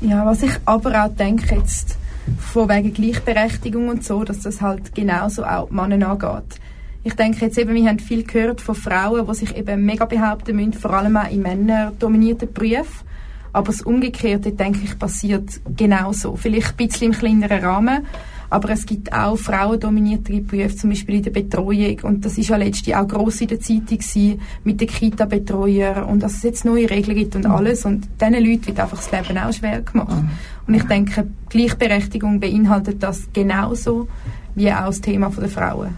Ja, 0.00 0.26
was 0.26 0.42
ich 0.42 0.52
aber 0.64 1.04
auch 1.04 1.14
denke 1.14 1.54
jetzt, 1.54 1.96
von 2.38 2.68
wegen 2.68 2.92
Gleichberechtigung 2.92 3.88
und 3.88 4.04
so, 4.04 4.24
dass 4.24 4.40
das 4.40 4.60
halt 4.60 4.94
genauso 4.94 5.44
auch 5.44 5.70
Männer 5.70 6.08
angeht. 6.08 6.60
Ich 7.04 7.14
denke 7.14 7.44
jetzt 7.44 7.58
eben, 7.58 7.74
wir 7.74 7.88
haben 7.88 7.98
viel 7.98 8.22
gehört 8.22 8.60
von 8.60 8.76
Frauen, 8.76 9.26
die 9.26 9.34
sich 9.34 9.56
eben 9.56 9.84
mega 9.84 10.04
behaupten 10.04 10.54
müssen, 10.54 10.74
vor 10.74 10.92
allem 10.92 11.16
auch 11.16 11.30
in 11.30 11.42
männerdominierten 11.42 12.52
Berufen. 12.52 13.06
Aber 13.52 13.66
das 13.66 13.82
Umgekehrte, 13.82 14.52
denke 14.52 14.80
ich, 14.84 14.98
passiert 14.98 15.60
genauso. 15.76 16.36
Vielleicht 16.36 16.70
ein 16.70 16.86
bisschen 16.86 17.12
im 17.12 17.18
kleineren 17.18 17.64
Rahmen, 17.64 18.06
aber 18.52 18.68
es 18.68 18.84
gibt 18.84 19.10
auch 19.14 19.36
frauendominierte 19.36 20.38
Berufe, 20.42 20.76
zum 20.76 20.90
Beispiel 20.90 21.16
in 21.16 21.22
der 21.22 21.30
Betreuung. 21.30 21.98
Und 22.02 22.24
das 22.24 22.36
ist 22.36 22.50
ja 22.50 22.56
letztlich 22.56 22.94
auch 22.94 23.08
gross 23.08 23.40
in 23.40 23.48
der 23.48 23.60
Zeitung 23.60 23.96
gewesen, 23.96 24.40
mit 24.62 24.78
den 24.78 24.88
Kita-Betreuern 24.88 26.04
und 26.04 26.22
dass 26.22 26.34
es 26.34 26.42
jetzt 26.42 26.64
neue 26.66 26.88
Regeln 26.88 27.16
gibt 27.16 27.34
und 27.34 27.46
mhm. 27.46 27.50
alles. 27.50 27.86
Und 27.86 28.06
diesen 28.20 28.44
Leuten 28.44 28.66
wird 28.66 28.78
einfach 28.78 28.98
das 28.98 29.10
Leben 29.10 29.38
auch 29.38 29.52
schwer 29.54 29.80
gemacht. 29.80 30.22
Mhm. 30.22 30.28
Und 30.66 30.74
ich 30.74 30.82
denke, 30.82 31.28
Gleichberechtigung 31.48 32.40
beinhaltet 32.40 33.02
das 33.02 33.22
genauso 33.32 34.08
wie 34.54 34.70
auch 34.70 34.86
das 34.86 35.00
Thema 35.00 35.30
der 35.30 35.48
Frauen. 35.48 35.94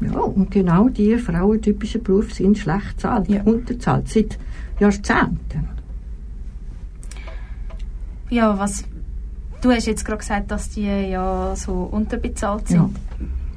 Ja, 0.00 0.18
und 0.18 0.50
genau 0.50 0.90
diese 0.90 1.18
frauentypischen 1.18 2.02
Berufe 2.02 2.34
sind 2.34 2.58
schlecht 2.58 3.00
zahlt, 3.00 3.28
ja. 3.28 3.42
unterzahlt, 3.44 4.08
seit 4.08 4.38
Jahrzehnten. 4.78 5.68
Ja, 8.28 8.58
was, 8.58 8.84
du 9.62 9.70
hast 9.70 9.86
jetzt 9.86 10.04
gerade 10.04 10.18
gesagt, 10.18 10.50
dass 10.50 10.68
die 10.70 10.84
ja 10.84 11.54
so 11.56 11.88
unterbezahlt 11.90 12.68
sind. 12.68 12.78
Ja. 12.78 12.90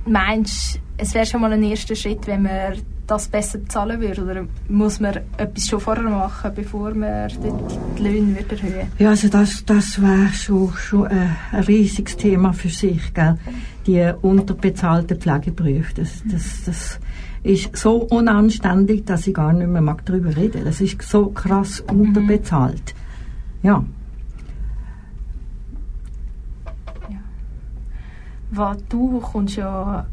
Meinst 0.06 0.76
du, 0.76 0.80
es 0.98 1.14
wäre 1.14 1.26
schon 1.26 1.42
mal 1.42 1.52
ein 1.52 1.64
erster 1.64 1.96
Schritt, 1.96 2.26
wenn 2.28 2.44
man 2.44 2.74
das 3.08 3.28
besser 3.28 3.58
bezahlen 3.58 4.00
würde? 4.00 4.24
Oder 4.24 4.48
muss 4.70 5.00
man 5.00 5.20
etwas 5.38 5.68
schon 5.68 5.80
vorher 5.80 6.04
machen, 6.04 6.52
bevor 6.56 6.94
man 6.94 7.28
die 7.30 8.02
Löhne 8.02 8.36
wird 8.36 8.52
erhöhen 8.52 8.88
Ja, 8.98 9.10
also 9.10 9.28
das, 9.28 9.64
das 9.66 10.02
wäre 10.02 10.30
schon, 10.34 10.74
schon 10.74 11.08
ein, 11.08 11.36
riesiges 11.68 12.16
Thema 12.18 12.54
für 12.54 12.70
sich, 12.70 13.14
gell? 13.14 13.38
die 13.86 14.12
unterbezahlten 14.22 15.20
Pflegeberufe. 15.20 15.94
Das, 15.96 16.24
das, 16.32 16.64
das 16.66 17.00
ist 17.44 17.76
so 17.76 17.98
unanständig, 17.98 19.06
dass 19.06 19.28
ich 19.28 19.34
gar 19.34 19.54
nicht 19.54 19.68
mehr 19.68 19.82
mag 19.82 20.04
darüber 20.06 20.36
reden. 20.36 20.66
Das 20.66 20.82
ist 20.82 21.02
so 21.04 21.28
krass 21.28 21.82
unterbezahlt. 21.82 22.96
Ja. 23.62 23.84
Was 28.52 28.78
du 28.90 29.20
kommst 29.20 29.58
ja, 29.58 30.06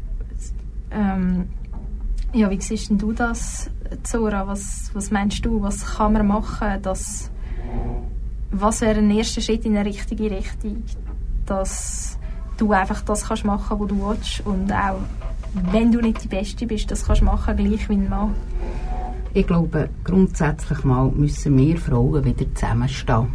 ähm, 0.91 1.49
ja, 2.33 2.49
wie 2.49 2.61
siehst 2.61 2.89
denn 2.89 2.97
du 2.97 3.13
das, 3.13 3.69
Zora? 4.03 4.47
Was, 4.47 4.91
was 4.93 5.11
meinst 5.11 5.45
du, 5.45 5.61
was 5.61 5.85
kann 5.85 6.13
man 6.13 6.27
machen, 6.27 6.81
dass, 6.81 7.29
was 8.51 8.81
wäre 8.81 8.99
ein 8.99 9.11
erster 9.11 9.41
Schritt 9.41 9.65
in 9.65 9.77
eine 9.77 9.87
richtige 9.87 10.31
Richtung, 10.31 10.83
dass 11.45 12.17
du 12.57 12.71
einfach 12.71 13.01
das 13.01 13.27
kannst 13.27 13.45
machen, 13.45 13.79
was 13.79 13.87
du 13.87 14.07
willst 14.07 14.45
und 14.45 14.71
auch, 14.71 14.99
wenn 15.71 15.91
du 15.91 16.01
nicht 16.01 16.23
die 16.23 16.27
Beste 16.27 16.65
bist, 16.65 16.89
das 16.89 17.05
kannst 17.05 17.21
machen, 17.21 17.55
gleich 17.55 17.87
wie 17.89 17.93
ein 17.93 18.09
Mann? 18.09 18.33
Ich 19.35 19.47
glaube, 19.47 19.89
grundsätzlich 20.03 20.83
mal 20.83 21.09
müssen 21.09 21.57
wir 21.57 21.77
Frauen 21.77 22.23
wieder 22.23 22.45
zusammenstehen. 22.53 23.27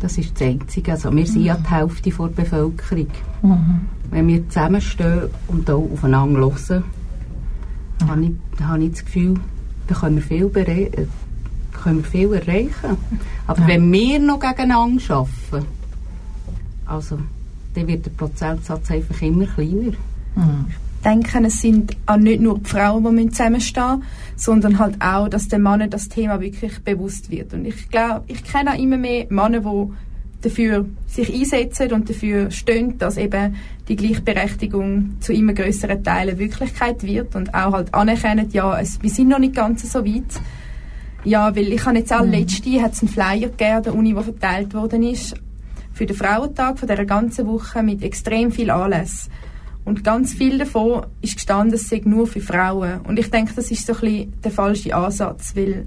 Das 0.00 0.16
ist 0.16 0.40
das 0.40 0.48
Einzige. 0.48 0.92
Also 0.92 1.14
wir 1.14 1.26
sind 1.26 1.42
ja 1.42 1.56
die 1.56 1.68
Hälfte 1.68 2.10
der 2.10 2.26
Bevölkerung. 2.28 3.08
Mhm. 3.42 3.80
Wenn 4.10 4.28
wir 4.28 4.48
zusammenstehen 4.48 5.22
und 5.48 5.70
auch 5.70 5.88
aufeinander 5.92 6.40
hören, 6.40 6.84
habe 8.08 8.24
ich, 8.24 8.64
habe 8.64 8.84
ich 8.84 8.90
das 8.92 9.04
Gefühl, 9.04 9.34
da 9.86 9.94
können 9.94 10.16
wir 10.16 10.22
viel, 10.22 10.46
bere- 10.46 10.92
äh, 10.96 11.06
können 11.72 11.98
wir 12.02 12.10
viel 12.10 12.32
erreichen. 12.34 12.96
Aber 13.46 13.60
Ja. 13.62 13.66
wenn 13.68 13.92
wir 13.92 14.18
noch 14.18 14.40
gegeneinander 14.40 15.02
arbeiten, 15.14 15.66
also, 16.86 17.18
dann 17.74 17.86
wird 17.86 18.06
der 18.06 18.10
Prozentsatz 18.10 18.90
einfach 18.90 19.22
immer 19.22 19.46
kleiner. 19.46 19.92
Mhm. 20.36 20.66
denken, 21.04 21.46
es 21.46 21.60
sind 21.62 21.96
auch 22.06 22.16
nicht 22.18 22.40
nur 22.42 22.58
die 22.58 22.68
Frauen, 22.68 23.02
die 23.04 23.10
müssen 23.10 23.32
zusammenstehen 23.32 24.02
sondern 24.36 24.78
halt 24.78 25.00
auch, 25.00 25.28
dass 25.28 25.48
den 25.48 25.62
Männern 25.62 25.88
das 25.90 26.08
Thema 26.10 26.40
wirklich 26.40 26.78
bewusst 26.84 27.30
wird. 27.30 27.52
Und 27.54 27.64
ich 27.64 27.88
glaube, 27.90 28.24
ich 28.26 28.44
kenne 28.44 28.72
auch 28.74 28.78
immer 28.78 28.96
mehr 28.98 29.26
Männer, 29.30 29.60
die 29.60 29.92
dafür 30.42 30.86
sich 31.06 31.32
einsetzen 31.32 31.92
und 31.92 32.08
dafür 32.08 32.50
stehen, 32.50 32.98
dass 32.98 33.16
eben 33.16 33.56
die 33.88 33.96
Gleichberechtigung 33.96 35.16
zu 35.20 35.32
immer 35.32 35.52
größeren 35.52 36.02
Teilen 36.02 36.38
Wirklichkeit 36.38 37.02
wird 37.02 37.34
und 37.36 37.54
auch 37.54 37.72
halt 37.72 37.92
anerkennen, 37.94 38.48
ja, 38.52 38.78
es, 38.80 39.02
wir 39.02 39.10
sind 39.10 39.28
noch 39.28 39.38
nicht 39.38 39.54
ganz 39.54 39.90
so 39.90 40.04
weit. 40.04 40.40
Ja, 41.24 41.54
weil 41.54 41.72
ich 41.72 41.84
habe 41.84 41.98
jetzt 41.98 42.12
auch 42.12 42.24
letzte, 42.24 42.80
hat 42.80 42.92
es 42.92 43.02
einen 43.02 43.10
Flyer 43.10 43.48
gegeben 43.48 43.76
an 43.76 43.82
der 43.82 43.94
Uni, 43.94 44.14
der 44.14 44.22
verteilt 44.22 44.72
worden 44.72 45.02
ist, 45.02 45.34
für 45.92 46.06
den 46.06 46.16
Frauentag 46.16 46.78
von 46.78 46.88
dieser 46.88 47.04
ganzen 47.04 47.46
Woche 47.46 47.82
mit 47.82 48.02
extrem 48.02 48.50
viel 48.50 48.70
Anlässen. 48.70 49.30
Und 49.84 50.04
ganz 50.04 50.34
viel 50.34 50.58
davon 50.58 51.06
ist 51.20 51.34
gestanden, 51.34 51.74
es 51.74 51.88
sei 51.88 52.00
nur 52.04 52.26
für 52.26 52.40
Frauen. 52.40 53.00
Und 53.02 53.18
ich 53.18 53.30
denke, 53.30 53.52
das 53.54 53.70
ist 53.70 53.86
so 53.86 53.92
ein 53.94 54.00
bisschen 54.00 54.40
der 54.42 54.50
falsche 54.50 54.94
Ansatz, 54.94 55.54
weil 55.56 55.86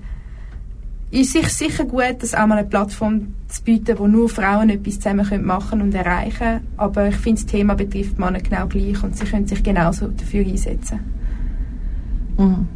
es 1.22 1.36
ist 1.36 1.58
sicher 1.60 1.86
gut, 1.86 2.16
dass 2.22 2.34
auch 2.34 2.48
mal 2.48 2.58
eine 2.58 2.68
Plattform 2.68 3.36
zu 3.48 3.62
bieten, 3.64 4.00
wo 4.00 4.08
nur 4.08 4.28
Frauen 4.30 4.72
etwas 4.72 4.96
zusammen 4.96 5.28
können 5.28 5.46
machen 5.46 5.82
und 5.82 5.94
erreichen 5.94 6.62
Aber 6.76 7.08
ich 7.08 7.16
finde, 7.18 7.42
das 7.42 7.52
Thema 7.52 7.76
betrifft 7.76 8.18
Männer 8.18 8.40
genau 8.40 8.66
gleich 8.66 9.04
und 9.04 9.16
sie 9.16 9.26
können 9.26 9.46
sich 9.46 9.62
genauso 9.62 10.08
dafür 10.08 10.44
einsetzen. 10.44 11.00
Mhm. 12.38 12.68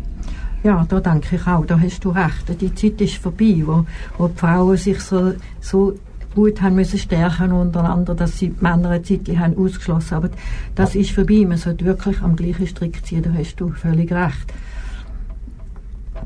Ja, 0.63 0.85
da 0.87 0.99
denke 0.99 1.35
ich 1.35 1.47
auch, 1.47 1.65
da 1.65 1.79
hast 1.79 2.03
du 2.03 2.09
recht. 2.09 2.61
Die 2.61 2.73
Zeit 2.75 3.01
ist 3.01 3.17
vorbei, 3.17 3.63
wo, 3.65 3.85
wo 4.17 4.27
die 4.27 4.37
Frauen 4.37 4.77
sich 4.77 4.99
so, 4.99 5.33
so 5.59 5.95
gut 6.35 6.61
haben 6.61 6.75
müssen 6.75 6.99
stärken 6.99 7.51
untereinander, 7.51 8.13
dass 8.13 8.37
sie 8.37 8.49
die 8.49 8.63
Männer 8.63 8.91
eine 8.91 9.01
Zeit 9.01 9.27
haben 9.35 9.57
ausgeschlossen 9.57 10.13
Aber 10.13 10.29
das 10.75 10.93
ist 10.93 11.09
vorbei. 11.09 11.43
Man 11.47 11.57
sollte 11.57 11.85
wirklich 11.85 12.21
am 12.21 12.35
gleichen 12.35 12.67
Strick 12.67 13.03
ziehen, 13.03 13.23
da 13.23 13.31
hast 13.33 13.55
du 13.55 13.71
völlig 13.71 14.11
recht. 14.11 14.53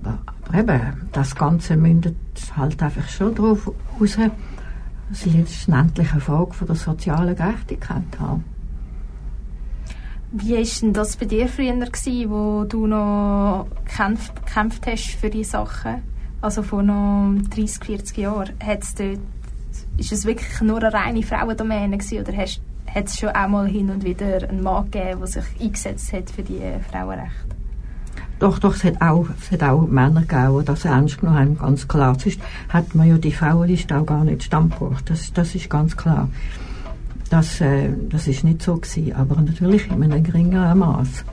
Aber, 0.04 0.58
eben, 0.58 1.10
das 1.12 1.36
Ganze 1.36 1.78
mündet 1.78 2.16
halt 2.56 2.82
einfach 2.82 3.08
schon 3.08 3.36
darauf 3.36 3.68
raus, 4.00 4.18
dass 4.18 5.22
sie 5.22 5.30
jetzt 5.32 5.68
endlich 5.68 6.12
eine 6.12 6.22
Frage 6.22 6.54
von 6.54 6.68
der 6.68 6.76
sozialen 6.76 7.36
Gerechtigkeit 7.36 8.20
haben. 8.20 8.44
Wie 10.34 10.56
war 10.56 10.64
denn 10.64 10.94
das 10.94 11.18
bei 11.18 11.26
dir 11.26 11.50
früher, 11.50 11.74
gewesen, 11.74 12.30
wo 12.30 12.64
du 12.64 12.88
noch 12.88 13.68
gekämpft, 13.86 14.46
gekämpft 14.46 14.88
hast 14.88 15.12
für 15.20 15.30
diese 15.30 15.52
Sachen? 15.52 16.04
Also 16.40 16.64
vor 16.64 16.82
noch 16.82 17.36
30, 17.50 17.84
40 17.84 18.18
Jahren. 18.18 18.52
Hat's 18.66 18.96
dort, 18.96 19.20
ist 19.98 20.12
es 20.12 20.26
wirklich 20.26 20.62
nur 20.62 20.78
eine 20.78 20.94
reine 20.94 21.22
Frauendomäne 21.22 21.98
gewesen, 21.98 22.22
oder 22.22 22.34
hat 22.38 23.08
es 23.08 23.20
schon 23.20 23.30
auch 23.30 23.48
mal 23.50 23.68
hin 23.68 23.90
und 23.90 24.06
wieder 24.06 24.48
einen 24.48 24.64
Mann 24.64 24.90
gegeben, 24.90 25.20
der 25.20 25.28
sich 25.28 25.44
eingesetzt 25.60 26.14
hat 26.14 26.30
für 26.30 26.44
die 26.44 26.62
Frauenrechte? 26.90 27.51
Doch, 28.42 28.58
doch, 28.58 28.74
es 28.74 28.84
hat 28.84 29.00
auch, 29.00 29.28
es 29.40 29.52
hat 29.52 29.62
auch 29.62 29.86
Männer 29.86 30.22
gegeben, 30.22 30.62
die 30.62 30.66
das 30.66 30.84
ernst 30.84 31.20
genommen 31.20 31.38
haben, 31.38 31.58
ganz 31.60 31.88
klar. 31.88 32.18
Sonst 32.20 32.40
hat 32.70 32.96
man 32.96 33.08
ja 33.08 33.20
die 33.20 33.32
Frauenliste 33.32 33.96
auch 33.96 34.06
gar 34.08 34.24
nicht 34.24 34.42
standgebracht. 34.42 35.08
Das, 35.12 35.32
das 35.32 35.54
ist 35.54 35.70
ganz 35.70 35.96
klar. 35.96 36.28
Das, 37.30 37.62
äh, 37.62 37.92
das 38.10 38.28
ist 38.28 38.44
nicht 38.44 38.64
so 38.64 38.78
gewesen, 38.78 39.14
aber 39.14 39.40
natürlich 39.40 39.92
in 39.92 40.02
einem 40.02 40.24
geringeren 40.24 40.80
Maß. 40.80 41.24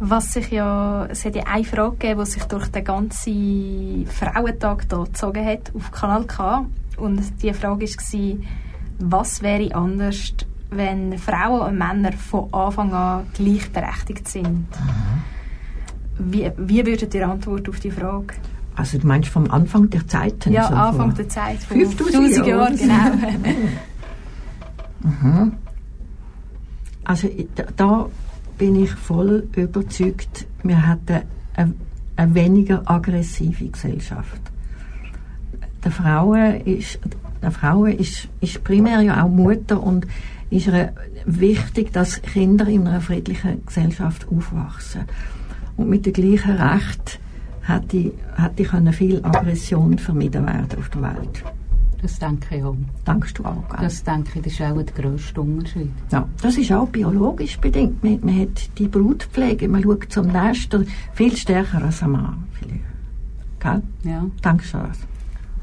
Was 0.00 0.32
sich 0.32 0.52
ja, 0.52 1.04
es 1.10 1.22
hat 1.22 1.36
ja 1.36 1.42
eine 1.44 1.64
Frage 1.64 1.96
gegeben, 1.98 2.24
die 2.24 2.30
sich 2.30 2.44
durch 2.44 2.68
den 2.68 2.84
ganzen 2.84 4.06
Frauentag 4.06 4.86
hier 4.88 5.04
gezogen 5.04 5.44
hat, 5.44 5.70
auf 5.74 5.92
Kanal 5.92 6.24
K. 6.24 6.64
Und 6.96 7.42
die 7.42 7.52
Frage 7.52 7.84
war, 7.84 8.38
was 9.00 9.42
wäre 9.42 9.74
anders, 9.74 10.32
wenn 10.70 11.18
Frauen 11.18 11.68
und 11.68 11.78
Männer 11.78 12.12
von 12.12 12.52
Anfang 12.52 12.92
an 12.92 13.26
gleichberechtigt 13.34 14.28
sind? 14.28 14.66
Wie, 16.18 16.50
wie 16.56 16.84
würdet 16.84 17.14
ihr 17.14 17.28
Antwort 17.28 17.68
auf 17.68 17.80
die 17.80 17.90
Frage? 17.90 18.34
Also 18.76 18.98
du 18.98 19.06
meinst 19.06 19.28
vom 19.28 19.50
Anfang 19.50 19.90
der 19.90 20.06
Zeiten? 20.06 20.52
Ja, 20.52 20.68
so 20.68 20.74
Anfang 20.74 21.14
der 21.14 21.28
Zeit, 21.28 21.58
vor 21.58 21.76
5000 21.76 22.14
1000 22.14 22.46
Jahren, 22.46 22.76
genau. 22.76 22.94
Mhm. 25.00 25.52
Also 27.04 27.28
da 27.76 28.06
bin 28.58 28.82
ich 28.82 28.90
voll 28.90 29.48
überzeugt, 29.54 30.46
wir 30.64 30.88
hätten 30.88 31.22
eine, 31.54 31.74
eine 32.16 32.34
weniger 32.34 32.82
aggressive 32.84 33.68
Gesellschaft. 33.68 34.40
Der 35.84 35.92
Frauen 35.92 36.60
ist, 36.62 36.98
der 37.40 37.52
Frauen 37.52 37.92
ist, 37.92 38.28
ist 38.40 38.62
primär 38.64 39.00
ja 39.00 39.22
auch 39.24 39.28
Mutter 39.28 39.80
und 39.80 40.06
ist 40.50 40.66
ihr 40.66 40.92
wichtig, 41.26 41.92
dass 41.92 42.22
Kinder 42.22 42.66
in 42.66 42.86
einer 42.86 43.00
friedlichen 43.00 43.64
Gesellschaft 43.66 44.26
aufwachsen. 44.30 45.02
Und 45.76 45.88
mit 45.88 46.06
dem 46.06 46.12
gleichen 46.12 46.56
Recht 46.56 47.20
hätte, 47.62 48.12
hätte 48.36 48.62
können 48.64 48.92
viel 48.92 49.24
Aggression 49.24 49.98
vermieden 49.98 50.46
werden 50.46 50.78
auf 50.78 50.88
der 50.88 51.02
Welt. 51.02 51.44
Das 52.00 52.18
denke 52.18 52.56
ich 52.56 52.64
auch. 52.64 52.76
Denkst 53.06 53.34
du 53.34 53.44
auch, 53.44 53.68
gell? 53.68 53.78
Das 53.80 54.04
denke 54.04 54.38
ich, 54.38 54.44
das 54.44 54.52
ist 54.52 54.62
auch 54.62 54.82
der 54.82 54.84
grösste 54.84 55.40
Unterschied. 55.40 55.90
Ja, 56.12 56.28
das 56.40 56.56
ist 56.56 56.72
auch 56.72 56.88
biologisch 56.88 57.58
bedingt. 57.58 58.02
Man, 58.04 58.20
man 58.22 58.40
hat 58.40 58.78
die 58.78 58.86
Brutpflege, 58.86 59.68
man 59.68 59.82
schaut 59.82 60.10
zum 60.10 60.28
Nester 60.28 60.84
viel 61.14 61.36
stärker 61.36 61.82
als 61.82 62.02
ein 62.02 62.12
Mann. 62.12 62.44
Vielleicht. 62.52 62.82
Gell? 63.58 63.82
Ja. 64.04 64.24
Denkst 64.44 64.72
du 64.72 64.78
das? 64.78 64.98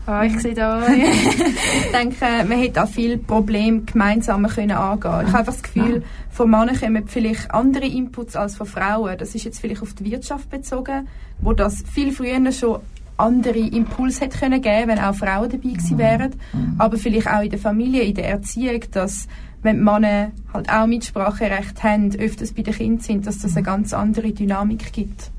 Ah, 0.06 0.24
ich 0.24 0.40
sehe 0.40 0.54
da. 0.54 0.86
Ich 0.88 1.92
denke, 1.92 2.16
man 2.48 2.60
hätte 2.60 2.84
auch 2.84 2.88
viele 2.88 3.18
Probleme 3.18 3.82
gemeinsam 3.82 4.46
können 4.48 4.72
angehen. 4.72 5.28
Ich 5.28 5.28
habe 5.28 5.40
einfach 5.40 5.54
das 5.54 5.64
Gefühl, 5.64 6.04
von 6.30 6.50
Männern 6.50 6.80
kommen 6.80 7.08
vielleicht 7.08 7.52
andere 7.52 7.86
Inputs 7.86 8.36
als 8.36 8.56
von 8.56 8.68
Frauen. 8.68 9.18
Das 9.18 9.34
ist 9.34 9.46
jetzt 9.46 9.60
vielleicht 9.60 9.82
auf 9.82 9.94
die 9.94 10.12
Wirtschaft 10.12 10.50
bezogen, 10.50 11.08
wo 11.40 11.54
das 11.54 11.84
viel 11.94 12.12
früher 12.12 12.52
schon 12.52 12.82
andere 13.18 13.60
Impulse 13.60 14.26
hätte 14.26 14.38
können 14.38 14.62
geben, 14.62 14.90
wenn 14.90 15.00
auch 15.00 15.16
Frauen 15.16 15.50
dabei 15.50 15.70
gewesen 15.70 15.98
wären. 15.98 16.36
Aber 16.78 16.98
vielleicht 16.98 17.28
auch 17.28 17.42
in 17.42 17.50
der 17.50 17.60
Familie, 17.60 18.04
in 18.04 18.16
der 18.16 18.30
Erziehung, 18.30 18.82
dass 18.92 19.28
wenn 19.62 19.78
die 19.78 19.84
Männer 19.84 20.32
halt 20.54 20.70
auch 20.70 20.86
Mitspracherecht 20.86 21.84
haben, 21.84 22.14
öfters 22.16 22.54
bei 22.54 22.62
den 22.62 22.74
Kindern 22.74 23.00
sind, 23.00 23.28
dass 23.28 23.40
das 23.40 23.56
eine 23.56 23.64
ganz 23.64 23.94
andere 23.94 24.32
Dynamik 24.32 24.94
gibt. 24.94 25.32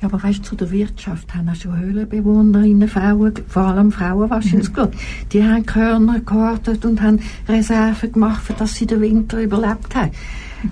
Ja, 0.00 0.06
aber 0.08 0.22
weißt 0.22 0.38
du, 0.38 0.42
zu 0.44 0.54
der 0.54 0.70
Wirtschaft 0.70 1.34
haben 1.34 1.48
auch 1.48 1.56
schon 1.56 1.76
Höhlenbewohnerinnen, 1.76 2.88
Frauen, 2.88 3.32
vor 3.48 3.62
allem 3.64 3.90
Frauen 3.90 4.30
wahrscheinlich 4.30 4.72
geschaut. 4.72 4.92
Die 5.32 5.42
haben 5.42 5.66
Körner 5.66 6.20
gehortet 6.20 6.84
und 6.84 7.02
haben 7.02 7.18
Reserven 7.48 8.12
gemacht, 8.12 8.42
für 8.44 8.52
dass 8.52 8.74
sie 8.76 8.86
den 8.86 9.00
Winter 9.00 9.42
überlebt 9.42 9.94
haben. 9.96 10.12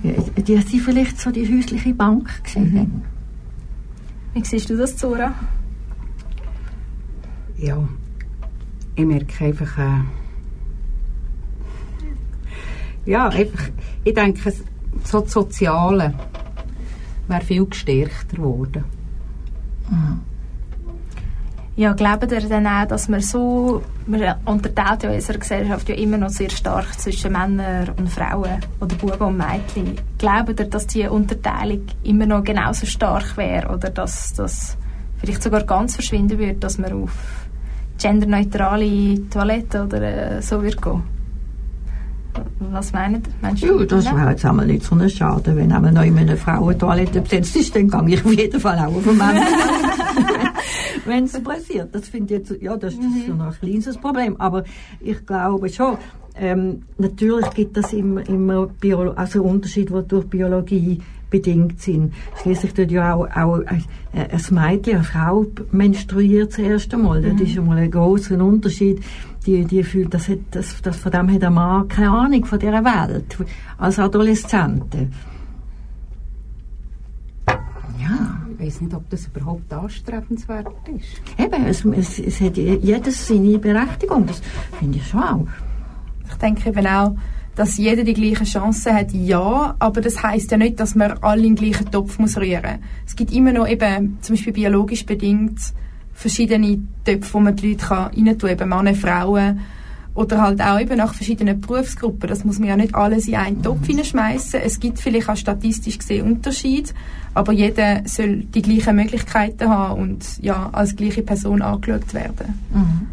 Ja, 0.04 0.12
Die 0.36 0.56
sind 0.58 0.80
vielleicht 0.80 1.18
so 1.20 1.30
die 1.32 1.46
häusliche 1.52 1.92
Bank 1.92 2.28
gewesen. 2.44 3.02
Wie 4.34 4.44
siehst 4.44 4.70
du 4.70 4.76
das, 4.76 4.96
Zora? 4.96 5.34
Ja. 7.58 7.78
Ich 8.94 9.04
merke 9.04 9.44
einfach, 9.44 9.78
äh, 9.78 10.00
ja, 13.10 13.28
einfach, 13.28 13.64
ich 14.04 14.14
denke, 14.14 14.48
es- 14.48 14.62
so 15.04 15.20
das 15.20 15.32
Soziale 15.32 16.14
wäre 17.28 17.40
viel 17.42 17.66
gestärkter 17.66 18.36
geworden. 18.36 18.84
Ja, 21.76 21.92
glaubt 21.92 22.32
ihr 22.32 22.40
denn 22.40 22.66
auch, 22.66 22.86
dass 22.86 23.06
man 23.06 23.20
so, 23.20 23.82
man 24.06 24.36
unterteilt 24.46 25.02
ja 25.02 25.10
in 25.10 25.16
unserer 25.16 25.36
Gesellschaft 25.36 25.86
ja 25.90 25.94
immer 25.94 26.16
noch 26.16 26.30
sehr 26.30 26.48
stark 26.48 26.98
zwischen 26.98 27.32
Männern 27.32 27.90
und 27.98 28.08
Frauen 28.08 28.60
oder 28.80 28.96
Buben 28.96 29.20
und 29.20 29.36
Mädchen. 29.36 29.94
Glaubt 30.16 30.58
ihr, 30.58 30.66
dass 30.70 30.86
diese 30.86 31.10
Unterteilung 31.10 31.82
immer 32.02 32.24
noch 32.24 32.44
genauso 32.44 32.86
stark 32.86 33.36
wäre 33.36 33.68
oder 33.68 33.90
dass 33.90 34.32
das 34.32 34.78
vielleicht 35.18 35.42
sogar 35.42 35.64
ganz 35.64 35.96
verschwinden 35.96 36.38
würde, 36.38 36.54
dass 36.54 36.78
man 36.78 36.94
auf 36.94 37.12
genderneutrale 38.00 39.28
Toiletten 39.28 39.82
oder 39.82 40.36
äh, 40.36 40.40
so 40.40 40.62
wird 40.62 40.80
gehen? 40.80 41.15
Was 42.72 42.92
meinen 42.92 43.22
meinst 43.40 43.62
du? 43.62 43.78
Ja, 43.78 43.84
das 43.84 44.04
wäre 44.06 44.30
jetzt 44.30 44.44
einmal 44.44 44.66
nicht 44.66 44.84
so 44.84 44.94
ein 44.94 45.08
Schaden, 45.08 45.56
wenn 45.56 45.72
einmal 45.72 45.92
noch 45.92 46.02
in 46.02 46.18
einer 46.18 46.36
Frauentoilette 46.36 47.20
besetzt 47.20 47.56
ist, 47.56 47.74
dann 47.74 47.88
gehe 47.88 48.16
ich 48.16 48.24
auf 48.24 48.32
jeden 48.32 48.60
Fall 48.60 48.78
auch 48.78 48.94
auf 48.94 49.08
einen 49.08 49.18
Mann. 49.18 49.36
wenn 51.06 51.24
es 51.24 51.40
passiert. 51.42 51.94
Das 51.94 52.08
finde 52.08 52.34
ich 52.34 52.40
jetzt, 52.40 52.62
ja, 52.62 52.76
das, 52.76 52.94
ist 52.94 53.00
mhm. 53.00 53.38
noch 53.38 53.46
ein 53.46 53.52
kleines 53.60 53.96
Problem. 53.98 54.36
Aber 54.38 54.64
ich 55.00 55.24
glaube 55.24 55.68
schon, 55.68 55.96
ähm, 56.38 56.82
natürlich 56.98 57.50
gibt 57.50 57.76
es 57.76 57.92
immer, 57.92 58.28
immer 58.28 58.66
Bio 58.66 59.12
also 59.12 59.42
Unterschiede, 59.42 60.02
die 60.02 60.08
durch 60.08 60.26
Biologie 60.26 61.00
bedingt 61.30 61.80
sind. 61.80 62.12
Schließlich 62.42 62.74
tut 62.74 62.90
ja 62.90 63.14
auch, 63.14 63.26
auch 63.34 63.60
ein, 63.66 63.84
ein 64.12 64.40
Mädchen, 64.50 64.96
eine 64.96 65.04
Frau 65.04 65.46
menstruiert 65.72 66.52
das 66.52 66.58
erste 66.58 66.96
Mal. 66.96 67.20
Mhm. 67.20 67.38
Das 67.38 67.48
ist 67.48 67.54
schon 67.54 67.66
mal 67.66 67.78
ein 67.78 67.90
großer 67.90 68.42
Unterschied. 68.42 69.02
Die, 69.46 69.64
die 69.64 69.84
fühlt, 69.84 70.12
das, 70.12 70.28
hat, 70.28 70.38
das, 70.50 70.82
das 70.82 70.96
von 70.96 71.12
dem 71.12 71.32
hat 71.32 71.44
ein 71.44 71.54
Mann 71.54 71.86
keine 71.88 72.10
Ahnung 72.10 72.44
von 72.44 72.58
dieser 72.58 72.84
Welt. 72.84 73.36
Als 73.78 73.98
Adoleszente. 73.98 75.08
Ja. 78.00 78.42
Ich 78.58 78.66
weiß 78.66 78.80
nicht, 78.80 78.94
ob 78.94 79.08
das 79.10 79.26
überhaupt 79.26 79.72
anstrebenswert 79.72 80.66
ist. 80.96 81.20
Eben, 81.38 81.66
es, 81.66 81.84
es, 81.84 82.18
es 82.18 82.40
hat 82.40 82.56
jedes 82.56 83.28
seine 83.28 83.58
Berechtigung. 83.58 84.26
Das 84.26 84.40
finde 84.78 84.98
ich 84.98 85.06
schon 85.06 85.22
auch. 85.22 85.46
Ich 86.28 86.34
denke 86.36 86.70
eben 86.70 86.86
auch, 86.86 87.14
dass 87.54 87.78
jeder 87.78 88.04
die 88.04 88.14
gleichen 88.14 88.44
Chancen 88.44 88.94
hat, 88.94 89.12
ja, 89.12 89.74
aber 89.78 90.00
das 90.00 90.22
heißt 90.22 90.50
ja 90.50 90.58
nicht, 90.58 90.78
dass 90.78 90.94
man 90.94 91.12
alle 91.22 91.46
in 91.46 91.54
den 91.54 91.64
gleichen 91.64 91.90
Topf 91.90 92.18
muss 92.18 92.36
rühren. 92.36 92.80
Es 93.06 93.16
gibt 93.16 93.32
immer 93.32 93.52
noch 93.52 93.66
eben, 93.66 94.18
zum 94.20 94.36
Beispiel 94.36 94.52
biologisch 94.52 95.06
bedingt, 95.06 95.60
verschiedene 96.16 96.78
Töpfe, 97.04 97.34
wo 97.34 97.40
man 97.40 97.54
die 97.54 97.70
Leute 97.70 97.90
rein 97.90 98.38
tun 98.38 98.56
kann, 98.56 98.68
Männer, 98.68 98.94
Frauen 98.94 99.60
oder 100.14 100.40
halt 100.40 100.62
auch 100.62 100.80
eben 100.80 100.96
nach 100.96 101.12
verschiedenen 101.12 101.60
Berufsgruppen. 101.60 102.28
Das 102.28 102.42
muss 102.42 102.58
man 102.58 102.68
ja 102.68 102.76
nicht 102.76 102.94
alles 102.94 103.28
in 103.28 103.36
einen 103.36 103.62
Topf 103.62 103.86
hineinschmeißen. 103.86 104.60
Es 104.60 104.80
gibt 104.80 104.98
vielleicht 104.98 105.28
auch 105.28 105.36
statistisch 105.36 105.98
gesehen 105.98 106.26
Unterschiede, 106.26 106.90
aber 107.34 107.52
jeder 107.52 108.00
soll 108.06 108.44
die 108.44 108.62
gleichen 108.62 108.96
Möglichkeiten 108.96 109.68
haben 109.68 110.00
und 110.00 110.24
ja, 110.40 110.70
als 110.72 110.96
gleiche 110.96 111.22
Person 111.22 111.60
angeschaut 111.60 112.14
werden. 112.14 112.58
Mhm. 112.72 113.08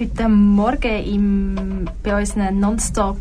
Heute 0.00 0.28
Morgen 0.28 1.04
im, 1.04 1.84
bei 2.02 2.18
unserem 2.18 2.58
Nonstop 2.58 3.18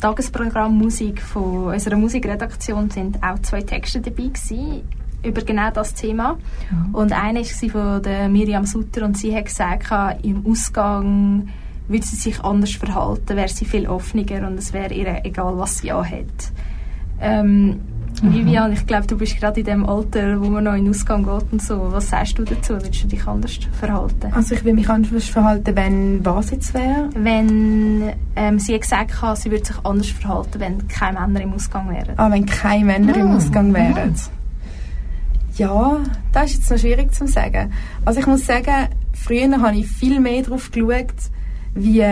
Tagesprogramm 0.00 0.78
Musik 0.78 1.20
von 1.20 1.74
unserer 1.74 1.96
Musikredaktion 1.96 2.88
sind 2.88 3.22
auch 3.22 3.38
zwei 3.40 3.62
Texte 3.62 4.00
dabei 4.00 4.28
gewesen, 4.28 4.82
über 5.28 5.42
genau 5.42 5.70
das 5.70 5.94
Thema. 5.94 6.36
Mhm. 6.70 6.94
Und 6.94 7.12
einer 7.12 7.40
war 7.40 7.70
von 7.70 8.02
der 8.02 8.28
Miriam 8.28 8.64
Sutter 8.64 9.04
und 9.04 9.16
sie 9.16 9.34
hat 9.34 9.46
gesagt, 9.46 9.88
im 10.22 10.44
Ausgang 10.46 11.48
würde 11.88 12.04
sie 12.04 12.16
sich 12.16 12.42
anders 12.44 12.72
verhalten, 12.72 13.36
wäre 13.36 13.48
sie 13.48 13.64
viel 13.64 13.88
offener 13.88 14.46
und 14.46 14.58
es 14.58 14.72
wäre 14.72 14.92
ihr 14.92 15.24
egal, 15.24 15.56
was 15.56 15.78
sie 15.78 15.92
anhat. 15.92 16.52
Ähm, 17.20 17.80
Mhm. 18.22 18.34
Vivian, 18.34 18.72
ich 18.72 18.86
glaube, 18.86 19.06
du 19.06 19.16
bist 19.16 19.38
gerade 19.38 19.60
in 19.60 19.66
dem 19.66 19.86
Alter, 19.86 20.40
wo 20.40 20.46
man 20.46 20.64
noch 20.64 20.74
in 20.74 20.84
den 20.84 20.90
Ausgang 20.90 21.24
geht 21.24 21.52
und 21.52 21.62
so. 21.62 21.88
Was 21.90 22.08
sagst 22.10 22.38
du 22.38 22.44
dazu? 22.44 22.74
Würdest 22.74 23.04
du 23.04 23.08
dich 23.08 23.26
anders 23.26 23.58
verhalten? 23.78 24.32
Also 24.32 24.54
ich 24.54 24.64
will 24.64 24.74
mich 24.74 24.88
anders 24.88 25.28
verhalten, 25.28 25.76
wenn 25.76 26.24
was 26.24 26.50
jetzt 26.50 26.74
wäre? 26.74 27.08
Wenn 27.14 28.12
ähm, 28.36 28.58
sie 28.58 28.78
gesagt 28.78 29.22
hat, 29.22 29.38
sie 29.38 29.50
würde 29.50 29.64
sich 29.64 29.76
anders 29.84 30.08
verhalten, 30.08 30.60
wenn 30.60 30.88
keine 30.88 31.20
Männer 31.20 31.42
im 31.42 31.54
Ausgang 31.54 31.90
wären. 31.90 32.14
Ah, 32.16 32.30
wenn 32.30 32.46
keine 32.46 32.84
Männer 32.84 33.14
mhm. 33.14 33.20
im 33.20 33.30
Ausgang 33.36 33.72
wären. 33.72 34.14
Ja, 35.58 35.98
das 36.32 36.50
ist 36.50 36.58
jetzt 36.58 36.70
noch 36.70 36.78
schwierig 36.78 37.12
zu 37.12 37.26
sagen. 37.26 37.72
Also 38.04 38.20
ich 38.20 38.26
muss 38.26 38.46
sagen, 38.46 38.88
früher 39.12 39.60
habe 39.60 39.76
ich 39.76 39.86
viel 39.86 40.20
mehr 40.20 40.42
darauf 40.42 40.70
geschaut, 40.70 41.14
wie 41.74 42.04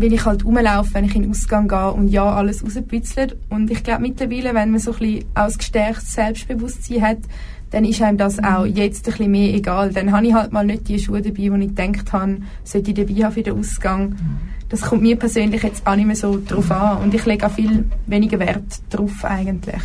weil 0.00 0.12
ich 0.12 0.24
halt 0.24 0.44
rumlaufe, 0.44 0.94
wenn 0.94 1.04
ich 1.04 1.14
in 1.14 1.22
den 1.22 1.30
Ausgang 1.30 1.68
gehe 1.68 1.92
und 1.92 2.08
ja, 2.08 2.24
alles 2.24 2.64
rauspützelt. 2.64 3.36
Und 3.50 3.70
ich 3.70 3.82
glaube 3.82 4.02
mittlerweile, 4.02 4.54
wenn 4.54 4.70
man 4.70 4.80
so 4.80 4.92
ein 4.92 4.98
bisschen 4.98 5.24
ausgestärktes 5.34 6.14
Selbstbewusstsein 6.14 7.02
hat, 7.02 7.18
dann 7.70 7.84
ist 7.84 8.00
einem 8.00 8.16
das 8.16 8.42
auch 8.42 8.64
jetzt 8.64 9.06
ein 9.06 9.12
bisschen 9.12 9.30
mehr 9.30 9.54
egal. 9.54 9.92
Dann 9.92 10.12
habe 10.12 10.26
ich 10.26 10.34
halt 10.34 10.52
mal 10.52 10.64
nicht 10.64 10.88
die 10.88 10.98
Schuhe 10.98 11.20
dabei, 11.20 11.34
die 11.34 11.64
ich 11.66 11.74
gedacht 11.74 12.12
habe, 12.12 12.38
sollte 12.64 12.90
ich 12.90 12.96
dabei 12.96 13.24
haben 13.24 13.32
für 13.32 13.42
den 13.42 13.58
Ausgang. 13.58 14.16
Das 14.70 14.80
kommt 14.82 15.02
mir 15.02 15.16
persönlich 15.16 15.62
jetzt 15.62 15.86
auch 15.86 15.96
nicht 15.96 16.06
mehr 16.06 16.16
so 16.16 16.40
drauf 16.46 16.70
an. 16.70 17.02
Und 17.02 17.14
ich 17.14 17.26
lege 17.26 17.46
auch 17.46 17.50
viel 17.50 17.84
weniger 18.06 18.38
Wert 18.38 18.80
drauf 18.88 19.24
eigentlich. 19.24 19.82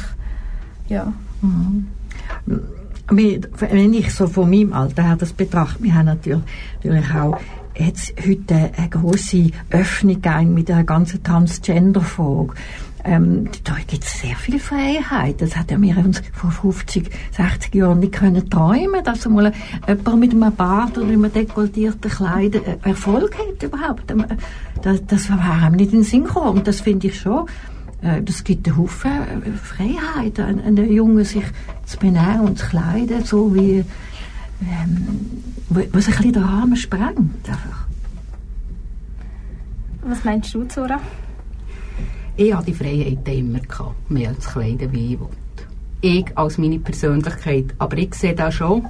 Ja. 0.88 1.12
Mhm. 1.42 1.88
Wenn 3.08 3.94
ich 3.94 4.14
so 4.14 4.28
von 4.28 4.50
meinem 4.50 4.74
Alter 4.74 5.04
her 5.04 5.16
das 5.16 5.34
betrachte, 5.34 5.84
wir 5.84 5.94
haben 5.94 6.06
natürlich, 6.06 6.42
auch 7.14 7.40
jetzt 7.78 8.14
heute 8.26 8.72
eine 8.78 8.90
große 8.90 9.52
Öffnung 9.70 10.54
mit 10.54 10.70
der 10.70 10.84
ganzen 10.84 11.22
Transgender-Frage. 11.24 12.54
Ähm, 13.08 13.50
da 13.64 13.76
gibt 13.86 14.04
es 14.04 14.20
sehr 14.20 14.36
viel 14.36 14.60
Freiheit. 14.60 15.40
Das 15.40 15.56
hat 15.56 15.70
ja 15.70 15.80
wir 15.80 15.96
uns 16.00 16.24
vor 16.34 16.50
50, 16.50 17.12
60 17.32 17.76
Jahren 17.76 18.00
nicht 18.00 18.14
können 18.14 18.50
träumen, 18.50 19.04
dass 19.04 19.28
mal 19.28 19.54
jemand 19.88 20.20
mit 20.20 20.32
einem 20.32 20.56
Bart 20.56 20.98
oder 20.98 21.10
einem 21.10 21.32
dekolletierten 21.32 22.10
Kleid 22.10 22.60
Erfolg 22.84 23.38
hat 23.38 23.62
überhaupt. 23.62 24.10
Ähm, 24.10 24.26
das, 24.82 25.06
das 25.06 25.30
war 25.30 25.40
einem 25.40 25.76
nicht 25.76 25.94
in 25.94 26.00
den 26.00 26.04
Sinn 26.04 26.24
gekommen. 26.24 26.58
Und 26.58 26.68
das 26.68 26.82
finde 26.82 27.08
ich 27.08 27.20
schon, 27.20 27.46
äh, 27.46 27.75
das 28.22 28.44
gibt 28.44 28.68
einen 28.68 28.78
Haufen 28.78 29.12
äh, 29.12 29.52
Freiheit, 29.52 30.40
einen 30.40 30.92
Jungen 30.92 31.24
sich 31.26 31.46
zu 31.86 31.98
benehmen 31.98 32.42
und 32.42 32.60
zu 32.60 32.68
kleiden, 32.68 33.24
so 33.24 33.54
wie 33.56 33.84
ähm, 34.62 35.42
was 35.70 35.84
ein 35.84 35.92
bisschen 35.92 36.32
den 36.32 36.44
Rahmen 36.44 36.76
sprengt. 36.76 37.50
Einfach. 37.50 37.88
Was 40.04 40.24
meinst 40.24 40.54
du, 40.54 40.66
Zora? 40.66 41.00
Ich 42.38 42.54
hatte 42.54 42.66
die 42.66 42.74
Freiheit 42.74 43.28
immer 43.28 43.60
gehabt, 43.60 44.12
mehr 44.12 44.38
zu 44.40 44.50
kleiden, 44.52 44.92
wie 44.92 45.14
ich 45.14 45.20
wollte. 45.20 45.36
Ich 46.02 46.38
als 46.38 46.58
meine 46.58 46.80
Persönlichkeit. 46.80 47.74
Aber 47.80 47.98
ich 47.98 48.14
sehe 48.14 48.36
da 48.36 48.52
schon, 48.52 48.86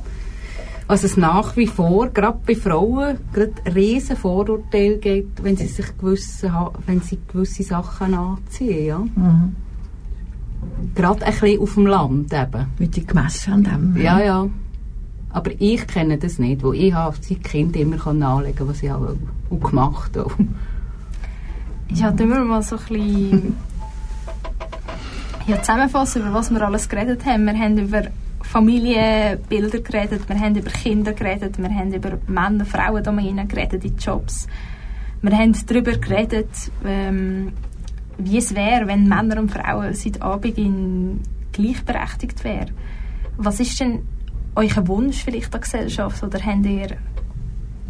was 0.88 1.04
es 1.04 1.18
nach 1.18 1.58
wie 1.58 1.68
vor, 1.68 2.10
gerade 2.10 2.40
bei 2.46 2.56
Frauen, 2.56 3.18
gerade 3.34 3.54
riesen 3.74 4.16
Vorurteile 4.16 4.98
gibt, 4.98 5.44
wenn 5.44 5.58
sie 5.58 5.68
sich 5.68 5.98
gewisse, 5.98 6.52
wenn 6.86 7.02
sie 7.02 7.18
gewisse 7.28 7.64
Sachen 7.64 8.14
anziehen. 8.14 8.86
Ja? 8.86 9.00
Mhm. 9.00 9.56
Gerade 10.94 11.26
ein 11.26 11.32
bisschen 11.32 11.60
auf 11.60 11.74
dem 11.74 11.88
Land 11.88 12.34
eben. 12.34 12.68
Mit 12.78 12.96
die 12.96 13.06
gemessen 13.06 13.54
an 13.54 13.64
dem. 13.64 13.98
Ja, 13.98 14.20
ja. 14.20 14.48
Aber 15.30 15.52
ich 15.60 15.86
kenne 15.88 16.18
das 16.18 16.40
nicht, 16.40 16.64
wo 16.64 16.72
ich 16.72 16.94
habe 16.94 17.18
seit 17.20 17.44
Kind 17.44 17.76
immer 17.76 18.06
anlegen 18.08 18.68
was 18.68 18.82
ich 18.82 18.92
auch, 18.92 19.16
auch 19.50 19.60
gemacht 19.60 20.16
habe. 20.16 20.32
Ich 21.90 22.04
hatte 22.04 22.24
immer 22.24 22.44
mal 22.46 22.62
so 22.62 22.78
ein 22.78 22.84
bisschen 22.88 23.56
ja, 25.48 25.62
zusammenfassen, 25.62 26.22
über 26.22 26.34
was 26.34 26.52
wir 26.52 26.62
alles 26.62 26.88
geredet 26.88 27.26
haben. 27.26 27.46
Wir 27.46 27.54
haben 27.54 27.78
über 27.78 28.04
Familienbilder 28.56 29.82
geredet, 29.82 30.30
wir 30.30 30.40
haben 30.40 30.56
über 30.56 30.70
Kinder 30.70 31.12
geredet, 31.12 31.58
wir 31.58 31.70
haben 31.70 31.94
über 31.94 32.18
Männer, 32.26 32.64
Frauen 32.64 33.04
Domänen 33.04 33.50
geredet 33.50 33.84
in 33.84 33.98
Jobs. 33.98 34.48
Wir 35.22 35.38
haben 35.38 35.54
darüber 35.68 35.92
geredet, 35.98 36.48
ähm, 36.86 37.52
wie 38.18 38.38
es 38.38 38.56
wäre, 38.56 38.88
wenn 38.88 39.10
Männer 39.10 39.42
und 39.42 39.52
Frauen 39.52 39.94
seit 39.94 40.22
Anbeginn 40.22 41.20
gleichberechtigt 41.52 42.46
wären. 42.46 42.72
Was 43.36 43.60
ist 43.60 43.78
denn 43.82 44.04
euer 44.56 44.88
Wunsch 44.88 45.26
vielleicht 45.26 45.54
der 45.54 45.60
Gesellschaft 45.60 46.24
oder 46.24 46.40
habt 46.40 46.66
ihr 46.66 46.96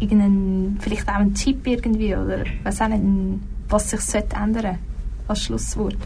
irgendeinen, 0.00 0.78
vielleicht 0.80 1.08
auch 1.08 1.14
einen 1.14 1.34
Tipp 1.34 1.64
irgendwie 1.64 2.16
oder 2.16 2.42
was 2.64 2.80
auch 2.80 2.88
nicht, 2.88 3.04
was 3.68 3.90
sich 3.90 4.00
sollte 4.00 4.34
ändern 4.34 4.78
als 5.28 5.44
Schlusswort? 5.44 5.98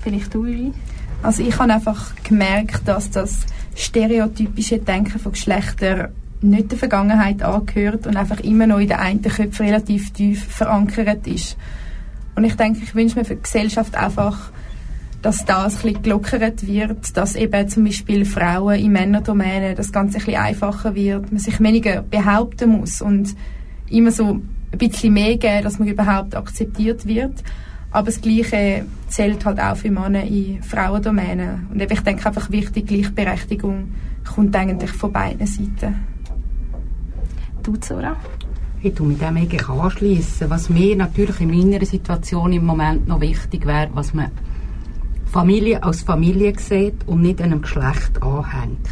Vielleicht 0.00 0.34
du, 0.34 0.40
Uli? 0.40 0.72
Also 1.22 1.42
ich 1.42 1.58
habe 1.58 1.72
einfach 1.72 2.12
gemerkt, 2.24 2.86
dass 2.86 3.10
das 3.10 3.40
stereotypische 3.76 4.78
Denken 4.78 5.18
von 5.18 5.32
Geschlechtern 5.32 6.08
nicht 6.42 6.70
der 6.70 6.78
Vergangenheit 6.78 7.42
angehört 7.42 8.06
und 8.06 8.16
einfach 8.16 8.40
immer 8.40 8.66
noch 8.66 8.78
in 8.78 8.88
den 8.88 8.98
einen 8.98 9.22
Köpfen 9.22 9.66
relativ 9.66 10.12
tief 10.12 10.44
verankert 10.44 11.26
ist. 11.26 11.56
Und 12.34 12.44
ich 12.44 12.54
denke, 12.54 12.80
ich 12.82 12.94
wünsche 12.94 13.18
mir 13.18 13.24
für 13.24 13.36
die 13.36 13.42
Gesellschaft 13.42 13.94
einfach 13.94 14.50
dass 15.22 15.44
das 15.44 15.76
ein 15.76 15.82
bisschen 15.82 16.02
gelockert 16.02 16.66
wird, 16.66 17.16
dass 17.16 17.36
eben 17.36 17.68
zum 17.68 17.84
Beispiel 17.84 18.24
Frauen 18.24 18.78
in 18.78 18.92
Männerdomänen 18.92 19.76
das 19.76 19.92
Ganze 19.92 20.18
ein 20.18 20.24
bisschen 20.24 20.40
einfacher 20.40 20.94
wird, 20.94 21.30
man 21.30 21.38
sich 21.38 21.60
weniger 21.60 22.02
behaupten 22.02 22.70
muss 22.70 23.02
und 23.02 23.34
immer 23.90 24.12
so 24.12 24.40
ein 24.72 24.78
bisschen 24.78 25.12
mehr 25.12 25.36
geben, 25.36 25.62
dass 25.62 25.78
man 25.78 25.88
überhaupt 25.88 26.34
akzeptiert 26.34 27.06
wird. 27.06 27.42
Aber 27.92 28.06
das 28.06 28.20
Gleiche 28.20 28.86
zählt 29.08 29.44
halt 29.44 29.60
auch 29.60 29.76
für 29.76 29.90
Männer 29.90 30.22
in 30.22 30.62
Frauendomänen. 30.62 31.66
Und 31.70 31.80
ich 31.80 32.00
denke 32.00 32.26
einfach 32.26 32.50
wichtig, 32.50 32.86
Gleichberechtigung 32.86 33.90
kommt 34.32 34.54
eigentlich 34.54 34.92
von 34.92 35.12
beiden 35.12 35.46
Seiten. 35.46 36.06
Du, 37.62 37.76
Zora? 37.76 38.16
Ich 38.82 38.94
tue 38.94 39.08
mit 39.08 39.20
dem 39.20 39.36
eigentlich 39.36 39.68
anschließen. 39.68 40.48
Was 40.48 40.70
mir 40.70 40.96
natürlich 40.96 41.40
in 41.40 41.50
meiner 41.50 41.84
Situation 41.84 42.52
im 42.52 42.64
Moment 42.64 43.08
noch 43.08 43.20
wichtig 43.20 43.66
wäre, 43.66 43.90
was 43.92 44.14
man 44.14 44.30
Familie 45.26 45.82
als 45.82 46.02
Familie 46.02 46.54
sieht 46.58 47.06
und 47.06 47.22
nicht 47.22 47.42
einem 47.42 47.60
Geschlecht 47.60 48.22
anhängt. 48.22 48.88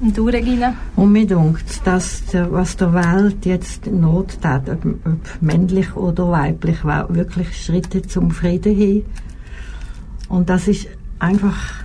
Und 0.00 0.16
du, 0.16 0.28
Regina? 0.28 0.74
Und 0.96 1.12
mir 1.12 1.26
denkt, 1.26 1.86
dass 1.86 2.22
was 2.32 2.76
der 2.76 2.94
Welt 2.94 3.44
jetzt 3.44 3.86
Not 3.86 4.40
tut, 4.40 4.68
ob, 4.70 4.84
ob 5.04 5.42
männlich 5.42 5.94
oder 5.94 6.30
weiblich, 6.30 6.82
war 6.84 7.14
wirklich 7.14 7.62
Schritte 7.62 8.00
zum 8.00 8.30
Frieden 8.30 8.74
hin. 8.74 9.04
Und 10.30 10.48
das 10.48 10.68
ist 10.68 10.88
einfach 11.18 11.84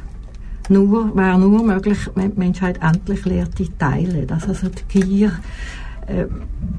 nur, 0.70 1.13
wäre 1.16 1.38
nur 1.38 1.61
möglich, 1.63 2.09
wenn 2.16 2.34
die 2.34 2.39
Menschheit 2.39 2.80
endlich 2.82 3.26
lehrt, 3.26 3.59
die 3.59 3.70
Teile, 3.78 4.26
dass 4.26 4.47
also 4.47 4.70
die 4.70 4.99
Gier 4.99 5.34
äh, 6.07 6.26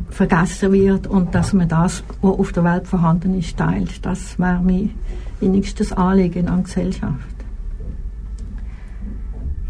vergessen 0.08 0.72
wird 0.72 1.06
und 1.06 1.34
dass 1.34 1.52
man 1.52 1.68
das, 1.68 2.02
was 2.22 2.38
auf 2.38 2.52
der 2.52 2.64
Welt 2.64 2.86
vorhanden 2.86 3.38
ist, 3.38 3.58
teilt. 3.58 4.04
Das 4.06 4.38
wäre 4.38 4.62
mein 4.62 4.94
innigstes 5.40 5.92
Anliegen 5.92 6.48
an 6.48 6.64
Gesellschaft. 6.64 7.34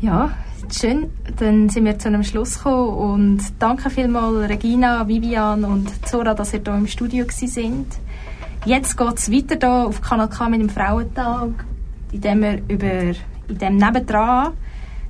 Ja, 0.01 0.31
schön. 0.75 1.11
Dann 1.37 1.69
sind 1.69 1.85
wir 1.85 1.99
zu 1.99 2.09
einem 2.09 2.23
Schluss 2.23 2.59
gekommen 2.59 2.97
und 2.97 3.41
danke 3.59 3.91
vielmals 3.91 4.49
Regina, 4.49 5.07
Vivian 5.07 5.64
und 5.64 5.91
Zora, 6.07 6.35
dass 6.35 6.53
ihr 6.53 6.61
hier 6.64 6.75
im 6.75 6.87
Studio 6.87 7.25
sind. 7.31 7.87
Jetzt 8.64 8.97
geht 8.97 9.19
es 9.19 9.31
weiter 9.31 9.57
hier 9.61 9.87
auf 9.87 10.01
Kanal 10.01 10.29
K 10.29 10.49
mit 10.49 10.61
dem 10.61 10.69
Frauentag, 10.69 11.51
in 12.12 12.21
dem 12.21 12.41
wir 12.43 12.62
über, 12.69 13.17
in 13.49 13.59
dem 13.59 13.77
nebendran 13.77 14.53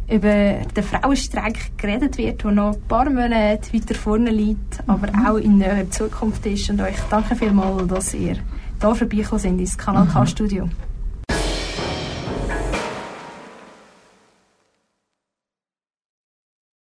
über 0.09 0.65
den 0.77 0.85
Frauenstreik 0.85 1.79
geredet 1.79 2.17
wird, 2.19 2.45
der 2.45 2.53
noch 2.53 2.75
ein 2.75 2.83
paar 2.83 3.11
Monate 3.11 3.73
weiter 3.73 3.95
vorne 3.95 4.31
liegt, 4.31 4.81
aber 4.87 5.09
mhm. 5.13 5.27
auch 5.27 5.37
in 5.37 5.59
der 5.59 5.91
Zukunft 5.91 6.47
ist. 6.47 6.71
Und 6.71 6.81
euch 6.81 6.97
danke 7.11 7.35
vielmals, 7.35 7.87
dass 7.89 8.15
ihr 8.15 8.37
hier 8.81 8.95
vorbeigekommen 8.95 9.41
sind 9.41 9.59
ins 9.59 9.77
Kanal 9.77 10.07
K-Studio. 10.07 10.67
Mhm. 10.67 10.96